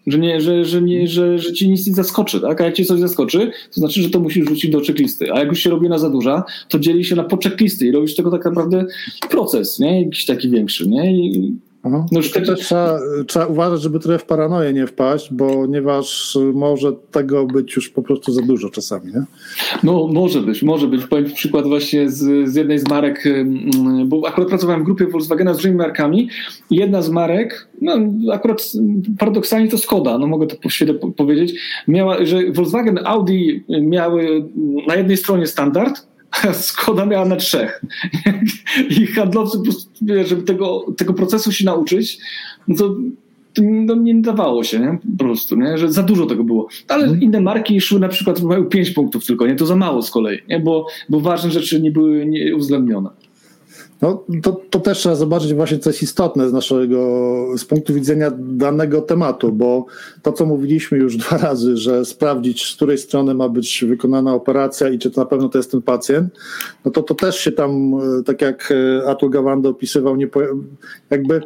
Że, 0.07 0.18
nie, 0.18 0.40
że, 0.40 0.64
że, 0.64 0.82
nie, 0.82 1.07
że, 1.07 1.38
że 1.38 1.52
ci 1.52 1.68
nic 1.68 1.86
nie 1.86 1.94
zaskoczy, 1.94 2.40
tak? 2.40 2.61
A 2.61 2.64
jak 2.64 2.74
cię 2.74 2.84
coś 2.84 3.00
zaskoczy, 3.00 3.50
to 3.74 3.80
znaczy, 3.80 4.02
że 4.02 4.11
to 4.11 4.20
musisz 4.20 4.44
wrzucić 4.44 4.70
do 4.70 4.80
checklisty. 4.80 5.32
A 5.32 5.38
jak 5.38 5.48
już 5.48 5.61
się 5.61 5.70
robi 5.70 5.88
na 5.88 5.98
za 5.98 6.11
duża, 6.11 6.44
to 6.68 6.78
dzieli 6.78 7.04
się 7.04 7.16
na 7.16 7.24
podchecklisty 7.24 7.86
i 7.86 7.92
robisz 7.92 8.16
tego 8.16 8.30
tak 8.30 8.44
naprawdę 8.44 8.86
proces, 9.30 9.78
nie? 9.78 10.02
Jakiś 10.02 10.24
taki 10.24 10.50
większy, 10.50 10.88
nie? 10.88 11.16
I 11.16 11.54
no, 11.91 12.07
już 12.12 12.32
też 12.32 12.61
trzeba, 12.61 12.99
trzeba 13.26 13.47
uważać, 13.47 13.82
żeby 13.82 14.01
trochę 14.01 14.18
w 14.18 14.24
paranoję 14.24 14.72
nie 14.72 14.87
wpaść, 14.87 15.30
ponieważ 15.39 16.39
może 16.55 16.93
tego 17.11 17.47
być 17.47 17.76
już 17.76 17.89
po 17.89 18.03
prostu 18.03 18.32
za 18.32 18.43
dużo 18.43 18.70
czasami, 18.70 19.12
nie? 19.12 19.24
No, 19.82 20.07
może 20.07 20.41
być, 20.41 20.62
może 20.62 20.87
być. 20.87 21.07
Powiem 21.07 21.24
przykład 21.24 21.66
właśnie 21.66 22.11
z, 22.11 22.49
z 22.49 22.55
jednej 22.55 22.78
z 22.78 22.89
marek, 22.89 23.24
bo 24.07 24.28
akurat 24.28 24.49
pracowałem 24.49 24.82
w 24.82 24.84
grupie 24.84 25.07
Volkswagena 25.07 25.55
z 25.55 25.57
dużymi 25.57 25.76
markami 25.76 26.28
i 26.70 26.76
jedna 26.76 27.03
z 27.03 27.11
marek, 27.11 27.68
no 27.82 27.93
akurat 28.32 28.72
paradoksalnie 29.18 29.68
to 29.68 29.78
Skoda, 29.78 30.18
no 30.18 30.26
mogę 30.26 30.47
to 30.47 30.57
po 30.57 30.68
świecie 30.70 30.95
powiedzieć, 30.95 31.61
miała, 31.89 32.24
że 32.24 32.53
Volkswagen, 32.53 32.99
Audi 33.05 33.64
miały 33.68 34.49
na 34.87 34.97
jednej 34.97 35.16
stronie 35.16 35.47
standard, 35.47 36.07
Skoda 36.53 37.07
miała 37.07 37.24
na 37.24 37.37
trzech. 37.37 37.82
I 38.91 39.07
handlowcy 39.07 39.59
żeby 40.24 40.43
tego, 40.43 40.87
tego 40.97 41.14
procesu 41.14 41.53
się 41.53 41.64
nauczyć, 41.64 42.18
no 42.68 42.76
to 42.76 42.97
no 43.62 43.95
nie 43.95 44.14
dawało 44.14 44.64
się, 44.64 44.80
nie? 44.80 44.99
po 45.18 45.24
prostu, 45.24 45.57
nie? 45.57 45.78
że 45.78 45.93
za 45.93 46.03
dużo 46.03 46.26
tego 46.26 46.45
było. 46.45 46.68
Ale 46.89 47.05
mm. 47.05 47.20
inne 47.20 47.41
marki 47.41 47.80
szły 47.80 48.01
na 48.01 48.09
przykład, 48.09 48.43
mają 48.43 48.64
pięć 48.64 48.91
punktów 48.91 49.26
tylko, 49.26 49.47
nie? 49.47 49.55
to 49.55 49.66
za 49.66 49.76
mało 49.76 50.03
z 50.03 50.11
kolei, 50.11 50.39
nie? 50.49 50.61
Bo, 50.61 50.87
bo 51.09 51.20
ważne 51.20 51.51
rzeczy 51.51 51.82
nie 51.82 51.91
były 51.91 52.26
nie 52.26 52.57
uwzględnione. 52.57 53.11
No, 54.03 54.24
to, 54.42 54.61
to 54.70 54.80
też 54.80 54.99
trzeba 54.99 55.14
zobaczyć 55.14 55.55
właśnie, 55.55 55.78
co 55.78 55.90
jest 55.90 56.03
istotne 56.03 56.49
z 56.49 56.53
naszego, 56.53 56.99
z 57.57 57.64
punktu 57.64 57.94
widzenia 57.94 58.32
danego 58.38 59.03
tematu, 59.03 59.53
bo 59.53 59.86
to, 60.22 60.32
co 60.32 60.47
mówiliśmy 60.47 60.99
już 60.99 61.16
dwa 61.26 61.38
razy, 61.38 61.76
że 61.76 62.05
sprawdzić, 62.05 62.72
z 62.72 62.76
której 62.76 62.99
strony 62.99 63.34
ma 63.34 63.49
być 63.49 63.84
wykonana 63.88 64.34
operacja 64.34 64.88
i 64.88 64.99
czy 64.99 65.11
to 65.11 65.20
na 65.20 65.26
pewno 65.26 65.49
to 65.49 65.59
jest 65.59 65.70
ten 65.70 65.82
pacjent, 65.82 66.34
no 66.84 66.90
to 66.90 67.03
to 67.03 67.14
też 67.14 67.36
się 67.36 67.53
tam, 67.53 67.94
e, 67.94 68.22
tak 68.22 68.42
jak 68.42 68.72
e, 68.72 69.09
Atul 69.09 69.30
Gawande 69.30 69.68
opisywał, 69.68 70.16
nie, 70.16 70.28
jakby 71.11 71.40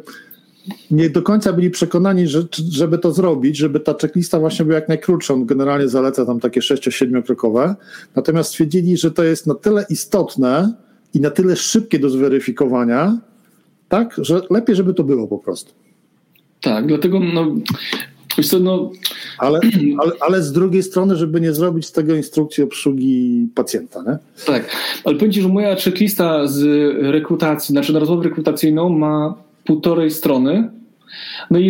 nie 0.91 1.09
do 1.09 1.21
końca 1.21 1.53
byli 1.53 1.69
przekonani, 1.69 2.27
że, 2.27 2.43
żeby 2.71 2.97
to 2.97 3.11
zrobić, 3.11 3.57
żeby 3.57 3.79
ta 3.79 3.95
checklista 4.01 4.39
właśnie 4.39 4.65
była 4.65 4.75
jak 4.75 4.89
najkrótsza. 4.89 5.33
On 5.33 5.45
generalnie 5.45 5.87
zaleca 5.87 6.25
tam 6.25 6.39
takie 6.39 6.61
6-7 6.61 7.23
krokowe. 7.23 7.75
Natomiast 8.15 8.49
stwierdzili, 8.49 8.97
że 8.97 9.11
to 9.11 9.23
jest 9.23 9.47
na 9.47 9.55
tyle 9.55 9.85
istotne, 9.89 10.73
i 11.13 11.19
na 11.19 11.29
tyle 11.29 11.55
szybkie 11.55 11.99
do 11.99 12.09
zweryfikowania, 12.09 13.17
tak, 13.89 14.15
że 14.17 14.41
lepiej, 14.49 14.75
żeby 14.75 14.93
to 14.93 15.03
było 15.03 15.27
po 15.27 15.37
prostu. 15.37 15.73
Tak, 16.61 16.87
dlatego 16.87 17.19
no, 17.19 17.55
co, 18.43 18.59
no... 18.59 18.91
Ale, 19.37 19.59
ale, 20.01 20.11
ale 20.19 20.43
z 20.43 20.51
drugiej 20.51 20.83
strony, 20.83 21.15
żeby 21.15 21.41
nie 21.41 21.53
zrobić 21.53 21.85
z 21.85 21.91
tego 21.91 22.15
instrukcji 22.15 22.63
obsługi 22.63 23.47
pacjenta, 23.55 24.03
nie? 24.07 24.17
Tak, 24.45 24.75
ale 25.03 25.15
powiem 25.15 25.31
Ci, 25.31 25.41
że 25.41 25.47
moja 25.47 25.75
checklista 25.75 26.47
z 26.47 26.63
rekrutacji, 27.01 27.73
znaczy 27.73 27.93
na 27.93 27.99
rozmowę 27.99 28.23
rekrutacyjną 28.23 28.89
ma 28.89 29.35
półtorej 29.65 30.11
strony, 30.11 30.71
no 31.51 31.59
i, 31.59 31.67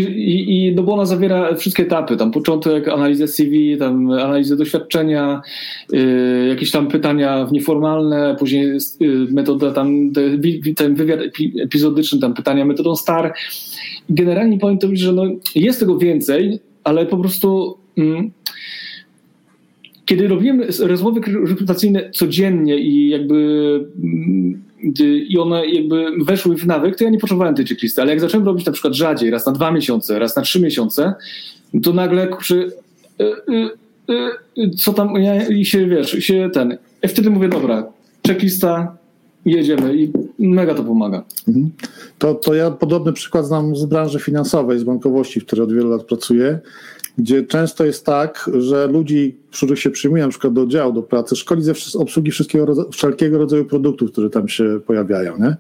i, 0.48 0.76
no 0.76 0.84
bo 0.84 0.94
ona 0.94 1.06
zawiera 1.06 1.56
wszystkie 1.56 1.84
etapy, 1.84 2.18
tam 2.18 2.32
początek, 2.32 2.88
analizę 2.88 3.28
CV, 3.28 3.78
tam 3.78 4.12
analizę 4.12 4.56
doświadczenia, 4.56 5.42
y, 5.94 6.46
jakieś 6.50 6.72
tam 6.72 6.88
pytania 6.88 7.48
nieformalne, 7.52 8.36
później 8.40 8.66
y, 8.68 8.78
metoda 9.32 9.72
tam, 9.72 10.12
ten 10.76 10.96
wywiad 10.96 11.20
epizodyczny, 11.64 12.20
tam 12.20 12.34
pytania 12.34 12.66
metodą 12.66 12.96
STAR. 12.96 13.34
Generalnie 14.10 14.58
powiem 14.58 14.78
to, 14.78 14.88
że 14.94 15.12
no, 15.12 15.24
jest 15.56 15.80
tego 15.80 15.98
więcej, 15.98 16.60
ale 16.84 17.06
po 17.06 17.18
prostu 17.18 17.78
mm, 17.98 18.32
kiedy 20.12 20.28
robiłem 20.28 20.62
rozmowy 20.80 21.22
rekrutacyjne 21.50 22.12
codziennie 22.12 22.80
i 22.80 23.10
jakby 23.10 23.36
mm, 24.04 24.64
i 25.28 25.38
one 25.38 25.66
jakby 25.66 26.06
weszły 26.24 26.58
w 26.58 26.66
nawyk, 26.66 26.96
to 26.96 27.04
ja 27.04 27.10
nie 27.10 27.20
potrzebowałem 27.20 27.56
tej 27.56 27.66
checklisty, 27.66 28.02
ale 28.02 28.12
jak 28.12 28.20
zacząłem 28.20 28.46
robić 28.46 28.66
na 28.66 28.72
przykład 28.72 28.94
rzadziej, 28.94 29.30
raz 29.30 29.46
na 29.46 29.52
dwa 29.52 29.72
miesiące, 29.72 30.20
raz 30.20 30.36
na 30.36 30.42
trzy 30.42 30.62
miesiące, 30.62 31.14
to 31.84 31.94
nagle 31.94 32.28
przy, 32.38 32.72
e, 33.20 33.24
e, 33.24 33.70
e, 34.58 34.70
co 34.78 34.94
tam, 34.94 35.16
ja, 35.16 35.48
i 35.48 35.66
się 35.66 35.88
wiesz, 35.88 36.12
się 36.12 36.50
ten, 36.54 36.78
wtedy 37.08 37.30
mówię, 37.30 37.50
dobra, 37.50 37.84
checklista, 38.28 38.98
jedziemy 39.46 39.96
i 39.96 40.12
mega 40.40 40.76
to 40.76 40.84
pomaga. 40.84 41.24
Mhm. 41.48 41.70
To, 42.20 42.36
to 42.36 42.54
ja 42.54 42.72
podobny 42.72 43.14
przykład 43.14 43.46
znam 43.46 43.76
z 43.76 43.86
branży 43.86 44.20
finansowej, 44.20 44.80
z 44.80 44.84
bankowości, 44.84 45.40
w 45.40 45.46
której 45.46 45.64
od 45.64 45.74
wielu 45.74 45.90
lat 45.90 46.04
pracuję 46.04 46.60
gdzie 47.18 47.44
często 47.44 47.86
jest 47.86 48.06
tak, 48.06 48.50
że 48.58 48.88
ludzi, 48.88 49.38
których 49.52 49.80
się 49.80 49.90
przyjmuje 49.90 50.24
na 50.24 50.30
przykład 50.30 50.54
do 50.54 50.62
oddziału, 50.62 50.94
do 50.94 51.04
pracy, 51.04 51.36
szkoli 51.36 51.64
ze 51.64 51.74
obsługi 52.00 52.32
wszystkiego, 52.32 52.90
wszelkiego 52.92 53.38
rodzaju 53.38 53.66
produktów, 53.66 54.12
które 54.12 54.30
tam 54.30 54.48
się 54.48 54.80
pojawiają. 54.86 55.38
Nie? 55.38 55.56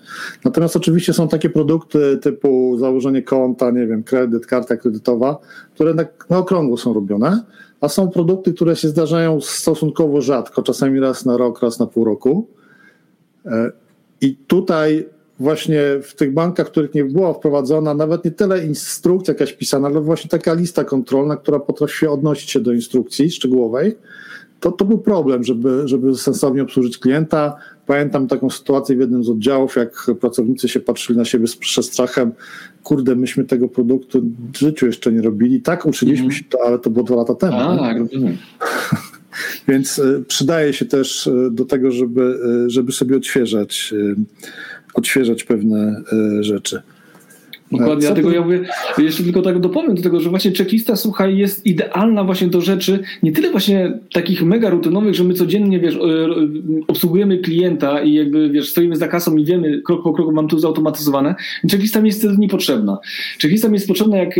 Natomiast 0.45 0.75
oczywiście 0.75 1.13
są 1.13 1.27
takie 1.27 1.49
produkty 1.49 2.17
typu 2.17 2.77
założenie 2.79 3.21
konta, 3.21 3.71
nie 3.71 3.87
wiem, 3.87 4.03
kredyt, 4.03 4.45
karta 4.45 4.77
kredytowa, 4.77 5.37
które 5.75 5.93
na, 5.93 6.05
na 6.29 6.37
okrągło 6.37 6.77
są 6.77 6.93
robione, 6.93 7.43
a 7.81 7.89
są 7.89 8.09
produkty, 8.09 8.53
które 8.53 8.75
się 8.75 8.87
zdarzają 8.87 9.41
stosunkowo 9.41 10.21
rzadko, 10.21 10.63
czasami 10.63 10.99
raz 10.99 11.25
na 11.25 11.37
rok, 11.37 11.61
raz 11.61 11.79
na 11.79 11.87
pół 11.87 12.05
roku. 12.05 12.47
E, 13.45 13.71
I 14.21 14.35
tutaj 14.35 15.05
właśnie 15.41 15.81
w 16.03 16.15
tych 16.15 16.33
bankach, 16.33 16.67
w 16.67 16.71
których 16.71 16.93
nie 16.93 17.05
była 17.05 17.33
wprowadzona 17.33 17.93
nawet 17.93 18.25
nie 18.25 18.31
tyle 18.31 18.65
instrukcja 18.65 19.33
jakaś 19.33 19.53
pisana, 19.53 19.87
ale 19.87 20.01
właśnie 20.01 20.29
taka 20.29 20.53
lista 20.53 20.83
kontrolna, 20.83 21.37
która 21.37 21.59
potrafi 21.59 22.07
odnosić 22.07 22.51
się 22.51 22.59
do 22.59 22.73
instrukcji 22.73 23.31
szczegółowej, 23.31 23.95
to, 24.59 24.71
to 24.71 24.85
był 24.85 24.97
problem, 24.97 25.43
żeby, 25.43 25.81
żeby 25.85 26.15
sensownie 26.15 26.63
obsłużyć 26.63 26.97
klienta. 26.97 27.55
Pamiętam 27.85 28.27
taką 28.27 28.49
sytuację 28.49 28.95
w 28.95 28.99
jednym 28.99 29.23
z 29.23 29.29
oddziałów, 29.29 29.75
jak 29.75 30.07
pracownicy 30.19 30.69
się 30.69 30.79
patrzyli 30.79 31.19
na 31.19 31.25
siebie 31.25 31.47
z 31.47 31.55
przestrachem, 31.55 32.31
kurde, 32.83 33.15
myśmy 33.15 33.43
tego 33.43 33.67
produktu 33.67 34.21
w 34.53 34.57
życiu 34.57 34.85
jeszcze 34.85 35.11
nie 35.11 35.21
robili. 35.21 35.61
Tak, 35.61 35.85
uczyliśmy 35.85 36.25
mm. 36.25 36.35
się 36.35 36.43
to, 36.49 36.59
ale 36.65 36.79
to 36.79 36.89
było 36.89 37.05
dwa 37.05 37.15
lata 37.15 37.35
temu. 37.35 37.57
A, 37.57 37.77
tak, 37.77 37.97
rozumiem. 37.97 38.37
Więc 39.67 39.99
y, 39.99 40.23
przydaje 40.27 40.73
się 40.73 40.85
też 40.85 41.27
y, 41.27 41.49
do 41.51 41.65
tego, 41.65 41.91
żeby, 41.91 42.39
y, 42.65 42.69
żeby 42.69 42.91
sobie 42.91 43.17
odświeżać 43.17 43.93
odświeżać 44.93 45.43
pewne 45.43 46.03
e, 46.13 46.43
rzeczy. 46.43 46.81
Dokładnie, 47.71 48.07
dlatego 48.07 48.31
ja 48.31 48.41
mówię, 48.41 48.61
jeszcze 48.97 49.23
tylko 49.23 49.41
tak 49.41 49.59
dopowiem 49.59 49.95
do 49.95 50.01
tego, 50.01 50.19
że 50.19 50.29
właśnie 50.29 50.51
checklista, 50.51 50.95
słuchaj, 50.95 51.37
jest 51.37 51.65
idealna 51.65 52.23
właśnie 52.23 52.47
do 52.47 52.61
rzeczy, 52.61 52.99
nie 53.23 53.31
tyle 53.31 53.51
właśnie 53.51 53.99
takich 54.13 54.43
mega 54.43 54.69
rutynowych, 54.69 55.15
że 55.15 55.23
my 55.23 55.33
codziennie, 55.33 55.79
wiesz, 55.79 55.99
obsługujemy 56.87 57.37
klienta 57.37 58.01
i 58.01 58.13
jakby, 58.13 58.49
wiesz, 58.49 58.69
stoimy 58.69 58.95
za 58.95 59.07
kasą 59.07 59.35
i 59.37 59.45
wiemy, 59.45 59.81
krok 59.81 60.03
po 60.03 60.13
kroku 60.13 60.31
mam 60.31 60.47
tu 60.47 60.59
zautomatyzowane. 60.59 61.35
Checklista 61.71 62.01
mi 62.01 62.07
jest 62.07 62.19
wtedy 62.19 62.37
niepotrzebna. 62.37 62.97
Checklista 63.41 63.67
mi 63.67 63.73
jest 63.73 63.87
potrzebna, 63.87 64.17
jak 64.17 64.35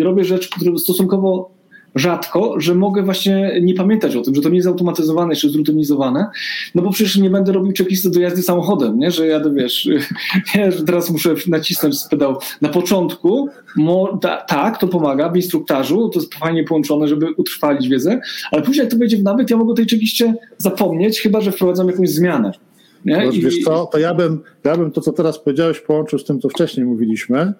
robię 0.00 0.24
rzecz, 0.24 0.48
która 0.48 0.78
stosunkowo 0.78 1.59
rzadko, 1.94 2.60
że 2.60 2.74
mogę 2.74 3.02
właśnie 3.02 3.60
nie 3.62 3.74
pamiętać 3.74 4.16
o 4.16 4.22
tym, 4.22 4.34
że 4.34 4.42
to 4.42 4.48
nie 4.48 4.56
jest 4.56 4.68
automatyzowane 4.68 5.36
czy 5.36 5.50
zrutynizowane, 5.50 6.26
no 6.74 6.82
bo 6.82 6.90
przecież 6.90 7.16
nie 7.16 7.30
będę 7.30 7.52
robił 7.52 7.72
checklisty 7.78 8.10
do 8.10 8.20
jazdy 8.20 8.42
samochodem, 8.42 8.98
nie? 8.98 9.10
że 9.10 9.26
jadę, 9.26 9.54
wiesz, 9.54 9.88
nie, 10.54 10.72
że 10.72 10.84
teraz 10.84 11.10
muszę 11.10 11.34
nacisnąć 11.46 11.96
pedał 12.10 12.36
na 12.60 12.68
początku, 12.68 13.48
mo, 13.76 14.18
ta, 14.22 14.36
tak, 14.36 14.78
to 14.78 14.88
pomaga 14.88 15.28
w 15.28 15.36
instruktażu, 15.36 16.08
to 16.08 16.20
jest 16.20 16.34
fajnie 16.34 16.64
połączone, 16.64 17.08
żeby 17.08 17.26
utrwalić 17.36 17.88
wiedzę, 17.88 18.20
ale 18.52 18.62
później 18.62 18.84
jak 18.84 18.92
to 18.92 18.98
wejdzie 18.98 19.16
w 19.16 19.22
nawyk, 19.22 19.50
ja 19.50 19.56
mogę 19.56 19.72
o 19.72 19.76
tej 19.76 19.86
checkliście 19.86 20.34
zapomnieć, 20.58 21.20
chyba, 21.20 21.40
że 21.40 21.52
wprowadzam 21.52 21.86
jakąś 21.86 22.10
zmianę. 22.10 22.52
Nie? 23.04 23.26
I... 23.26 23.40
Wiesz 23.40 23.58
co, 23.64 23.86
to 23.86 23.98
ja 23.98 24.14
bym, 24.14 24.40
ja 24.64 24.76
bym 24.76 24.90
to, 24.90 25.00
co 25.00 25.12
teraz 25.12 25.38
powiedziałeś, 25.38 25.80
połączył 25.80 26.18
z 26.18 26.24
tym, 26.24 26.40
co 26.40 26.48
wcześniej 26.48 26.86
mówiliśmy, 26.86 27.54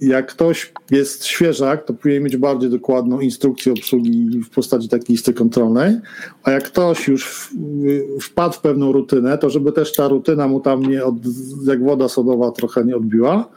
jak 0.00 0.26
ktoś 0.26 0.72
jest 0.90 1.24
świeżak, 1.24 1.84
to 1.84 1.94
powinien 1.94 2.22
mieć 2.22 2.36
bardziej 2.36 2.70
dokładną 2.70 3.20
instrukcję 3.20 3.72
obsługi 3.72 4.40
w 4.40 4.50
postaci 4.50 4.88
takiej 4.88 5.06
listy 5.08 5.32
kontrolnej, 5.32 5.96
a 6.42 6.50
jak 6.50 6.64
ktoś 6.64 7.08
już 7.08 7.50
wpadł 8.22 8.54
w 8.54 8.60
pewną 8.60 8.92
rutynę, 8.92 9.38
to 9.38 9.50
żeby 9.50 9.72
też 9.72 9.92
ta 9.92 10.08
rutyna 10.08 10.48
mu 10.48 10.60
tam 10.60 10.82
nie 10.82 11.04
od, 11.04 11.14
jak 11.66 11.84
woda 11.84 12.08
sodowa 12.08 12.50
trochę 12.50 12.84
nie 12.84 12.96
odbiła, 12.96 13.48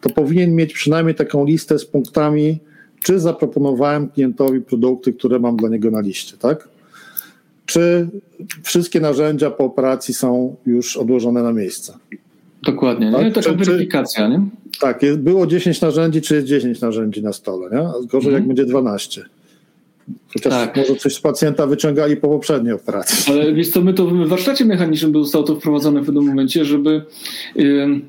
to 0.00 0.10
powinien 0.10 0.54
mieć 0.54 0.72
przynajmniej 0.72 1.14
taką 1.14 1.44
listę 1.44 1.78
z 1.78 1.84
punktami, 1.84 2.58
czy 3.02 3.20
zaproponowałem 3.20 4.08
klientowi 4.08 4.60
produkty, 4.60 5.12
które 5.12 5.38
mam 5.38 5.56
dla 5.56 5.68
niego 5.68 5.90
na 5.90 6.00
liście, 6.00 6.36
tak? 6.36 6.68
Czy 7.66 8.08
wszystkie 8.62 9.00
narzędzia 9.00 9.50
po 9.50 9.64
operacji 9.64 10.14
są 10.14 10.56
już 10.66 10.96
odłożone 10.96 11.42
na 11.42 11.52
miejsce? 11.52 11.94
Dokładnie, 12.62 13.12
tak? 13.12 13.24
nie? 13.24 13.32
taka 13.32 13.50
czy, 13.50 13.56
weryfikacja, 13.56 14.28
nie? 14.28 14.40
Tak, 14.80 15.02
jest, 15.02 15.18
było 15.18 15.46
10 15.46 15.80
narzędzi, 15.80 16.22
czy 16.22 16.34
jest 16.34 16.46
10 16.46 16.80
narzędzi 16.80 17.22
na 17.22 17.32
stole, 17.32 17.70
nie? 17.70 18.06
Gorzej 18.06 18.28
mhm. 18.28 18.34
jak 18.34 18.46
będzie 18.46 18.64
12. 18.64 19.24
Chociaż 20.32 20.52
tak. 20.52 20.76
może 20.76 20.96
coś 20.96 21.14
z 21.14 21.20
pacjenta 21.20 21.66
wyciągali 21.66 22.16
po 22.16 22.28
poprzedniej 22.28 22.72
operacji. 22.72 23.32
Ale 23.32 23.54
wiesz 23.54 23.70
co, 23.70 23.80
my 23.80 23.94
to 23.94 24.06
w 24.06 24.28
warsztacie 24.28 24.64
mechanicznym 24.64 25.12
zostało 25.12 25.44
to 25.44 25.56
wprowadzone 25.56 26.00
w 26.00 26.06
pewnym 26.06 26.24
momencie, 26.24 26.64
żeby 26.64 27.04
yy, 27.56 28.00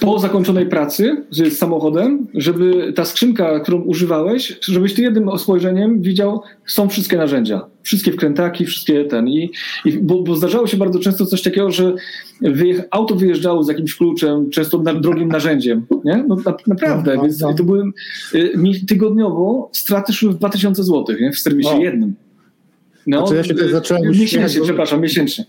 po 0.00 0.18
zakończonej 0.18 0.66
pracy 0.66 1.24
z 1.30 1.58
samochodem, 1.58 2.26
żeby 2.34 2.92
ta 2.92 3.04
skrzynka, 3.04 3.60
którą 3.60 3.80
używałeś, 3.80 4.58
żebyś 4.60 4.94
ty 4.94 5.02
jednym 5.02 5.38
spojrzeniem 5.38 6.02
widział, 6.02 6.42
są 6.66 6.88
wszystkie 6.88 7.16
narzędzia. 7.16 7.66
Wszystkie 7.82 8.12
wkrętaki, 8.12 8.66
wszystkie 8.66 9.04
ten. 9.04 9.28
I, 9.28 9.50
i 9.84 9.92
bo, 9.92 10.22
bo, 10.22 10.36
zdarzało 10.36 10.66
się 10.66 10.76
bardzo 10.76 10.98
często 10.98 11.26
coś 11.26 11.42
takiego, 11.42 11.70
że 11.70 11.94
wyjecha, 12.40 12.82
auto 12.90 13.14
wyjeżdżało 13.14 13.62
z 13.62 13.68
jakimś 13.68 13.94
kluczem, 13.96 14.50
często 14.50 14.78
na, 14.78 14.94
drogim 14.94 15.28
narzędziem. 15.28 15.86
Nie? 16.04 16.24
No, 16.28 16.36
na, 16.36 16.56
naprawdę. 16.66 17.16
No, 17.16 17.22
Więc 17.22 17.40
no. 17.40 17.54
to 17.54 17.64
były 17.64 17.84
y, 18.34 18.86
tygodniowo 18.88 19.70
straty 19.72 20.12
szły 20.12 20.32
w 20.32 20.38
2000 20.38 20.84
zł 20.84 21.16
nie? 21.20 21.32
w 21.32 21.38
serwisie 21.38 21.80
jednym. 21.80 22.14
No, 23.06 23.18
znaczy 23.18 23.36
ja 23.36 23.44
się 23.44 23.54
tutaj 23.54 23.70
zacząłem 23.70 24.02
miesięcznie, 24.10 24.62
przepraszam, 24.62 25.00
miesięcznie 25.00 25.44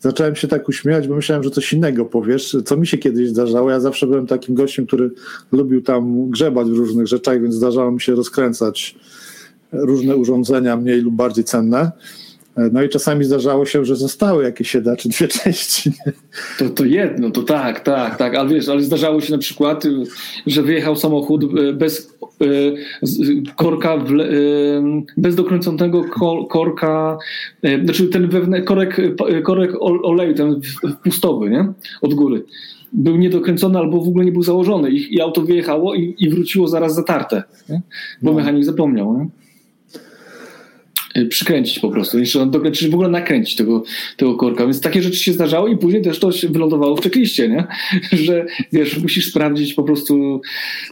zacząłem 0.00 0.36
się 0.36 0.48
tak 0.48 0.68
uśmiechać, 0.68 1.08
bo 1.08 1.16
myślałem, 1.16 1.44
że 1.44 1.50
coś 1.50 1.72
innego 1.72 2.04
powiesz, 2.04 2.56
co 2.64 2.76
mi 2.76 2.86
się 2.86 2.98
kiedyś 2.98 3.28
zdarzało. 3.28 3.70
Ja 3.70 3.80
zawsze 3.80 4.06
byłem 4.06 4.26
takim 4.26 4.54
gościem, 4.54 4.86
który 4.86 5.10
lubił 5.52 5.82
tam 5.82 6.30
grzebać 6.30 6.68
w 6.68 6.76
różnych 6.76 7.06
rzeczach, 7.06 7.42
więc 7.42 7.54
zdarzało 7.54 7.92
mi 7.92 8.00
się 8.00 8.14
rozkręcać 8.14 8.96
różne 9.72 10.16
urządzenia 10.16 10.76
mniej 10.76 11.00
lub 11.00 11.14
bardziej 11.14 11.44
cenne. 11.44 11.92
No 12.72 12.82
i 12.82 12.88
czasami 12.88 13.24
zdarzało 13.24 13.66
się, 13.66 13.84
że 13.84 13.96
zostały 13.96 14.44
jakieś 14.44 14.74
jedna 14.74 14.96
czy 14.96 15.08
dwie 15.08 15.28
części. 15.42 15.92
To, 16.58 16.70
to 16.70 16.84
jedno, 16.84 17.30
to 17.30 17.42
tak, 17.42 17.80
tak, 17.80 18.16
tak, 18.16 18.34
ale 18.34 18.48
wiesz, 18.48 18.68
ale 18.68 18.82
zdarzało 18.82 19.20
się 19.20 19.32
na 19.32 19.38
przykład, 19.38 19.84
że 20.46 20.62
wyjechał 20.62 20.96
samochód 20.96 21.44
e, 21.44 21.72
bez 21.72 22.16
e, 22.40 22.44
korka, 23.56 23.94
e, 23.94 24.00
bez 25.16 25.34
dokręconego 25.34 26.04
korka, 26.48 27.18
znaczy 27.84 28.06
ten 28.06 28.28
wewnętrzny 28.28 28.62
korek, 28.62 29.00
korek 29.42 29.70
oleju, 29.80 30.34
ten 30.34 30.60
pustowy, 31.04 31.50
nie? 31.50 31.72
Od 32.02 32.14
góry. 32.14 32.44
Był 32.92 33.16
niedokręcony 33.16 33.78
albo 33.78 34.04
w 34.04 34.08
ogóle 34.08 34.24
nie 34.24 34.32
był 34.32 34.42
założony 34.42 34.90
i, 34.90 35.14
i 35.14 35.20
auto 35.20 35.42
wyjechało 35.42 35.94
i, 35.94 36.14
i 36.18 36.30
wróciło 36.30 36.68
zaraz 36.68 36.94
zatarte, 36.94 37.42
nie? 37.68 37.82
bo 38.22 38.30
no. 38.30 38.36
mechanik 38.36 38.64
zapomniał. 38.64 39.18
Nie? 39.18 39.39
Y, 41.18 41.26
przykręcić 41.26 41.78
po 41.78 41.90
prostu, 41.90 42.18
jeszcze 42.18 42.46
dokręcić, 42.46 42.88
w 42.88 42.94
ogóle 42.94 43.08
nakręcić 43.08 43.56
tego, 43.56 43.82
tego 44.16 44.34
korka. 44.34 44.64
Więc 44.64 44.80
takie 44.80 45.02
rzeczy 45.02 45.16
się 45.16 45.32
zdarzały 45.32 45.70
i 45.70 45.76
później 45.76 46.02
też 46.02 46.18
to 46.18 46.32
się 46.32 46.48
wylądowało 46.48 46.96
w 46.96 47.00
czekliście, 47.00 47.48
nie? 47.48 47.64
Że 48.24 48.46
wiesz, 48.72 48.98
musisz 48.98 49.30
sprawdzić 49.30 49.74
po 49.74 49.82
prostu, 49.82 50.40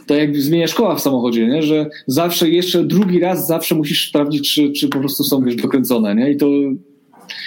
tak 0.07 0.17
jak 0.17 0.37
zmienia 0.37 0.67
szkoła 0.67 0.95
w 0.95 1.01
samochodzie, 1.01 1.47
nie? 1.47 1.63
Że 1.63 1.89
zawsze 2.07 2.49
jeszcze 2.49 2.83
drugi 2.83 3.19
raz 3.19 3.47
zawsze 3.47 3.75
musisz 3.75 4.09
sprawdzić, 4.09 4.53
czy, 4.53 4.71
czy 4.71 4.87
po 4.87 4.99
prostu 4.99 5.23
są 5.23 5.43
wiesz, 5.43 5.55
dokręcone, 5.55 6.15
nie? 6.15 6.31
I 6.31 6.37
to 6.37 6.47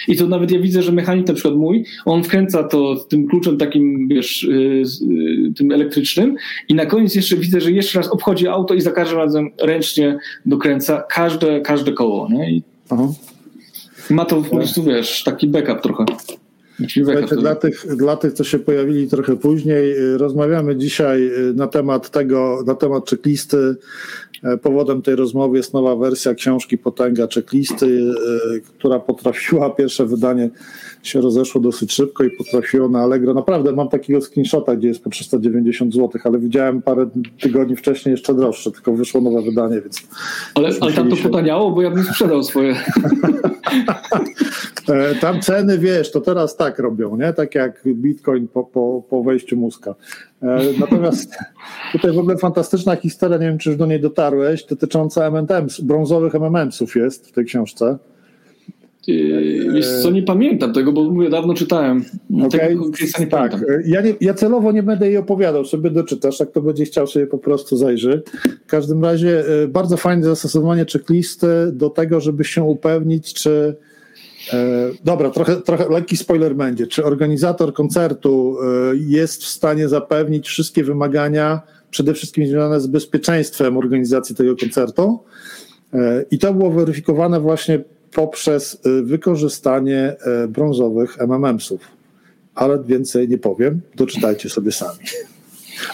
i 0.07 0.17
to 0.17 0.27
nawet 0.27 0.51
ja 0.51 0.59
widzę, 0.59 0.81
że 0.81 0.91
mechanik 0.91 1.27
na 1.27 1.33
przykład 1.33 1.55
mój, 1.55 1.85
on 2.05 2.23
wkręca 2.23 2.63
to 2.63 2.95
tym 2.95 3.27
kluczem 3.27 3.57
takim, 3.57 4.07
wiesz, 4.07 4.43
yy, 4.43 5.53
tym 5.57 5.71
elektrycznym 5.71 6.35
i 6.69 6.73
na 6.73 6.85
koniec 6.85 7.15
jeszcze 7.15 7.37
widzę, 7.37 7.61
że 7.61 7.71
jeszcze 7.71 7.99
raz 7.99 8.07
obchodzi 8.07 8.47
auto 8.47 8.73
i 8.73 8.81
za 8.81 8.91
każdym 8.91 9.17
razem 9.17 9.49
ręcznie 9.61 10.17
dokręca 10.45 11.03
każde, 11.09 11.61
każde 11.61 11.93
koło, 11.93 12.29
nie? 12.31 12.51
I 12.51 12.63
ma 14.09 14.25
to 14.25 14.41
po 14.41 14.55
prostu, 14.55 14.83
wiesz, 14.83 15.23
taki 15.23 15.47
backup 15.47 15.81
trochę. 15.81 16.05
Słuchajcie, 16.89 17.35
dla, 17.35 17.55
tych, 17.55 17.95
dla 17.95 18.15
tych, 18.15 18.33
co 18.33 18.43
się 18.43 18.59
pojawili 18.59 19.07
trochę 19.07 19.35
później, 19.35 19.97
y, 19.97 20.17
rozmawiamy 20.17 20.75
dzisiaj 20.75 21.27
y, 21.27 21.53
na 21.53 21.67
temat 21.67 22.09
tego, 22.09 22.63
na 22.67 22.75
temat 22.75 23.09
checklisty. 23.09 23.75
E, 24.43 24.57
powodem 24.57 25.01
tej 25.01 25.15
rozmowy 25.15 25.57
jest 25.57 25.73
nowa 25.73 25.95
wersja 25.95 26.33
książki 26.33 26.77
Potęga 26.77 27.27
Checklisty, 27.27 27.85
y, 27.85 28.61
która 28.61 28.99
potrafiła, 28.99 29.69
pierwsze 29.69 30.05
wydanie 30.05 30.49
się 31.03 31.21
rozeszło 31.21 31.61
dosyć 31.61 31.93
szybko 31.93 32.23
i 32.23 32.31
potrafiło 32.31 32.89
na 32.89 32.99
Allegro. 32.99 33.33
Naprawdę 33.33 33.71
mam 33.71 33.89
takiego 33.89 34.21
screenshota, 34.21 34.75
gdzie 34.75 34.87
jest 34.87 35.03
po 35.03 35.09
390 35.09 35.93
zł, 35.93 36.21
ale 36.23 36.39
widziałem 36.39 36.81
parę 36.81 37.09
tygodni 37.41 37.75
wcześniej 37.75 38.11
jeszcze 38.11 38.33
droższe, 38.33 38.71
tylko 38.71 38.93
wyszło 38.93 39.21
nowe 39.21 39.41
wydanie, 39.41 39.81
więc... 39.81 40.07
Ale, 40.55 40.69
ale 40.81 40.93
tam 40.93 41.09
to 41.09 41.15
się... 41.15 41.23
potaniało, 41.23 41.71
bo 41.71 41.81
ja 41.81 41.91
bym 41.91 42.03
sprzedał 42.03 42.43
swoje. 42.43 42.75
E, 44.89 45.15
tam 45.15 45.41
ceny, 45.41 45.77
wiesz, 45.77 46.11
to 46.11 46.21
teraz 46.21 46.55
tak 46.55 46.79
robią, 46.79 47.17
nie? 47.17 47.33
Tak 47.33 47.55
jak 47.55 47.83
Bitcoin 47.85 48.47
po, 48.47 48.63
po, 48.63 49.03
po 49.09 49.23
wejściu 49.23 49.57
mózga. 49.57 49.95
E, 50.41 50.59
natomiast 50.79 51.37
tutaj 51.91 52.11
w 52.11 52.19
ogóle 52.19 52.37
fantastyczna 52.37 52.95
historia, 52.95 53.37
nie 53.37 53.45
wiem, 53.45 53.57
czy 53.57 53.69
już 53.69 53.77
do 53.77 53.85
niej 53.85 54.01
dotarłeś, 54.01 54.65
dotycząca 54.65 55.27
M&M's, 55.27 55.81
brązowych 55.81 56.35
M&M'sów 56.35 56.95
jest 56.95 57.27
w 57.27 57.31
tej 57.31 57.45
książce. 57.45 57.97
Wiesz 59.73 60.01
co, 60.01 60.11
nie 60.11 60.23
pamiętam 60.23 60.73
tego, 60.73 60.91
bo 60.91 61.03
mówię, 61.03 61.29
dawno 61.29 61.53
czytałem. 61.53 62.05
Okay. 62.45 62.77
nie 63.19 63.27
tak, 63.27 63.65
ja, 63.85 64.01
nie, 64.01 64.13
ja, 64.21 64.33
celowo 64.33 64.71
nie 64.71 64.83
będę 64.83 65.07
jej 65.07 65.17
opowiadał, 65.17 65.65
sobie 65.65 65.89
doczytasz, 65.89 66.39
jak 66.39 66.51
to 66.51 66.61
będzie 66.61 66.85
chciał 66.85 67.07
sobie 67.07 67.27
po 67.27 67.37
prostu 67.37 67.77
zajrzy. 67.77 68.23
W 68.65 68.69
każdym 68.69 69.03
razie 69.03 69.43
e, 69.63 69.67
bardzo 69.67 69.97
fajne 69.97 70.23
zastosowanie 70.23 70.85
checklisty 70.85 71.47
do 71.73 71.89
tego, 71.89 72.19
żeby 72.19 72.43
się 72.43 72.63
upewnić, 72.63 73.33
czy 73.33 73.75
e, 74.53 74.89
Dobra, 75.03 75.29
trochę, 75.29 75.55
trochę 75.55 75.89
lekki 75.89 76.17
spoiler 76.17 76.55
będzie. 76.55 76.87
Czy 76.87 77.03
organizator 77.03 77.73
koncertu 77.73 78.57
e, 78.61 78.95
jest 78.95 79.43
w 79.43 79.47
stanie 79.47 79.89
zapewnić 79.89 80.47
wszystkie 80.47 80.83
wymagania, 80.83 81.61
przede 81.89 82.13
wszystkim 82.13 82.47
związane 82.47 82.81
z 82.81 82.87
bezpieczeństwem 82.87 83.77
organizacji 83.77 84.35
tego 84.35 84.55
koncertu? 84.55 85.19
I 86.31 86.39
to 86.39 86.53
było 86.53 86.71
weryfikowane 86.71 87.39
właśnie 87.39 87.83
poprzez 88.15 88.81
y, 88.85 89.03
wykorzystanie 89.03 90.15
y, 90.43 90.47
brązowych 90.47 91.17
MMM-sów. 91.19 91.79
Ale 92.55 92.83
więcej 92.83 93.29
nie 93.29 93.37
powiem, 93.37 93.81
doczytajcie 93.95 94.49
sobie 94.49 94.71
sami. 94.71 94.99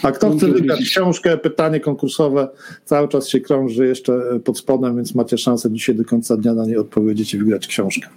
A 0.02 0.12
kto 0.12 0.36
chce 0.36 0.48
wygrać 0.48 0.80
książkę, 0.80 1.36
pytanie 1.36 1.80
konkursowe 1.80 2.48
cały 2.84 3.08
czas 3.08 3.28
się 3.28 3.40
krąży 3.40 3.86
jeszcze 3.86 4.12
y, 4.36 4.40
pod 4.40 4.58
spodem, 4.58 4.96
więc 4.96 5.14
macie 5.14 5.38
szansę 5.38 5.70
dzisiaj 5.70 5.94
do 5.94 6.04
końca 6.04 6.36
dnia 6.36 6.54
na 6.54 6.66
nie 6.66 6.80
odpowiedzieć 6.80 7.34
i 7.34 7.38
wygrać 7.38 7.66
książkę. 7.66 8.08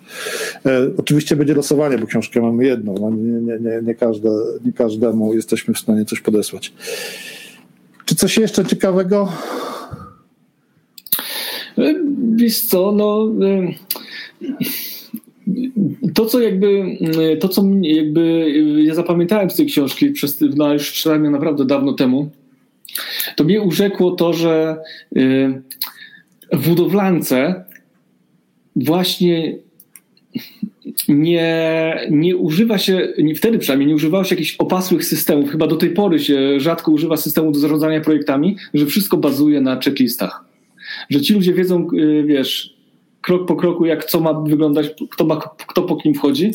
E, 0.66 0.90
oczywiście 0.98 1.36
będzie 1.36 1.54
losowanie, 1.54 1.98
bo 1.98 2.08
książkę 2.08 2.42
mamy 2.42 2.66
jedną. 2.66 2.96
No, 3.02 3.10
nie, 3.10 3.42
nie, 3.42 3.60
nie, 3.60 3.82
nie, 3.84 3.96
każde, 3.96 4.30
nie 4.66 4.74
każdemu 4.74 5.34
jesteśmy 5.34 5.74
w 5.74 5.80
stanie 5.80 6.06
coś 6.06 6.22
podesłać. 6.22 6.74
Czy 8.06 8.16
coś 8.16 8.38
jeszcze 8.38 8.66
ciekawego? 8.66 9.30
Wiesz 12.36 12.62
co, 12.62 12.92
no 12.92 13.32
to, 16.14 16.26
co 16.26 16.40
jakby, 16.40 16.98
to, 17.40 17.48
co 17.48 17.64
jakby 17.82 18.54
ja 18.84 18.96
zapamiętałem 18.96 19.50
z 19.50 19.56
tej 19.56 19.66
książki, 19.66 20.12
przez, 20.12 20.44
no 20.56 20.74
już 20.74 21.06
ją 21.06 21.32
naprawdę 21.32 21.66
dawno 21.66 21.94
temu, 21.94 22.30
to 23.36 23.44
mnie 23.44 23.62
urzekło 23.62 24.12
to, 24.12 24.34
że 24.34 24.78
w 26.54 26.70
budowlance 26.70 27.64
właśnie 28.76 29.58
nie, 31.08 31.96
nie 32.12 32.38
używa 32.38 32.78
się, 32.78 33.14
nie, 33.18 33.36
wtedy 33.36 33.60
przynajmniej 33.60 33.88
nie 33.88 33.96
używało 33.96 34.24
się 34.24 34.36
jakichś 34.36 34.56
opasłych 34.56 35.06
systemów. 35.06 35.52
Chyba 35.52 35.68
do 35.68 35.76
tej 35.76 35.90
pory 35.90 36.20
się 36.20 36.60
rzadko 36.60 36.92
używa 36.92 37.18
systemu 37.18 37.52
do 37.52 37.60
zarządzania 37.60 38.02
projektami, 38.02 38.58
że 38.74 38.86
wszystko 38.86 39.18
bazuje 39.18 39.62
na 39.62 39.80
checklistach. 39.80 40.53
Że 41.10 41.22
ci 41.22 41.34
ludzie 41.34 41.54
wiedzą, 41.54 41.88
y, 41.94 42.24
wiesz, 42.28 42.74
krok 43.24 43.48
po 43.48 43.56
kroku, 43.56 43.86
jak 43.86 44.06
co 44.06 44.20
ma 44.20 44.34
wyglądać, 44.34 44.88
kto, 45.10 45.26
ma, 45.26 45.42
kto 45.68 45.82
po 45.82 45.96
kim 45.96 46.14
wchodzi 46.14 46.52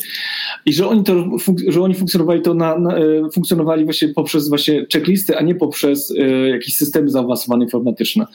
i 0.65 0.73
że 0.73 0.87
oni, 0.87 1.03
to, 1.03 1.25
że 1.67 1.81
oni 1.81 1.95
funkcjonowali 1.95 2.41
to 2.41 2.53
na, 2.53 2.79
na, 2.79 2.99
y, 2.99 3.21
funkcjonowali 3.33 3.83
właśnie 3.83 4.07
poprzez 4.07 4.49
właśnie 4.49 4.85
checklisty, 4.93 5.37
a 5.37 5.41
nie 5.41 5.55
poprzez 5.55 6.11
y, 6.11 6.49
jakieś 6.49 6.75
systemy 6.75 7.09
zaawansowane 7.09 7.63
informatyczne. 7.63 8.25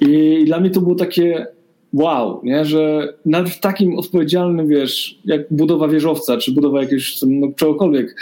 I 0.00 0.42
dla 0.46 0.60
mnie 0.60 0.70
to 0.70 0.80
było 0.80 0.94
takie 0.94 1.46
wow, 1.92 2.40
nie? 2.44 2.64
że 2.64 3.14
nawet 3.26 3.52
w 3.52 3.60
takim 3.60 3.98
odpowiedzialnym, 3.98 4.68
wiesz, 4.68 5.18
jak 5.24 5.40
budowa 5.50 5.88
wieżowca, 5.88 6.36
czy 6.36 6.52
budowa 6.52 6.82
jakiegoś, 6.82 7.22
no, 7.26 7.48
czegokolwiek, 7.56 8.16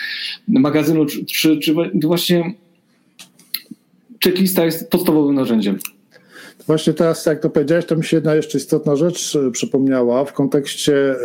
magazynu, 0.49 1.07
czy, 1.07 1.25
czy, 1.25 1.59
czy 1.59 1.75
właśnie 2.03 2.55
checklista 4.25 4.65
jest 4.65 4.91
podstawowym 4.91 5.35
narzędziem. 5.35 5.79
Właśnie 6.67 6.93
teraz, 6.93 7.27
jak 7.27 7.41
to 7.41 7.51
powiedziałeś, 7.51 7.87
to 7.87 7.97
mi 7.97 8.05
się 8.05 8.17
jedna 8.17 8.35
jeszcze 8.35 8.59
istotna 8.59 8.97
rzecz 8.97 9.37
e, 9.37 9.51
przypomniała. 9.51 10.25
W 10.25 10.33
kontekście 10.33 10.95
e, 10.97 11.17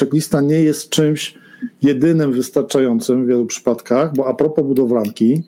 checklista 0.00 0.40
nie 0.40 0.60
jest 0.62 0.90
czymś 0.90 1.34
jedynym 1.82 2.32
wystarczającym 2.32 3.24
w 3.24 3.28
wielu 3.28 3.46
przypadkach, 3.46 4.14
bo 4.14 4.26
a 4.26 4.34
propos 4.34 4.64
budowlanki, 4.64 5.42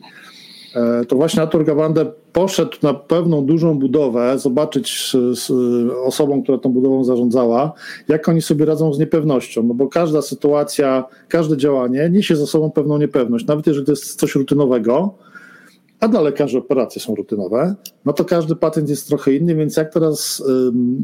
E, 0.74 1.04
to 1.04 1.16
właśnie 1.16 1.42
Artur 1.42 1.64
Gawande 1.64 2.06
poszedł 2.32 2.76
na 2.82 2.94
pewną 2.94 3.44
dużą 3.44 3.78
budowę, 3.78 4.38
zobaczyć 4.38 5.12
z, 5.32 5.50
osobą, 6.04 6.42
która 6.42 6.58
tą 6.58 6.72
budową 6.72 7.04
zarządzała, 7.04 7.72
jak 8.08 8.28
oni 8.28 8.42
sobie 8.42 8.64
radzą 8.64 8.92
z 8.92 8.98
niepewnością, 8.98 9.62
no 9.62 9.74
bo 9.74 9.88
każda 9.88 10.22
sytuacja, 10.22 11.04
każde 11.28 11.56
działanie 11.56 12.10
niesie 12.12 12.36
za 12.36 12.46
sobą 12.46 12.70
pewną 12.70 12.98
niepewność, 12.98 13.46
nawet 13.46 13.66
jeżeli 13.66 13.86
to 13.86 13.92
jest 13.92 14.20
coś 14.20 14.34
rutynowego, 14.34 15.14
a 16.00 16.08
dla 16.08 16.20
lekarzy 16.20 16.58
operacje 16.58 17.02
są 17.02 17.14
rutynowe, 17.14 17.74
no 18.04 18.12
to 18.12 18.24
każdy 18.24 18.56
pacjent 18.56 18.88
jest 18.88 19.08
trochę 19.08 19.32
inny, 19.32 19.54
więc 19.54 19.76
jak 19.76 19.92
teraz, 19.92 20.42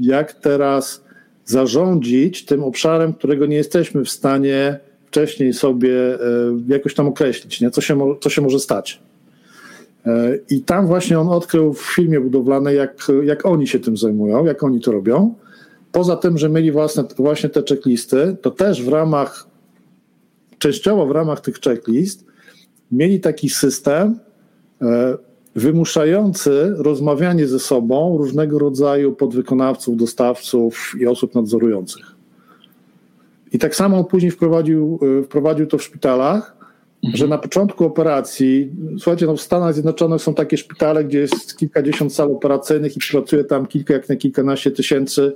jak 0.01 0.33
teraz 0.33 1.05
zarządzić 1.45 2.45
tym 2.45 2.65
obszarem, 2.65 3.13
którego 3.13 3.47
nie 3.47 3.57
jesteśmy 3.57 4.05
w 4.05 4.11
stanie 4.11 4.81
wcześniej 5.07 5.53
sobie 5.53 6.15
e, 6.15 6.19
jakoś 6.69 6.95
tam 6.95 7.09
określić, 7.09 7.61
nie? 7.61 7.71
Co, 7.71 7.81
się, 7.81 8.15
co 8.21 8.31
się 8.31 8.43
może 8.43 8.59
stać. 8.59 9.03
E, 10.07 10.39
I 10.51 10.63
tam 10.63 10.87
właśnie 10.87 11.21
on 11.21 11.29
odkrył 11.29 11.73
w 11.73 11.83
filmie 11.83 12.21
budowlanej, 12.21 12.77
jak, 12.77 13.07
jak 13.25 13.47
oni 13.47 13.67
się 13.67 13.81
tym 13.81 13.97
zajmują, 13.97 14.45
jak 14.45 14.63
oni 14.63 14.81
to 14.81 14.93
robią. 14.93 15.35
Poza 15.93 16.17
tym, 16.17 16.39
że 16.39 16.49
mieli 16.49 16.73
własne, 16.73 17.05
właśnie 17.17 17.49
te 17.49 17.63
checklisty, 17.69 18.37
to 18.43 18.51
też 18.51 18.83
w 18.83 18.89
ramach, 18.89 19.49
częściowo 20.59 21.07
w 21.07 21.11
ramach 21.11 21.41
tych 21.41 21.61
checklist, 21.61 22.25
mieli 22.93 23.21
taki 23.21 23.49
system 23.49 24.19
wymuszający 25.55 26.75
rozmawianie 26.77 27.47
ze 27.47 27.59
sobą 27.59 28.19
różnego 28.19 28.59
rodzaju 28.59 29.13
podwykonawców, 29.13 29.97
dostawców 29.97 30.93
i 31.01 31.07
osób 31.07 31.35
nadzorujących. 31.35 32.15
I 33.53 33.59
tak 33.59 33.75
samo 33.75 34.05
później 34.05 34.31
wprowadził, 34.31 34.99
e, 35.21 35.23
wprowadził 35.23 35.67
to 35.67 35.79
w 35.79 35.83
szpitalach, 35.83 36.55
Mhm. 37.05 37.17
że 37.17 37.29
na 37.29 37.39
początku 37.39 37.85
operacji, 37.85 38.73
słuchajcie, 38.99 39.27
no 39.27 39.37
w 39.37 39.41
Stanach 39.41 39.75
Zjednoczonych 39.75 40.23
są 40.23 40.35
takie 40.35 40.57
szpitale, 40.57 41.05
gdzie 41.05 41.19
jest 41.19 41.57
kilkadziesiąt 41.57 42.15
sal 42.15 42.33
operacyjnych 42.33 42.97
i 42.97 43.01
pracuje 43.13 43.45
tam 43.45 43.67
kilka, 43.67 43.95
jak 43.95 44.09
nie 44.09 44.17
kilkanaście 44.17 44.71
tysięcy 44.71 45.33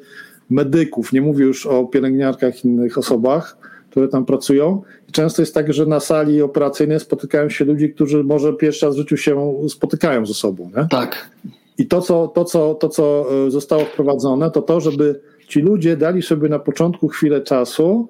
medyków. 0.51 1.13
Nie 1.13 1.21
mówię 1.21 1.45
już 1.45 1.67
o 1.67 1.85
pielęgniarkach 1.85 2.65
i 2.65 2.69
innych 2.69 2.99
osobach, 2.99 3.59
które 3.91 4.09
tam 4.09 4.25
pracują. 4.25 4.83
Często 5.13 5.43
jest 5.43 5.55
tak, 5.55 5.73
że 5.73 5.87
na 5.87 6.01
sali 6.01 6.43
operacyjnej 6.43 7.01
spotykają 7.01 7.49
się 7.49 7.65
ludzie, 7.65 7.89
którzy 7.89 8.25
może 8.25 8.53
pierwszy 8.53 8.87
raz 8.87 8.95
w 8.95 8.99
życiu 8.99 9.17
się 9.17 9.55
spotykają 9.69 10.27
ze 10.27 10.35
sobą. 10.35 10.71
Nie? 10.77 10.87
Tak. 10.91 11.31
I 11.79 11.87
to 11.87 12.01
co, 12.01 12.29
to, 12.29 12.45
co, 12.45 12.75
to, 12.75 12.89
co 12.89 13.27
e, 13.47 13.51
zostało 13.51 13.85
wprowadzone, 13.85 14.51
to 14.51 14.63
to, 14.63 14.81
żeby 14.81 15.21
ci 15.49 15.61
ludzie 15.61 15.97
dali 15.97 16.23
sobie 16.23 16.49
na 16.49 16.59
początku 16.59 17.09
chwilę 17.09 17.41
czasu, 17.41 18.09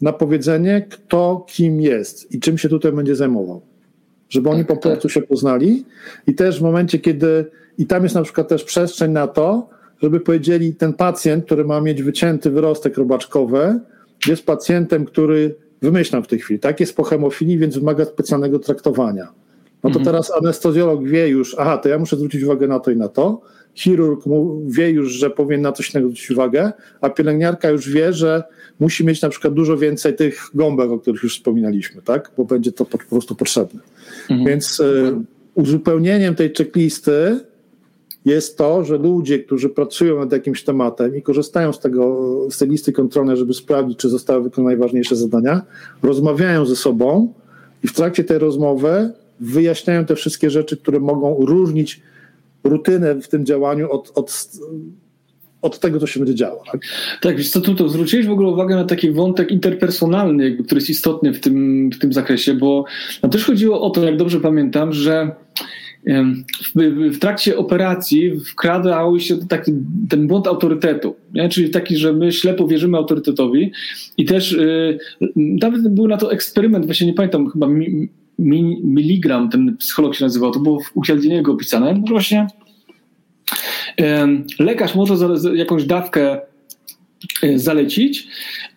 na 0.00 0.12
powiedzenie, 0.12 0.86
kto 0.90 1.46
kim 1.48 1.80
jest 1.80 2.34
i 2.34 2.40
czym 2.40 2.58
się 2.58 2.68
tutaj 2.68 2.92
będzie 2.92 3.16
zajmował. 3.16 3.60
Żeby 4.28 4.50
oni 4.50 4.64
po 4.64 4.72
tak, 4.72 4.82
prostu 4.82 5.08
tak. 5.08 5.12
się 5.12 5.22
poznali 5.22 5.84
i 6.26 6.34
też 6.34 6.58
w 6.58 6.62
momencie, 6.62 6.98
kiedy, 6.98 7.44
i 7.78 7.86
tam 7.86 8.02
jest 8.02 8.14
na 8.14 8.22
przykład 8.22 8.48
też 8.48 8.64
przestrzeń 8.64 9.12
na 9.12 9.26
to, 9.26 9.68
żeby 10.02 10.20
powiedzieli, 10.20 10.74
ten 10.74 10.92
pacjent, 10.92 11.44
który 11.44 11.64
ma 11.64 11.80
mieć 11.80 12.02
wycięty 12.02 12.50
wyrostek 12.50 12.96
robaczkowy, 12.96 13.80
jest 14.26 14.46
pacjentem, 14.46 15.04
który, 15.04 15.54
wymyślam 15.82 16.22
w 16.22 16.26
tej 16.26 16.38
chwili, 16.38 16.60
tak, 16.60 16.80
jest 16.80 16.96
po 16.96 17.02
hemofilii, 17.02 17.58
więc 17.58 17.78
wymaga 17.78 18.04
specjalnego 18.04 18.58
traktowania. 18.58 19.28
No 19.84 19.90
to 19.90 19.98
mhm. 19.98 20.04
teraz 20.04 20.32
anestezjolog 20.42 21.04
wie 21.04 21.28
już, 21.28 21.56
aha, 21.58 21.78
to 21.78 21.88
ja 21.88 21.98
muszę 21.98 22.16
zwrócić 22.16 22.42
uwagę 22.42 22.68
na 22.68 22.80
to 22.80 22.90
i 22.90 22.96
na 22.96 23.08
to. 23.08 23.40
Chirurg 23.74 24.24
wie 24.66 24.90
już, 24.90 25.12
że 25.12 25.30
powinien 25.30 25.62
na 25.62 25.72
coś 25.72 25.94
innego 25.94 26.08
zwrócić 26.08 26.30
uwagę, 26.30 26.72
a 27.00 27.10
pielęgniarka 27.10 27.70
już 27.70 27.90
wie, 27.90 28.12
że 28.12 28.42
musi 28.80 29.06
mieć 29.06 29.22
na 29.22 29.28
przykład 29.28 29.54
dużo 29.54 29.76
więcej 29.76 30.16
tych 30.16 30.50
gąbek, 30.54 30.90
o 30.90 30.98
których 30.98 31.22
już 31.22 31.36
wspominaliśmy, 31.36 32.02
tak? 32.02 32.30
Bo 32.36 32.44
będzie 32.44 32.72
to 32.72 32.84
po, 32.84 32.98
prostu 32.98 33.34
potrzebne. 33.34 33.80
Mhm. 34.30 34.48
Więc 34.48 34.80
y, 34.80 35.14
uzupełnieniem 35.54 36.34
tej 36.34 36.52
checklisty 36.58 37.40
jest 38.24 38.58
to, 38.58 38.84
że 38.84 38.98
ludzie, 38.98 39.38
którzy 39.38 39.68
pracują 39.68 40.18
nad 40.18 40.32
jakimś 40.32 40.64
tematem 40.64 41.16
i 41.16 41.22
korzystają 41.22 41.72
z, 41.72 41.80
tego, 41.80 42.30
z 42.50 42.58
tej 42.58 42.68
listy 42.68 42.92
kontrolnej, 42.92 43.36
żeby 43.36 43.54
sprawdzić, 43.54 43.98
czy 43.98 44.08
zostały 44.08 44.42
wykonane 44.42 44.70
najważniejsze 44.70 45.16
zadania, 45.16 45.62
rozmawiają 46.02 46.66
ze 46.66 46.76
sobą 46.76 47.32
i 47.84 47.88
w 47.88 47.92
trakcie 47.92 48.24
tej 48.24 48.38
rozmowy 48.38 49.12
wyjaśniają 49.40 50.04
te 50.04 50.16
wszystkie 50.16 50.50
rzeczy, 50.50 50.76
które 50.76 51.00
mogą 51.00 51.46
różnić 51.46 52.00
rutynę 52.64 53.14
w 53.14 53.28
tym 53.28 53.46
działaniu 53.46 53.90
od, 53.90 54.12
od 54.14 54.48
od 55.62 55.78
tego, 55.78 56.00
co 56.00 56.06
się 56.06 56.20
będzie 56.20 56.34
działo. 56.34 56.62
Tak, 56.72 56.80
tak 57.20 57.42
co, 57.42 57.60
tu 57.60 57.74
to 57.74 57.88
zwróciłeś 57.88 58.26
w 58.26 58.30
ogóle 58.30 58.48
uwagę 58.48 58.76
na 58.76 58.84
taki 58.84 59.10
wątek 59.10 59.50
interpersonalny, 59.50 60.44
jakby, 60.44 60.64
który 60.64 60.78
jest 60.78 60.90
istotny 60.90 61.32
w 61.32 61.40
tym, 61.40 61.90
w 61.90 61.98
tym 61.98 62.12
zakresie, 62.12 62.54
bo 62.54 62.84
no 63.22 63.28
też 63.28 63.44
chodziło 63.44 63.80
o 63.80 63.90
to, 63.90 64.04
jak 64.04 64.16
dobrze 64.16 64.40
pamiętam, 64.40 64.92
że 64.92 65.30
w, 66.76 67.14
w 67.14 67.18
trakcie 67.18 67.56
operacji 67.56 68.40
wkradał 68.40 69.20
się 69.20 69.36
taki, 69.46 69.72
ten 70.08 70.26
błąd 70.26 70.46
autorytetu, 70.46 71.16
nie? 71.34 71.48
czyli 71.48 71.70
taki, 71.70 71.96
że 71.96 72.12
my 72.12 72.32
ślepo 72.32 72.66
wierzymy 72.66 72.96
autorytety 72.96 73.42
i 74.16 74.24
też 74.24 74.52
yy, 74.52 74.98
nawet 75.36 75.88
był 75.88 76.08
na 76.08 76.16
to 76.16 76.32
eksperyment, 76.32 76.86
właśnie 76.86 77.06
nie 77.06 77.14
pamiętam, 77.14 77.50
chyba 77.50 77.66
mi, 77.66 78.08
mi, 78.38 78.80
miligram 78.84 79.50
ten 79.50 79.76
psycholog 79.76 80.14
się 80.14 80.24
nazywał, 80.24 80.50
to 80.50 80.60
było 80.60 80.80
u 80.94 81.04
Cialdiniego 81.04 81.52
opisane, 81.52 81.94
no 81.94 82.06
właśnie 82.08 82.46
Lekarz 84.58 84.94
może 84.94 85.14
jakąś 85.54 85.84
dawkę 85.84 86.40
e, 87.42 87.58
zalecić, 87.58 88.28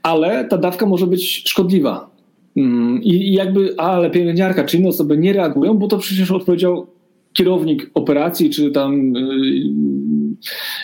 ale 0.03 0.45
ta 0.45 0.57
dawka 0.57 0.85
może 0.85 1.07
być 1.07 1.49
szkodliwa. 1.49 2.09
Mm, 2.57 3.03
I 3.03 3.33
jakby, 3.33 3.75
ale 3.77 4.09
pielęgniarka 4.09 4.63
czy 4.63 4.77
inne 4.77 4.89
osoby 4.89 5.17
nie 5.17 5.33
reagują, 5.33 5.73
bo 5.73 5.87
to 5.87 5.97
przecież 5.97 6.31
odpowiedział 6.31 6.87
kierownik 7.33 7.89
operacji, 7.93 8.49
czy 8.49 8.71
tam 8.71 9.13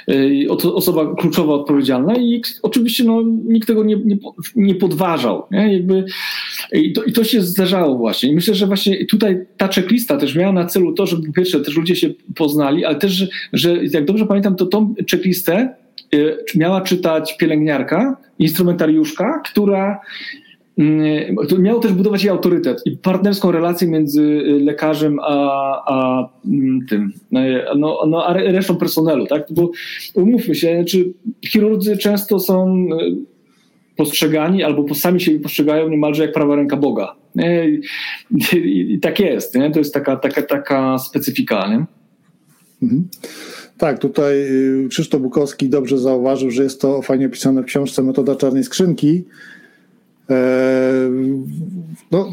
e, 0.08 0.14
e, 0.14 0.50
osoba 0.74 1.16
kluczowa 1.16 1.54
odpowiedzialna 1.54 2.16
i 2.16 2.42
oczywiście 2.62 3.04
no, 3.04 3.24
nikt 3.46 3.68
tego 3.68 3.84
nie, 3.84 3.96
nie, 3.96 4.18
nie 4.56 4.76
podważał. 4.76 5.44
Nie? 5.52 5.74
Jakby, 5.74 6.06
i, 6.72 6.94
to, 6.94 7.04
I 7.04 7.14
to 7.14 7.24
się 7.24 7.42
zdarzało 7.42 7.98
właśnie. 7.98 8.30
I 8.30 8.36
myślę, 8.36 8.56
że 8.56 8.68
właśnie 8.68 9.06
tutaj 9.06 9.46
ta 9.58 9.68
checklista 9.68 10.18
też 10.18 10.36
miała 10.36 10.54
na 10.54 10.66
celu 10.66 10.94
to, 10.94 11.06
żeby 11.06 11.32
pierwsze 11.32 11.60
też 11.60 11.78
ludzie 11.78 11.96
się 11.96 12.10
poznali, 12.36 12.86
ale 12.86 12.96
też, 12.96 13.12
że, 13.12 13.28
że 13.54 13.84
jak 13.86 14.06
dobrze 14.06 14.26
pamiętam, 14.26 14.56
to 14.56 14.66
tą 14.66 14.96
checklistę 15.12 15.76
y, 16.14 16.38
miała 16.56 16.82
czytać 16.82 17.38
pielęgniarka, 17.38 18.18
instrumentariuszka, 18.40 19.42
która 19.52 20.00
y, 20.80 21.60
miało 21.60 21.80
też 21.80 21.94
budować 21.94 22.24
jej 22.24 22.32
autorytet 22.32 22.82
i 22.86 22.98
partnerską 22.98 23.52
relację 23.52 23.88
między 23.88 24.24
lekarzem 24.64 25.20
a, 25.22 25.84
a 25.86 26.30
mm, 26.46 26.86
tym, 26.90 27.14
no, 27.76 28.06
no, 28.08 28.26
a 28.26 28.34
resztą 28.34 28.76
personelu, 28.76 29.28
tak? 29.28 29.46
Bo 29.50 29.72
umówmy 30.14 30.56
się, 30.56 30.84
czy 30.88 31.14
chirurdzy 31.46 31.98
często 31.98 32.40
są 32.40 32.88
postrzegani 34.00 34.64
albo 34.64 34.96
sami 34.96 35.22
siebie 35.22 35.40
postrzegają 35.40 35.90
niemalże 35.90 36.24
jak 36.24 36.34
prawa 36.34 36.56
ręka 36.56 36.78
Boga. 36.78 37.16
I, 37.36 37.82
i, 38.58 38.94
i 38.94 39.00
tak 39.00 39.20
jest. 39.20 39.56
Nie? 39.56 39.72
To 39.72 39.80
jest 39.80 39.94
taka, 39.94 40.16
taka, 40.16 40.42
taka 40.42 40.98
specyfika. 40.98 41.68
Nie? 41.68 41.86
Mhm. 42.84 43.08
Tak, 43.78 44.00
tutaj 44.00 44.36
y, 44.86 44.88
Krzysztof 44.90 45.22
Bukowski 45.22 45.70
dobrze 45.70 45.98
zauważył, 45.98 46.52
że 46.52 46.64
jest 46.64 46.82
to 46.82 47.02
fajnie 47.02 47.26
opisane 47.26 47.62
w 47.62 47.66
książce 47.66 48.04
Metoda 48.04 48.36
Czarnej 48.36 48.64
Skrzynki. 48.64 49.24
No, 52.12 52.32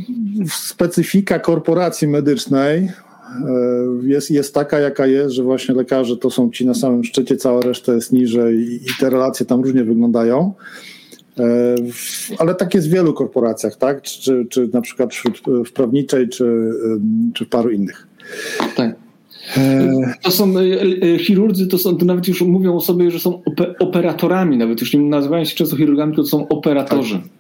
specyfika 0.51 1.39
korporacji 1.39 2.09
medycznej 2.09 2.89
jest, 4.03 4.31
jest 4.31 4.55
taka, 4.55 4.79
jaka 4.79 5.07
jest, 5.07 5.35
że 5.35 5.43
właśnie 5.43 5.75
lekarze 5.75 6.17
to 6.17 6.31
są 6.31 6.51
ci 6.51 6.67
na 6.67 6.75
samym 6.75 7.05
szczycie, 7.05 7.37
cała 7.37 7.61
reszta 7.61 7.95
jest 7.95 8.13
niżej 8.13 8.59
i 8.59 8.89
te 9.01 9.11
relacje 9.11 9.47
tam 9.47 9.63
różnie 9.63 9.85
wyglądają. 9.85 10.55
Ale 12.39 12.55
tak 12.55 12.75
jest 12.75 12.89
w 12.89 12.93
wielu 12.93 13.15
korporacjach, 13.15 13.77
tak? 13.77 14.03
Czy, 14.03 14.47
czy 14.51 14.69
na 14.73 14.81
przykład 14.81 15.11
w 15.67 15.73
prawniczej, 15.73 16.29
czy, 16.29 16.71
czy 17.35 17.45
w 17.45 17.49
paru 17.49 17.71
innych. 17.71 18.07
Tak. 18.77 18.95
To 20.23 20.31
są 20.31 20.55
e, 20.59 20.63
e, 21.15 21.19
chirurdzy, 21.19 21.67
to, 21.67 21.79
są, 21.79 21.97
to 21.97 22.05
nawet 22.05 22.29
już 22.29 22.43
mówią 22.43 22.77
o 22.77 22.81
sobie, 22.81 23.11
że 23.11 23.19
są 23.19 23.43
operatorami, 23.79 24.57
nawet 24.57 24.81
już 24.81 24.95
nie 24.95 25.01
nazywają 25.01 25.45
się 25.45 25.57
często 25.57 25.77
chirurgami, 25.77 26.17
to 26.17 26.25
są 26.25 26.49
operatorzy. 26.49 27.15
Tak. 27.15 27.36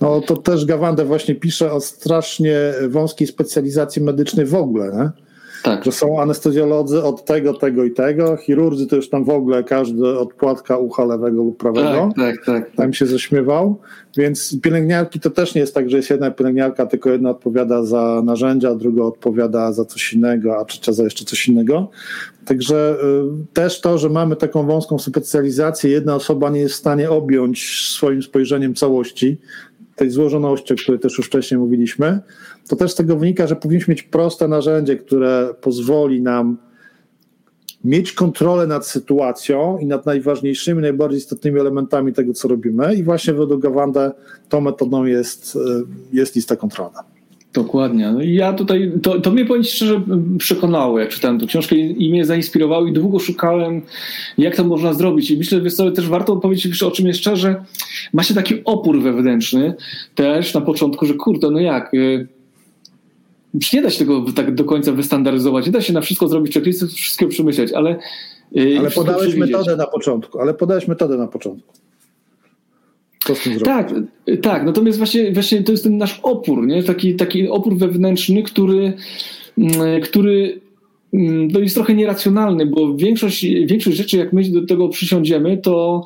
No 0.00 0.20
to 0.20 0.36
też 0.36 0.64
Gawande 0.64 1.04
właśnie 1.04 1.34
pisze 1.34 1.72
o 1.72 1.80
strasznie 1.80 2.58
wąskiej 2.88 3.26
specjalizacji 3.26 4.02
medycznej 4.02 4.46
w 4.46 4.54
ogóle. 4.54 4.92
Nie? 4.92 5.26
Tak. 5.62 5.84
Że 5.84 5.92
są 5.92 6.20
anestezjolodzy 6.20 7.02
od 7.02 7.24
tego, 7.24 7.54
tego 7.54 7.84
i 7.84 7.90
tego, 7.90 8.36
chirurdzy 8.36 8.86
to 8.86 8.96
już 8.96 9.08
tam 9.08 9.24
w 9.24 9.30
ogóle 9.30 9.64
każdy 9.64 10.18
od 10.18 10.34
płatka 10.34 10.78
ucha 10.78 11.04
lewego 11.04 11.36
lub 11.36 11.58
prawego. 11.58 12.12
Tak, 12.16 12.36
tak, 12.36 12.46
tak. 12.46 12.76
Tam 12.76 12.92
się 12.92 13.06
zaśmiewał. 13.06 13.80
Więc 14.16 14.60
pielęgniarki 14.60 15.20
to 15.20 15.30
też 15.30 15.54
nie 15.54 15.60
jest 15.60 15.74
tak, 15.74 15.90
że 15.90 15.96
jest 15.96 16.10
jedna 16.10 16.30
pielęgniarka, 16.30 16.86
tylko 16.86 17.10
jedna 17.10 17.30
odpowiada 17.30 17.84
za 17.84 18.22
narzędzia, 18.24 18.74
druga 18.74 19.02
odpowiada 19.02 19.72
za 19.72 19.84
coś 19.84 20.12
innego, 20.12 20.58
a 20.58 20.64
trzecia 20.64 20.92
za 20.92 21.04
jeszcze 21.04 21.24
coś 21.24 21.48
innego. 21.48 21.90
Także 22.46 22.96
y, 23.50 23.52
też 23.52 23.80
to, 23.80 23.98
że 23.98 24.08
mamy 24.08 24.36
taką 24.36 24.66
wąską 24.66 24.98
specjalizację, 24.98 25.90
jedna 25.90 26.14
osoba 26.14 26.50
nie 26.50 26.60
jest 26.60 26.74
w 26.74 26.78
stanie 26.78 27.10
objąć 27.10 27.88
swoim 27.94 28.22
spojrzeniem 28.22 28.74
całości, 28.74 29.40
tej 29.96 30.10
złożoności, 30.10 30.74
o 30.74 30.76
której 30.76 31.00
też 31.00 31.18
już 31.18 31.26
wcześniej 31.26 31.58
mówiliśmy, 31.58 32.20
to 32.68 32.76
też 32.76 32.92
z 32.92 32.94
tego 32.94 33.16
wynika, 33.16 33.46
że 33.46 33.56
powinniśmy 33.56 33.92
mieć 33.92 34.02
proste 34.02 34.48
narzędzie, 34.48 34.96
które 34.96 35.54
pozwoli 35.60 36.22
nam 36.22 36.56
mieć 37.84 38.12
kontrolę 38.12 38.66
nad 38.66 38.86
sytuacją 38.86 39.78
i 39.78 39.86
nad 39.86 40.06
najważniejszymi, 40.06 40.82
najbardziej 40.82 41.18
istotnymi 41.18 41.60
elementami 41.60 42.12
tego, 42.12 42.32
co 42.32 42.48
robimy. 42.48 42.94
I 42.94 43.02
właśnie 43.02 43.34
według 43.34 43.62
Gawanda 43.62 44.12
tą 44.48 44.60
metodą 44.60 45.04
jest, 45.04 45.56
e, 45.56 45.82
jest 46.12 46.36
lista 46.36 46.56
kontrolna. 46.56 47.15
Dokładnie. 47.56 48.12
No 48.12 48.22
ja 48.22 48.52
tutaj, 48.52 48.92
to, 49.02 49.20
to 49.20 49.30
mnie 49.30 49.44
powiem 49.44 49.64
szczerze 49.64 50.00
przekonało, 50.38 50.98
jak 50.98 51.08
czytałem 51.08 51.40
tę 51.40 51.46
książkę 51.46 51.76
i, 51.76 52.06
i 52.06 52.10
mnie 52.10 52.24
zainspirowało 52.24 52.86
i 52.86 52.92
długo 52.92 53.18
szukałem, 53.18 53.82
jak 54.38 54.56
to 54.56 54.64
można 54.64 54.92
zrobić. 54.92 55.30
I 55.30 55.36
myślę, 55.38 55.60
że 55.70 55.92
też 55.92 56.08
warto 56.08 56.36
powiedzieć 56.36 56.82
o 56.82 56.90
czym 56.90 57.06
jest 57.06 57.20
szczerze, 57.20 57.64
ma 58.12 58.22
się 58.22 58.34
taki 58.34 58.64
opór 58.64 59.02
wewnętrzny 59.02 59.74
też 60.14 60.54
na 60.54 60.60
początku, 60.60 61.06
że 61.06 61.14
kurde, 61.14 61.50
no 61.50 61.60
jak, 61.60 61.94
y, 61.94 62.28
nie 63.72 63.82
da 63.82 63.90
się 63.90 63.98
tego 63.98 64.24
tak 64.36 64.54
do 64.54 64.64
końca 64.64 64.92
wystandaryzować, 64.92 65.66
nie 65.66 65.72
da 65.72 65.80
się 65.80 65.92
na 65.92 66.00
wszystko 66.00 66.28
zrobić 66.28 66.54
checklisty, 66.54 66.86
wszystko 66.86 67.26
przemyśleć, 67.26 67.72
ale 67.72 67.96
y, 68.56 68.76
ale 68.78 68.90
podałeś 68.90 69.34
metodę 69.34 69.76
na 69.76 69.86
początku, 69.86 70.40
ale 70.40 70.54
podałeś 70.54 70.88
metodę 70.88 71.16
na 71.16 71.26
początku. 71.26 71.85
Tak, 73.64 73.94
tak. 74.42 74.64
Natomiast 74.64 74.98
właśnie, 74.98 75.32
właśnie 75.32 75.62
to 75.62 75.72
jest 75.72 75.84
ten 75.84 75.98
nasz 75.98 76.20
opór, 76.22 76.66
nie? 76.66 76.82
Taki, 76.82 77.14
taki 77.14 77.48
opór 77.48 77.76
wewnętrzny, 77.76 78.42
który, 78.42 78.92
mm, 79.58 80.00
który 80.00 80.60
mm, 81.14 81.48
no 81.48 81.60
jest 81.60 81.74
trochę 81.74 81.94
nieracjonalny, 81.94 82.66
bo 82.66 82.96
większość, 82.96 83.46
większość 83.66 83.96
rzeczy, 83.96 84.16
jak 84.16 84.32
my 84.32 84.50
do 84.50 84.66
tego 84.66 84.88
przysiądziemy, 84.88 85.58
to 85.58 86.04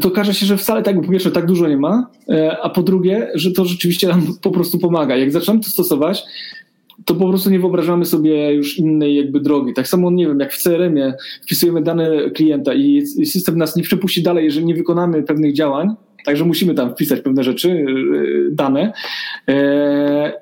to 0.00 0.08
okaże 0.08 0.34
się, 0.34 0.46
że 0.46 0.56
wcale 0.56 0.82
tak, 0.82 1.02
po 1.02 1.12
pierwsze, 1.12 1.30
tak 1.30 1.46
dużo 1.46 1.68
nie 1.68 1.76
ma, 1.76 2.10
e, 2.28 2.58
a 2.62 2.70
po 2.70 2.82
drugie, 2.82 3.28
że 3.34 3.52
to 3.52 3.64
rzeczywiście 3.64 4.08
nam 4.08 4.22
po 4.42 4.50
prostu 4.50 4.78
pomaga. 4.78 5.16
Jak 5.16 5.32
zaczynamy 5.32 5.60
to 5.60 5.70
stosować, 5.70 6.24
to 7.04 7.14
po 7.14 7.28
prostu 7.28 7.50
nie 7.50 7.60
wyobrażamy 7.60 8.04
sobie 8.04 8.52
już 8.54 8.78
innej 8.78 9.16
jakby 9.16 9.40
drogi. 9.40 9.74
Tak 9.74 9.88
samo, 9.88 10.10
nie 10.10 10.26
wiem, 10.26 10.40
jak 10.40 10.52
w 10.52 10.62
CRM-ie 10.62 11.14
wpisujemy 11.42 11.82
dane 11.82 12.30
klienta 12.30 12.74
i 12.74 13.06
system 13.06 13.58
nas 13.58 13.76
nie 13.76 13.82
przepuści 13.82 14.22
dalej, 14.22 14.44
jeżeli 14.44 14.66
nie 14.66 14.74
wykonamy 14.74 15.22
pewnych 15.22 15.54
działań, 15.54 15.88
Także 16.24 16.44
musimy 16.44 16.74
tam 16.74 16.94
wpisać 16.94 17.20
pewne 17.20 17.44
rzeczy, 17.44 17.68
y, 17.68 18.48
dane. 18.52 18.92
E, 19.48 20.32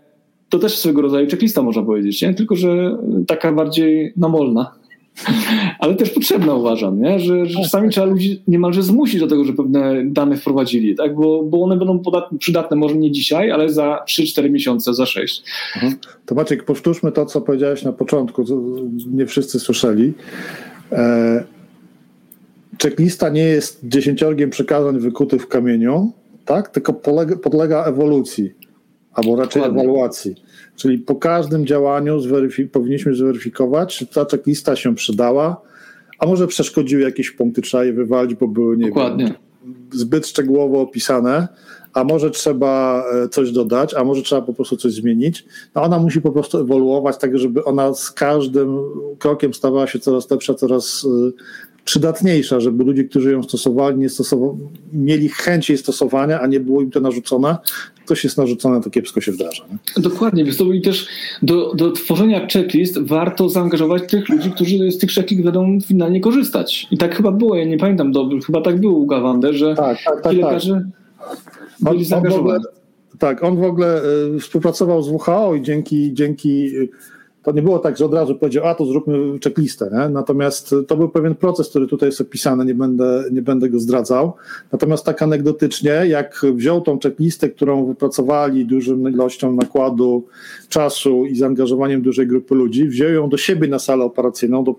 to 0.49 0.59
też 0.59 0.79
swego 0.79 1.03
rodzaju 1.03 1.31
checklista 1.31 1.63
można 1.63 1.83
powiedzieć, 1.83 2.23
nie? 2.23 2.35
tylko 2.35 2.57
że 2.57 2.99
taka 3.27 3.53
bardziej 3.53 4.13
namolna. 4.17 4.73
Ale 5.79 5.95
też 5.95 6.11
potrzebna 6.11 6.55
uważam, 6.55 7.01
nie? 7.01 7.21
Że, 7.21 7.47
że 7.47 7.63
czasami 7.63 7.91
trzeba 7.91 8.07
ludzi 8.07 8.43
niemalże 8.49 8.83
zmusić 8.83 9.21
do 9.21 9.27
tego, 9.27 9.45
że 9.45 9.53
pewne 9.53 10.05
dane 10.05 10.37
wprowadzili, 10.37 10.95
tak? 10.95 11.15
bo, 11.15 11.43
bo 11.43 11.63
one 11.63 11.77
będą 11.77 11.99
podatne, 11.99 12.39
przydatne 12.39 12.77
może 12.77 12.95
nie 12.95 13.11
dzisiaj, 13.11 13.51
ale 13.51 13.69
za 13.69 14.05
3-4 14.09 14.51
miesiące, 14.51 14.95
za 14.95 15.07
6. 15.07 15.43
Mhm. 15.75 15.95
To 16.27 16.35
Maciek, 16.35 16.65
powtórzmy 16.65 17.13
to, 17.13 17.27
co 17.27 17.41
powiedziałeś 17.41 17.83
na 17.83 17.93
początku, 17.93 18.45
co 18.45 18.57
nie 19.13 19.27
wszyscy 19.27 19.61
słyszeli. 19.61 20.13
E 20.93 21.58
checklista 22.83 23.29
nie 23.29 23.45
jest 23.45 23.81
dziesięciorgiem 23.83 24.51
przekazań 24.51 24.99
wykutych 24.99 25.43
w 25.43 25.49
kamieniu, 25.49 26.13
tak? 26.45 26.69
tylko 26.69 26.93
polega, 26.93 27.37
podlega 27.37 27.85
ewolucji, 27.85 28.55
albo 29.13 29.37
raczej 29.37 29.63
Dokładnie. 29.63 29.83
ewaluacji. 29.83 30.35
Czyli 30.77 30.99
po 30.99 31.15
każdym 31.15 31.67
działaniu 31.67 32.21
zweryfik 32.21 32.71
powinniśmy 32.71 33.15
zweryfikować, 33.15 33.97
czy 33.97 34.07
ta 34.07 34.25
checklista 34.25 34.77
się 34.77 34.95
przydała, 34.95 35.61
a 36.19 36.27
może 36.27 36.47
przeszkodziły 36.47 37.03
jakieś 37.03 37.31
punkty, 37.31 37.63
trzeba 37.63 37.85
je 37.85 37.93
wywalić, 37.93 38.35
bo 38.35 38.49
były 38.49 38.77
nie 38.77 38.93
wiem, 38.93 39.35
zbyt 39.93 40.27
szczegółowo 40.27 40.81
opisane, 40.81 41.49
a 41.93 42.05
może 42.05 42.31
trzeba 42.31 43.05
e, 43.13 43.29
coś 43.29 43.53
dodać, 43.53 43.95
a 43.95 44.05
może 44.05 44.23
trzeba 44.23 44.43
po 44.43 44.55
prostu 44.55 44.77
coś 44.77 44.93
zmienić. 44.93 45.45
No 45.75 45.83
ona 45.83 45.99
musi 45.99 46.21
po 46.21 46.33
prostu 46.33 46.59
ewoluować, 46.59 47.19
tak 47.19 47.39
żeby 47.39 47.65
ona 47.65 47.95
z 47.95 48.11
każdym 48.11 48.79
krokiem 49.19 49.55
stawała 49.55 49.87
się 49.87 49.99
coraz 49.99 50.31
lepsza, 50.31 50.55
coraz 50.55 51.07
e, 51.29 51.33
przydatniejsza, 51.89 52.61
żeby 52.61 52.85
ludzie, 52.85 53.05
którzy 53.05 53.33
ją 53.33 53.43
stosowali, 53.43 53.99
nie 53.99 54.09
stosowali, 54.09 54.59
mieli 54.93 55.29
chęć 55.29 55.69
jej 55.69 55.79
stosowania, 55.79 56.41
a 56.41 56.47
nie 56.47 56.61
było 56.61 56.83
im 56.83 56.91
to 56.91 57.01
narzucone. 57.01 57.57
Ktoś 58.05 58.25
jest 58.25 58.39
narzucone, 58.39 58.81
to 58.81 58.91
kiepsko 58.91 59.21
się 59.21 59.33
wdarza. 59.33 59.65
Nie? 59.71 60.03
Dokładnie, 60.03 60.45
więc 60.45 60.57
to 60.57 60.65
i 60.65 60.81
też 60.81 61.07
do, 61.43 61.75
do 61.75 61.93
tworzenia 61.93 62.47
checklist 62.47 62.99
warto 62.99 63.49
zaangażować 63.49 64.03
tych 64.11 64.29
ludzi, 64.29 64.51
którzy 64.51 64.93
z 64.93 64.99
tych 64.99 65.11
checklist 65.11 65.43
będą 65.43 65.79
finalnie 65.81 66.21
korzystać. 66.21 66.87
I 66.91 66.99
tak 66.99 67.17
chyba 67.17 67.33
było, 67.33 67.57
ja 67.57 67.65
nie 67.65 67.79
pamiętam, 67.79 68.13
do, 68.13 68.29
chyba 68.47 68.61
tak 68.61 68.81
było 68.81 68.99
u 68.99 69.07
Gawander, 69.07 69.55
że 69.55 69.75
tak, 69.75 69.99
tak, 70.05 70.23
tak, 70.23 70.33
lekarzy 70.33 70.91
tak. 71.19 71.37
byli 71.81 72.05
zaangażowani. 72.05 72.65
Tak, 73.19 73.45
on 73.45 73.57
w 73.57 73.65
ogóle 73.65 74.03
y, 74.37 74.41
współpracował 74.41 75.03
z 75.03 75.09
WHO 75.09 75.55
i 75.55 75.63
dzięki, 75.63 76.15
dzięki 76.15 76.77
y, 76.77 76.89
to 77.49 77.53
nie 77.53 77.63
było 77.63 77.79
tak, 77.79 77.97
że 77.97 78.05
od 78.05 78.15
razu 78.15 78.35
powiedział, 78.35 78.67
a 78.67 78.75
to 78.75 78.87
zróbmy 78.87 79.39
checklistę. 79.45 79.91
Nie? 79.93 80.09
Natomiast 80.09 80.75
to 80.89 80.97
był 80.97 81.09
pewien 81.09 81.35
proces, 81.35 81.69
który 81.69 81.87
tutaj 81.87 82.09
jest 82.09 82.21
opisany, 82.21 82.65
nie 82.65 82.75
będę, 82.75 83.25
nie 83.33 83.43
będę 83.43 83.71
go 83.71 83.81
zdradzał. 83.81 84.33
Natomiast 84.73 85.05
tak 85.05 85.23
anegdotycznie, 85.23 85.91
jak 85.91 86.43
wziął 86.55 86.81
tą 86.81 86.99
checklistę, 86.99 87.49
którą 87.49 87.87
wypracowali 87.87 88.67
dużą 88.67 89.09
ilością 89.09 89.53
nakładu 89.53 90.27
czasu 90.69 91.27
i 91.27 91.37
zaangażowaniem 91.37 92.03
dużej 92.03 92.27
grupy 92.27 92.55
ludzi, 92.55 92.89
wziął 92.89 93.11
ją 93.11 93.29
do 93.29 93.37
siebie 93.37 93.69
na 93.69 93.79
salę 93.79 94.05
operacyjną, 94.05 94.65
do, 94.65 94.75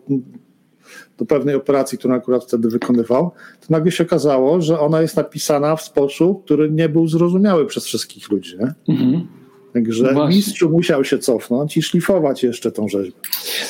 do 1.18 1.26
pewnej 1.26 1.56
operacji, 1.56 1.98
którą 1.98 2.14
akurat 2.14 2.44
wtedy 2.44 2.70
wykonywał, 2.70 3.32
to 3.60 3.68
nagle 3.70 3.92
się 3.92 4.04
okazało, 4.04 4.62
że 4.62 4.80
ona 4.80 5.02
jest 5.02 5.18
napisana 5.18 5.76
w 5.76 5.82
sposób, 5.82 6.46
który 6.46 6.72
nie 6.72 6.90
był 6.90 7.08
zrozumiały 7.08 7.66
przez 7.66 7.86
wszystkich 7.86 8.32
ludzi. 8.32 8.58
Nie? 8.60 8.94
Mhm. 8.96 9.39
Także 9.74 10.12
no 10.14 10.28
mistrzu 10.28 10.70
musiał 10.70 11.04
się 11.04 11.18
cofnąć 11.18 11.78
i 11.78 11.82
szlifować 11.82 12.44
jeszcze 12.44 12.72
tą 12.72 12.88
rzeźbę. 12.88 13.20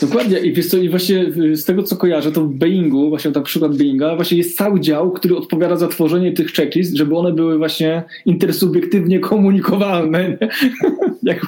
Dokładnie. 0.02 0.40
I, 0.40 0.54
wiesz 0.54 0.68
co, 0.68 0.78
I 0.78 0.90
właśnie 0.90 1.26
z 1.54 1.66
tego, 1.66 1.84
co 1.84 1.96
kojarzę, 1.96 2.32
to 2.32 2.46
w 2.46 2.54
Boeingu, 2.54 3.10
właśnie 3.10 3.32
tam 3.32 3.44
przykład 3.44 3.78
Boeinga, 3.78 4.16
właśnie 4.16 4.38
jest 4.38 4.58
cały 4.58 4.80
dział, 4.80 5.12
który 5.12 5.38
odpowiada 5.38 5.76
za 5.76 5.88
tworzenie 5.88 6.34
tych 6.34 6.52
checklist, 6.52 6.96
żeby 6.96 7.16
one 7.16 7.34
były 7.34 7.58
właśnie 7.58 8.04
intersubiektywnie 8.26 9.20
komunikowalne, 9.20 10.38
jak 11.24 11.46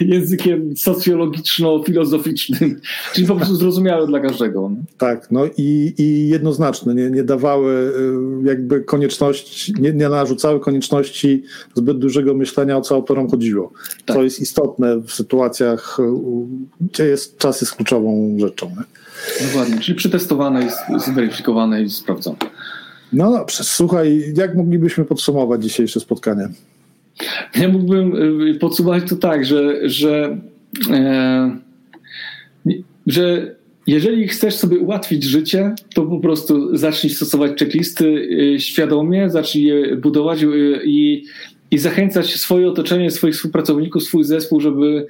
językiem 0.00 0.74
socjologiczno-filozoficznym, 0.76 2.74
czyli 3.14 3.26
po 3.26 3.36
prostu 3.36 3.56
zrozumiałe 3.56 4.06
dla 4.06 4.20
każdego. 4.20 4.70
Tak, 4.98 5.30
no 5.30 5.46
i, 5.56 5.94
i 5.98 6.28
jednoznaczne, 6.28 6.94
nie, 6.94 7.10
nie 7.10 7.24
dawały 7.24 7.92
y, 8.42 8.48
jakby 8.48 8.80
konieczności, 8.80 9.72
nie, 9.80 9.92
nie 9.92 10.08
narzucały 10.08 10.60
konieczności 10.60 11.42
zbyt 11.74 11.98
dużego 11.98 12.34
myślenia, 12.34 12.76
o 12.76 12.80
co 12.80 12.94
autorom 12.94 13.30
chodzi 13.30 13.43
chodziło. 13.44 13.72
Tak. 14.04 14.16
Co 14.16 14.22
jest 14.22 14.40
istotne 14.40 14.96
w 15.00 15.12
sytuacjach, 15.12 15.98
gdzie 16.80 17.04
jest, 17.04 17.38
czas 17.38 17.60
jest 17.60 17.74
kluczową 17.74 18.36
rzeczą. 18.40 18.68
Nie? 18.68 19.46
Dokładnie, 19.46 19.78
czyli 19.78 19.98
przetestowane, 19.98 20.68
zweryfikowane 20.96 21.82
i 21.82 21.90
sprawdzone. 21.90 22.36
No 23.12 23.32
dobrze, 23.32 23.64
słuchaj, 23.64 24.32
jak 24.36 24.54
moglibyśmy 24.54 25.04
podsumować 25.04 25.62
dzisiejsze 25.62 26.00
spotkanie? 26.00 26.48
Ja 27.56 27.68
mógłbym 27.68 28.16
y, 28.48 28.54
podsumować 28.54 29.02
to 29.08 29.16
tak, 29.16 29.44
że, 29.44 29.88
że, 29.88 30.38
e, 30.90 31.56
że 33.06 33.54
jeżeli 33.86 34.28
chcesz 34.28 34.54
sobie 34.54 34.78
ułatwić 34.78 35.24
życie, 35.24 35.74
to 35.94 36.02
po 36.02 36.20
prostu 36.20 36.76
zacznij 36.76 37.12
stosować 37.12 37.58
checklisty 37.58 38.06
y, 38.06 38.60
świadomie, 38.60 39.30
zacznij 39.30 39.64
je 39.64 39.96
budować 39.96 40.42
y, 40.42 40.80
i 40.84 41.24
i 41.70 41.78
zachęcać 41.78 42.34
swoje 42.34 42.68
otoczenie, 42.68 43.10
swoich 43.10 43.34
współpracowników, 43.34 44.02
swój 44.02 44.24
zespół, 44.24 44.60
żeby, 44.60 45.06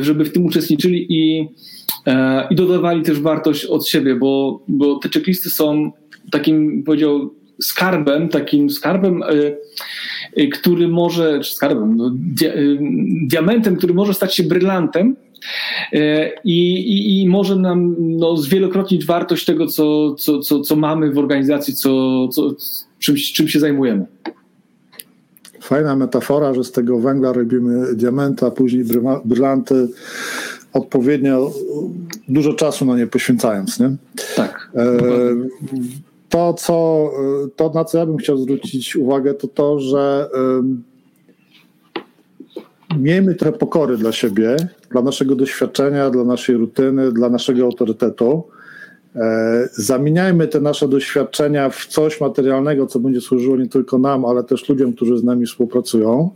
żeby 0.00 0.24
w 0.24 0.32
tym 0.32 0.46
uczestniczyli 0.46 1.06
i, 1.08 1.48
i 2.50 2.54
dodawali 2.54 3.02
też 3.02 3.20
wartość 3.20 3.64
od 3.64 3.88
siebie, 3.88 4.14
bo, 4.14 4.62
bo 4.68 4.98
te 4.98 5.08
checklisty 5.08 5.50
są 5.50 5.92
takim, 6.30 6.84
powiedział, 6.84 7.34
skarbem, 7.60 8.28
takim 8.28 8.70
skarbem, 8.70 9.22
który 10.52 10.88
może, 10.88 11.40
czy 11.40 11.54
skarbem, 11.54 11.96
no, 11.96 12.12
diamentem, 13.28 13.76
który 13.76 13.94
może 13.94 14.14
stać 14.14 14.34
się 14.34 14.42
brylantem, 14.42 15.16
E, 15.92 16.32
I, 16.44 16.72
i, 16.72 17.22
i 17.22 17.28
może 17.28 17.56
nam 17.56 17.96
no, 17.98 18.36
zwielokrotnić 18.36 19.06
wartość 19.06 19.44
tego, 19.44 19.66
co, 19.66 20.14
co, 20.14 20.38
co, 20.38 20.60
co 20.60 20.76
mamy 20.76 21.12
w 21.12 21.18
organizacji, 21.18 21.74
co, 21.74 22.28
co, 22.28 22.54
czym, 22.98 23.16
czym 23.34 23.48
się 23.48 23.60
zajmujemy. 23.60 24.06
Fajna 25.66 25.96
metafora, 25.96 26.54
że 26.54 26.64
z 26.64 26.72
tego 26.72 26.98
węgla 26.98 27.32
robimy 27.32 27.94
diamenta, 27.94 28.50
później 28.50 28.84
brylanty, 29.24 29.88
odpowiednio 30.72 31.52
dużo 32.28 32.54
czasu 32.54 32.84
na 32.84 32.96
nie 32.96 33.06
poświęcając. 33.06 33.80
Nie? 33.80 33.96
Tak. 34.36 34.70
E, 34.74 34.96
to, 36.28 36.54
co, 36.54 37.10
to, 37.56 37.70
na 37.74 37.84
co 37.84 37.98
ja 37.98 38.06
bym 38.06 38.16
chciał 38.16 38.38
zwrócić 38.38 38.96
uwagę, 38.96 39.34
to 39.34 39.48
to, 39.48 39.80
że 39.80 40.30
miejmy 42.98 43.34
trochę 43.34 43.58
pokory 43.58 43.96
dla 43.96 44.12
siebie, 44.12 44.56
dla 44.90 45.02
naszego 45.02 45.34
doświadczenia, 45.34 46.10
dla 46.10 46.24
naszej 46.24 46.56
rutyny, 46.56 47.12
dla 47.12 47.28
naszego 47.28 47.64
autorytetu. 47.64 48.44
E, 49.16 49.68
zamieniajmy 49.72 50.48
te 50.48 50.60
nasze 50.60 50.88
doświadczenia 50.88 51.70
w 51.70 51.86
coś 51.86 52.20
materialnego, 52.20 52.86
co 52.86 53.00
będzie 53.00 53.20
służyło 53.20 53.56
nie 53.56 53.68
tylko 53.68 53.98
nam, 53.98 54.24
ale 54.24 54.44
też 54.44 54.68
ludziom, 54.68 54.92
którzy 54.92 55.18
z 55.18 55.24
nami 55.24 55.46
współpracują. 55.46 56.30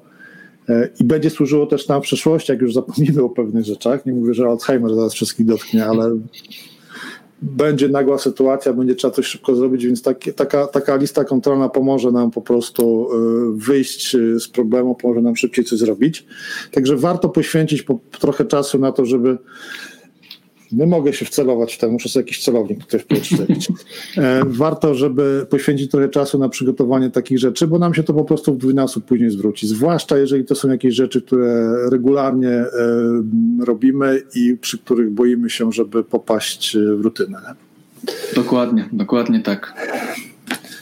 E, 0.68 0.88
I 1.00 1.04
będzie 1.04 1.30
służyło 1.30 1.66
też 1.66 1.88
nam 1.88 2.00
w 2.00 2.04
przyszłości, 2.04 2.52
jak 2.52 2.60
już 2.60 2.74
zapomnimy 2.74 3.22
o 3.22 3.28
pewnych 3.28 3.64
rzeczach. 3.64 4.06
Nie 4.06 4.12
mówię, 4.12 4.34
że 4.34 4.46
Alzheimer 4.46 4.94
zaraz 4.94 5.14
wszystkich 5.14 5.46
dotknie, 5.46 5.86
ale 5.86 6.16
będzie 7.42 7.88
nagła 7.88 8.18
sytuacja, 8.18 8.72
będzie 8.72 8.94
trzeba 8.94 9.14
coś 9.14 9.26
szybko 9.26 9.54
zrobić, 9.54 9.86
więc 9.86 10.02
taki, 10.02 10.32
taka, 10.32 10.66
taka 10.66 10.96
lista 10.96 11.24
kontrolna 11.24 11.68
pomoże 11.68 12.10
nam 12.10 12.30
po 12.30 12.42
prostu 12.42 13.08
y, 13.12 13.56
wyjść 13.56 14.16
z 14.38 14.48
problemu, 14.48 14.94
pomoże 14.94 15.20
nam 15.20 15.36
szybciej 15.36 15.64
coś 15.64 15.78
zrobić. 15.78 16.26
Także 16.70 16.96
warto 16.96 17.28
poświęcić 17.28 17.82
po, 17.82 17.98
trochę 18.20 18.44
czasu 18.44 18.78
na 18.78 18.92
to, 18.92 19.06
żeby 19.06 19.38
nie 20.72 20.86
mogę 20.86 21.12
się 21.12 21.24
wcelować 21.24 21.74
w 21.74 21.78
to, 21.78 21.90
muszę 21.90 22.08
sobie 22.08 22.22
jakiś 22.22 22.44
celownik 22.44 22.80
tutaj 22.80 23.00
wpięć. 23.00 23.34
E, 24.16 24.42
warto, 24.46 24.94
żeby 24.94 25.46
poświęcić 25.50 25.90
trochę 25.90 26.08
czasu 26.08 26.38
na 26.38 26.48
przygotowanie 26.48 27.10
takich 27.10 27.38
rzeczy, 27.38 27.66
bo 27.66 27.78
nam 27.78 27.94
się 27.94 28.02
to 28.02 28.14
po 28.14 28.24
prostu 28.24 28.54
w 28.54 28.58
dwójnasób 28.58 29.04
później 29.04 29.30
zwróci. 29.30 29.66
Zwłaszcza 29.66 30.18
jeżeli 30.18 30.44
to 30.44 30.54
są 30.54 30.68
jakieś 30.68 30.94
rzeczy, 30.94 31.22
które 31.22 31.74
regularnie 31.90 32.48
e, 32.48 32.66
robimy 33.64 34.22
i 34.34 34.56
przy 34.60 34.78
których 34.78 35.10
boimy 35.10 35.50
się, 35.50 35.72
żeby 35.72 36.04
popaść 36.04 36.76
w 36.76 37.00
rutynę. 37.00 37.38
Dokładnie, 38.34 38.88
dokładnie 38.92 39.40
tak. 39.40 39.74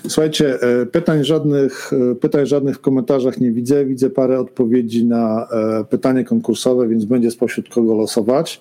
Słuchajcie, 0.09 0.63
e, 0.63 0.87
pytań 0.87 1.25
żadnych, 1.25 1.91
pytań 2.21 2.47
żadnych 2.47 2.77
w 2.77 2.81
komentarzach 2.81 3.41
nie 3.41 3.53
widzę. 3.53 3.85
Widzę 3.85 4.11
parę 4.11 4.41
odpowiedzi 4.41 5.05
na 5.05 5.49
pytanie 5.91 6.25
konkursowe, 6.25 6.89
więc 6.89 7.05
będzie 7.05 7.31
spośród 7.31 7.69
kogo 7.69 7.95
losować. 7.95 8.61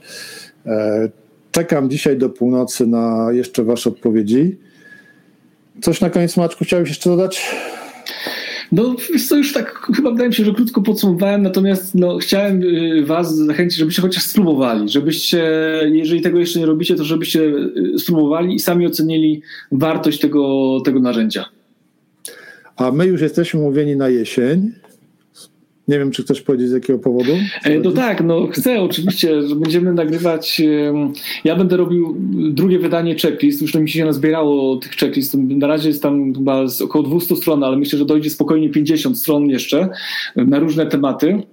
E, 0.68 1.10
czekam 1.52 1.90
dzisiaj 1.90 2.18
do 2.18 2.30
północy 2.30 2.88
na 2.88 3.28
jeszcze 3.32 3.64
Wasze 3.64 3.90
odpowiedzi. 3.90 4.56
Coś 5.82 6.02
na 6.02 6.10
koniec, 6.10 6.38
Maczku, 6.38 6.66
chciałeś 6.66 6.90
jeszcze 6.90 7.10
dodać? 7.10 7.56
No, 8.72 8.96
wiesz 9.14 9.28
co, 9.28 9.36
już 9.36 9.54
tak 9.54 9.88
chyba 9.96 10.12
wydaje 10.12 10.30
mi 10.30 10.36
się, 10.36 10.46
że 10.46 10.54
krótko 10.54 10.82
podsumowałem, 10.82 11.44
natomiast 11.44 11.96
no, 11.96 12.18
chciałem 12.18 12.64
y, 12.64 13.06
Was 13.06 13.36
zachęcić, 13.36 13.80
żebyście 13.80 14.02
chociaż 14.02 14.24
spróbowali, 14.24 14.90
żebyście, 14.90 15.44
jeżeli 15.92 16.22
tego 16.22 16.40
jeszcze 16.40 16.60
nie 16.60 16.66
robicie, 16.66 16.96
to 16.96 17.04
żebyście 17.04 17.42
y, 17.42 18.00
spróbowali 18.00 18.56
i 18.56 18.60
sami 18.60 18.86
ocenili 18.86 19.42
wartość 19.72 20.20
tego, 20.20 20.78
tego 20.86 21.00
narzędzia. 21.00 21.46
A 22.76 22.92
my 22.92 23.06
już 23.06 23.22
jesteśmy 23.22 23.60
umówieni 23.60 23.96
na 23.96 24.10
jesień. 24.10 24.72
Nie 25.88 26.00
wiem, 26.00 26.12
czy 26.12 26.24
chcesz 26.24 26.42
powiedzieć 26.42 26.70
z 26.70 26.74
jakiego 26.74 27.00
powodu? 27.00 27.32
E, 27.64 27.80
no 27.80 27.92
tak, 27.92 28.24
no 28.24 28.48
chcę 28.48 28.82
oczywiście, 28.82 29.42
że 29.42 29.56
będziemy 29.56 29.94
nagrywać. 29.94 30.62
Ja 31.44 31.56
będę 31.56 31.78
robił 31.78 32.16
drugie 32.52 32.80
wydanie 32.80 33.16
checklist. 33.16 33.62
Już 33.62 33.72
to 33.72 33.80
mi 33.80 33.90
się 33.90 34.06
nazbierało 34.06 34.78
tych 34.78 34.92
checklist. 34.92 35.36
Na 35.36 35.68
razie 35.68 35.90
jest 35.90 36.04
tam 36.04 36.34
chyba 36.34 36.64
około 36.84 37.04
200 37.04 37.36
stron, 37.36 37.64
ale 37.64 37.78
myślę, 37.78 38.00
że 38.00 38.06
dojdzie 38.06 38.30
spokojnie 38.30 38.70
50 38.70 39.20
stron 39.20 39.50
jeszcze 39.50 39.90
na 40.36 40.60
różne 40.60 40.86
tematy. 40.86 41.44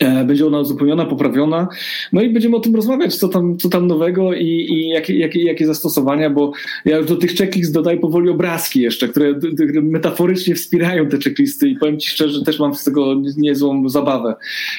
E, 0.00 0.24
będzie 0.24 0.46
ona 0.46 0.60
uzupełniona, 0.60 1.04
poprawiona. 1.04 1.68
No 2.12 2.22
i 2.22 2.30
będziemy 2.30 2.56
o 2.56 2.60
tym 2.60 2.76
rozmawiać, 2.76 3.16
co 3.16 3.28
tam, 3.28 3.56
co 3.56 3.68
tam 3.68 3.86
nowego 3.86 4.34
i, 4.34 4.46
i 4.46 4.88
jakie, 4.88 5.18
jakie, 5.18 5.42
jakie 5.42 5.66
zastosowania, 5.66 6.30
bo 6.30 6.52
ja 6.84 6.96
już 6.96 7.06
do 7.06 7.16
tych 7.16 7.34
checklist 7.34 7.72
dodaję 7.72 7.98
powoli 7.98 8.30
obrazki 8.30 8.80
jeszcze, 8.80 9.08
które, 9.08 9.34
które 9.34 9.82
metaforycznie 9.82 10.54
wspierają 10.54 11.08
te 11.08 11.18
checklisty 11.18 11.68
i 11.68 11.76
powiem 11.76 11.98
Ci 11.98 12.10
szczerze, 12.10 12.44
też 12.44 12.58
mam 12.58 12.74
z 12.74 12.84
tego 12.84 13.14
niezłą 13.36 13.88
zabawę. 13.88 14.34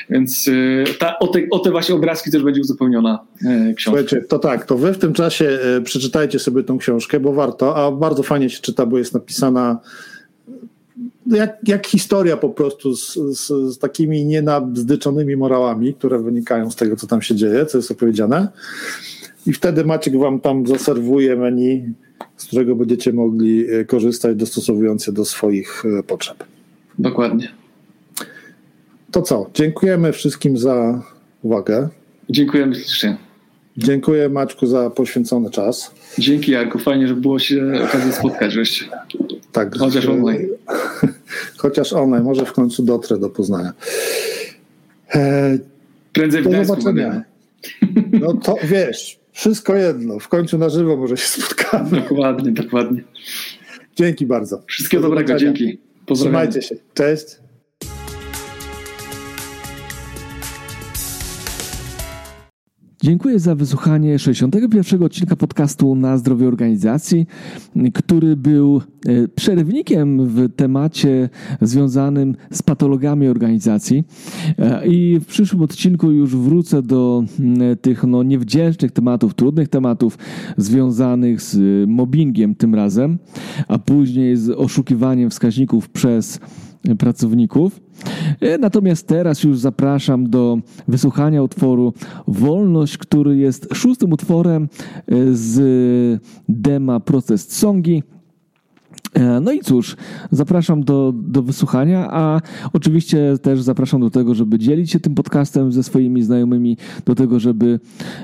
Więc 0.09 0.47
e, 0.47 0.93
ta, 0.93 1.19
o, 1.19 1.27
te, 1.27 1.39
o 1.51 1.59
te 1.59 1.71
właśnie 1.71 1.95
obrazki 1.95 2.31
też 2.31 2.43
będzie 2.43 2.61
uzupełniona 2.61 3.19
e, 3.45 3.73
książka. 3.73 4.01
Słuchajcie, 4.01 4.27
to 4.27 4.39
tak, 4.39 4.65
to 4.65 4.77
wy 4.77 4.93
w 4.93 4.97
tym 4.97 5.13
czasie 5.13 5.59
przeczytajcie 5.83 6.39
sobie 6.39 6.63
tą 6.63 6.77
książkę, 6.77 7.19
bo 7.19 7.33
warto, 7.33 7.75
a 7.75 7.91
bardzo 7.91 8.23
fajnie 8.23 8.49
się 8.49 8.61
czyta, 8.61 8.85
bo 8.85 8.97
jest 8.97 9.13
napisana 9.13 9.79
jak, 11.37 11.57
jak 11.67 11.87
historia 11.87 12.37
po 12.37 12.49
prostu 12.49 12.95
z, 12.95 13.13
z, 13.13 13.47
z 13.47 13.77
takimi 13.77 14.25
nienabzdyczonymi 14.25 15.35
morałami, 15.35 15.93
które 15.93 16.19
wynikają 16.19 16.71
z 16.71 16.75
tego, 16.75 16.95
co 16.95 17.07
tam 17.07 17.21
się 17.21 17.35
dzieje, 17.35 17.65
co 17.65 17.77
jest 17.77 17.91
opowiedziane. 17.91 18.47
I 19.47 19.53
wtedy 19.53 19.85
Maciek 19.85 20.17
wam 20.17 20.39
tam 20.39 20.67
zaserwuje 20.67 21.35
menu, 21.35 21.93
z 22.37 22.45
którego 22.45 22.75
będziecie 22.75 23.13
mogli 23.13 23.71
e, 23.71 23.85
korzystać, 23.85 24.37
dostosowując 24.37 25.07
je 25.07 25.13
do 25.13 25.25
swoich 25.25 25.83
e, 25.99 26.03
potrzeb. 26.03 26.43
Dokładnie. 26.99 27.47
To 29.11 29.21
co? 29.21 29.49
Dziękujemy 29.53 30.13
wszystkim 30.13 30.57
za 30.57 31.03
uwagę. 31.41 31.89
Dziękujemy 32.29 32.75
ślicznie. 32.75 33.17
Dziękuję 33.77 34.29
Maćku 34.29 34.67
za 34.67 34.89
poświęcony 34.89 35.49
czas. 35.49 35.91
Dzięki 36.17 36.51
Jarku, 36.51 36.79
fajnie, 36.79 37.07
że 37.07 37.15
było 37.15 37.39
się 37.39 37.71
okazję 37.83 38.11
spotkać 38.11 38.55
wreszcie. 38.55 38.85
Tak. 39.51 39.75
Chociaż 39.77 40.05
online. 40.05 40.47
Chociaż 41.57 41.93
online, 41.93 42.23
może 42.23 42.45
w 42.45 42.53
końcu 42.53 42.83
dotrę 42.83 43.17
do 43.17 43.29
Poznania. 43.29 43.73
E, 45.15 45.57
Prędzej 46.13 46.43
w 46.43 46.47
Gdańsku 46.47 46.75
No 48.19 48.33
to 48.33 48.55
wiesz, 48.63 49.19
wszystko 49.31 49.75
jedno. 49.75 50.19
W 50.19 50.27
końcu 50.27 50.57
na 50.57 50.69
żywo 50.69 50.97
może 50.97 51.17
się 51.17 51.27
spotkamy. 51.41 52.01
Dokładnie, 52.01 52.51
dokładnie. 52.51 53.03
Dzięki 53.95 54.25
bardzo. 54.25 54.63
Wszystkiego 54.67 55.03
do 55.03 55.09
dobrego, 55.09 55.35
dzięki. 55.35 55.79
Trzymajcie 56.15 56.61
się. 56.61 56.75
Cześć. 56.93 57.25
Dziękuję 63.09 63.39
za 63.39 63.55
wysłuchanie 63.55 64.19
61. 64.19 65.03
odcinka 65.03 65.35
podcastu 65.35 65.95
na 65.95 66.17
zdrowie 66.17 66.47
organizacji, 66.47 67.27
który 67.93 68.35
był 68.35 68.81
e, 69.05 69.27
przerywnikiem 69.27 70.25
w 70.25 70.55
temacie 70.55 71.29
związanym 71.61 72.35
z 72.51 72.61
patologami 72.61 73.27
organizacji. 73.27 74.03
E, 74.59 74.87
I 74.87 75.19
w 75.19 75.25
przyszłym 75.25 75.61
odcinku 75.61 76.11
już 76.11 76.35
wrócę 76.35 76.81
do 76.81 77.23
tych 77.81 78.03
no, 78.03 78.23
niewdzięcznych 78.23 78.91
tematów, 78.91 79.33
trudnych 79.33 79.67
tematów 79.67 80.17
związanych 80.57 81.41
z 81.41 81.57
mobbingiem 81.89 82.55
tym 82.55 82.75
razem, 82.75 83.17
a 83.67 83.79
później 83.79 84.37
z 84.37 84.49
oszukiwaniem 84.49 85.29
wskaźników 85.29 85.89
przez 85.89 86.39
pracowników. 86.97 87.81
E, 88.41 88.57
natomiast 88.57 89.07
teraz 89.07 89.43
już 89.43 89.57
zapraszam 89.57 90.29
do 90.29 90.57
wysłuchania 90.87 91.43
utworu 91.43 91.93
Wolność, 92.27 92.97
który 92.97 93.37
jest 93.37 93.67
szóstym 93.73 94.13
utworem 94.13 94.63
e, 94.63 95.15
z 95.31 96.21
dema 96.49 96.99
Protest 96.99 97.57
Songi 97.57 98.03
E, 98.03 98.18
no 99.41 99.51
i 99.51 99.59
cóż, 99.59 99.95
zapraszam 100.31 100.83
do, 100.83 101.13
do 101.15 101.41
wysłuchania, 101.41 102.07
a 102.11 102.41
oczywiście 102.73 103.37
też 103.41 103.61
zapraszam 103.61 104.01
do 104.01 104.09
tego, 104.09 104.35
żeby 104.35 104.59
dzielić 104.59 104.91
się 104.91 104.99
tym 104.99 105.15
podcastem 105.15 105.71
ze 105.71 105.83
swoimi 105.83 106.23
znajomymi, 106.23 106.77
do 107.05 107.15
tego, 107.15 107.39
żeby 107.39 107.79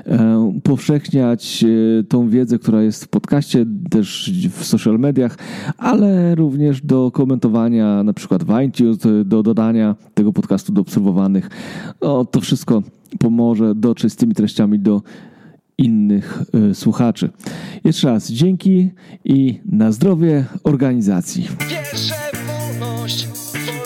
e, 0.06 0.52
powszechniać 0.62 1.64
e, 1.64 2.04
tą 2.04 2.28
wiedzę, 2.28 2.58
która 2.58 2.82
jest 2.82 3.04
w 3.04 3.08
podcaście, 3.08 3.66
też 3.90 4.32
w 4.50 4.64
social 4.64 4.98
mediach, 4.98 5.38
ale 5.78 6.34
również 6.34 6.82
do 6.82 7.10
komentowania 7.10 8.02
na 8.02 8.12
przykład 8.12 8.44
w 8.44 8.60
iTunes, 8.66 8.98
do 9.24 9.42
dodania 9.42 9.96
tego 10.14 10.32
podcastu 10.32 10.72
do 10.72 10.80
obserwowanych. 10.80 11.50
No, 12.02 12.24
to 12.24 12.40
wszystko 12.40 12.82
pomoże 13.18 13.74
dotrzeć 13.74 14.12
z 14.12 14.16
tymi 14.16 14.34
treściami 14.34 14.78
do 14.78 15.02
innych 15.78 16.42
y, 16.70 16.74
słuchaczy. 16.74 17.30
Jeszcze 17.84 18.08
raz 18.08 18.30
dzięki 18.32 18.90
i 19.24 19.60
na 19.64 19.92
zdrowie 19.92 20.44
organizacji. 20.64 21.48
wolność, 21.58 22.12
wolność. 22.46 23.28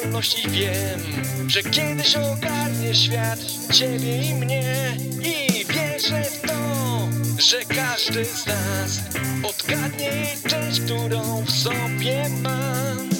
wolność 0.02 0.46
i 0.46 0.50
wiem, 0.50 1.00
że 1.48 1.62
kiedyś 1.62 2.16
ogarnie 2.16 2.94
świat 2.94 3.40
ciebie 3.72 4.30
i 4.30 4.34
mnie 4.34 4.74
i 5.20 5.64
wierzę 5.64 6.22
w 6.22 6.40
to, 6.40 7.08
że 7.38 7.56
każdy 7.74 8.24
z 8.24 8.46
nas 8.46 9.02
odgadnie 9.42 10.26
część, 10.48 10.80
którą 10.80 11.44
w 11.44 11.50
sobie 11.50 12.24
mam. 12.42 13.19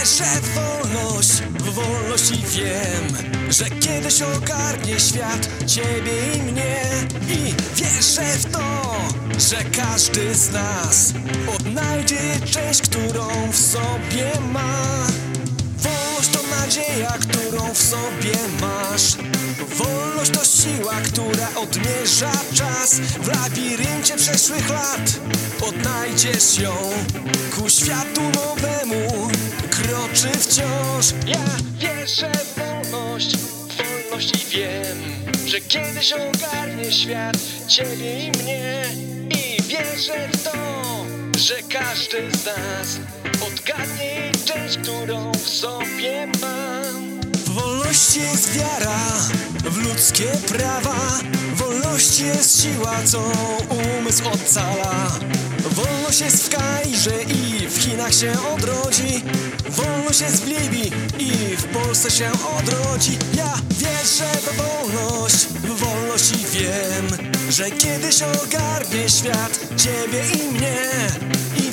Wierzę 0.00 0.24
w 0.24 0.54
wolność, 0.54 1.42
w 1.58 1.74
wolność 1.74 2.30
i 2.30 2.36
wiem, 2.36 3.32
że 3.50 3.64
kiedyś 3.64 4.22
ogarnie 4.22 5.00
świat 5.00 5.48
ciebie 5.66 6.12
i 6.36 6.42
mnie 6.42 6.82
i 7.28 7.54
wierzę 7.76 8.38
w 8.38 8.52
to, 8.52 8.90
że 9.38 9.56
każdy 9.76 10.34
z 10.34 10.52
nas 10.52 11.14
odnajdzie 11.56 12.40
część, 12.52 12.82
którą 12.82 13.52
w 13.52 13.56
sobie 13.56 14.30
ma. 14.52 15.06
Wolność 15.82 16.30
to 16.32 16.56
nadzieja, 16.56 17.18
którą 17.20 17.74
w 17.74 17.78
sobie 17.78 18.32
masz. 18.60 19.16
Wolność 19.76 20.30
to 20.30 20.44
siła, 20.44 20.94
która 21.00 21.48
odmierza 21.54 22.32
czas. 22.54 23.00
W 23.00 23.28
labiryncie 23.28 24.16
przeszłych 24.16 24.70
lat 24.70 25.20
Odnajdziesz 25.62 26.58
ją 26.58 26.74
Ku 27.56 27.68
światu 27.68 28.20
nowemu. 28.20 29.30
Kroczy 29.70 30.38
wciąż. 30.38 31.06
Ja 31.26 31.44
wierzę 31.78 32.32
w 32.32 32.58
wolność, 32.58 33.36
wolność 33.76 34.34
i 34.34 34.50
wiem, 34.50 34.98
że 35.46 35.60
kiedyś 35.60 36.12
ogarnie 36.12 36.92
świat 36.92 37.36
ciebie 37.68 38.26
i 38.26 38.30
mnie. 38.30 38.84
I 39.30 39.62
wierzę 39.62 40.28
w 40.32 40.42
to, 40.42 40.52
że 41.40 41.62
każdy 41.62 42.30
z 42.30 42.44
nas 42.46 43.00
odgadnie 43.46 44.32
część, 44.44 44.78
którą 44.78 45.32
w 45.32 45.48
sobie 45.48 46.26
mam. 46.40 46.99
W 47.60 47.62
wolności 47.62 48.20
jest 48.20 48.52
wiara 48.52 48.98
w 49.64 49.76
ludzkie 49.76 50.24
prawa. 50.48 50.96
Wolności 51.54 52.26
jest 52.26 52.62
siła, 52.62 53.02
co 53.04 53.32
umysł 53.98 54.22
ocala. 54.28 55.18
Wolność 55.70 56.20
jest 56.20 56.46
w 56.46 56.56
Kairze 56.56 57.22
i 57.22 57.68
w 57.68 57.78
Chinach 57.78 58.14
się 58.14 58.32
odrodzi. 58.54 59.24
Wolność 59.68 60.20
jest 60.20 60.44
w 60.44 60.46
Libii 60.46 60.92
i 61.18 61.56
w 61.56 61.64
Polsce 61.64 62.10
się 62.10 62.30
odrodzi. 62.58 63.18
Ja 63.34 63.54
wierzę 63.70 64.30
w 64.42 64.56
wolność, 64.56 65.46
w 65.46 65.68
wolność 65.68 66.32
i 66.32 66.58
wiem 66.58 67.30
Że 67.50 67.70
kiedyś 67.70 68.22
ogarnie 68.22 69.08
świat 69.08 69.60
ciebie 69.76 70.22
i 70.30 70.52
mnie 70.52 70.76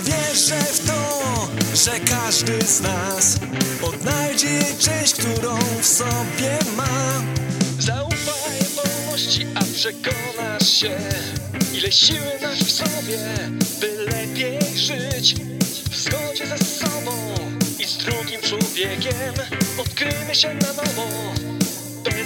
wierzę 0.08 0.60
w 0.74 0.88
to, 0.88 1.48
że 1.76 2.00
każdy 2.00 2.62
z 2.62 2.82
nas 2.82 3.38
Odnajdzie 3.82 4.60
część, 4.80 5.14
którą 5.14 5.58
w 5.82 5.86
sobie 5.86 6.58
ma 6.78 7.24
Zaufaj 7.80 8.60
wolności, 8.76 9.46
a 9.56 9.62
przekonasz 9.74 10.70
się, 10.70 10.98
ile 11.74 11.92
siły 11.92 12.32
masz 12.42 12.60
w 12.60 12.72
sobie, 12.72 13.20
by 13.80 14.06
lepiej 14.12 14.78
żyć 14.78 15.36
w 15.92 15.96
zgodzie 15.96 16.48
ze 16.48 16.58
sobą 16.58 17.34
i 17.80 17.86
z 17.86 17.98
drugim 17.98 18.42
człowiekiem. 18.42 19.34
Odkryjmy 19.78 20.36
się 20.36 20.54
na 20.54 20.74
nowo, 20.74 21.08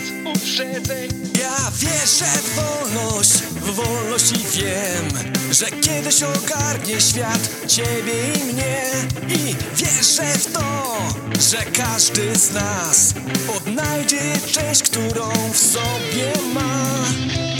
bez 0.01 0.35
uprzedzeń. 0.35 1.09
Ja 1.39 1.71
wierzę 1.75 2.25
w 2.25 2.55
wolność, 2.55 3.31
w 3.31 3.75
wolność 3.75 4.31
i 4.31 4.59
wiem, 4.59 5.31
że 5.51 5.65
kiedyś 5.65 6.23
ogarnie 6.23 7.01
świat 7.01 7.49
ciebie 7.67 8.13
i 8.35 8.53
mnie 8.53 8.91
i 9.27 9.55
wierzę 9.75 10.33
w 10.37 10.53
to, 10.53 10.97
że 11.39 11.57
każdy 11.57 12.35
z 12.35 12.53
nas 12.53 13.13
odnajdzie 13.57 14.21
część, 14.51 14.83
którą 14.83 15.31
w 15.53 15.57
sobie 15.57 16.33
ma. 16.53 17.50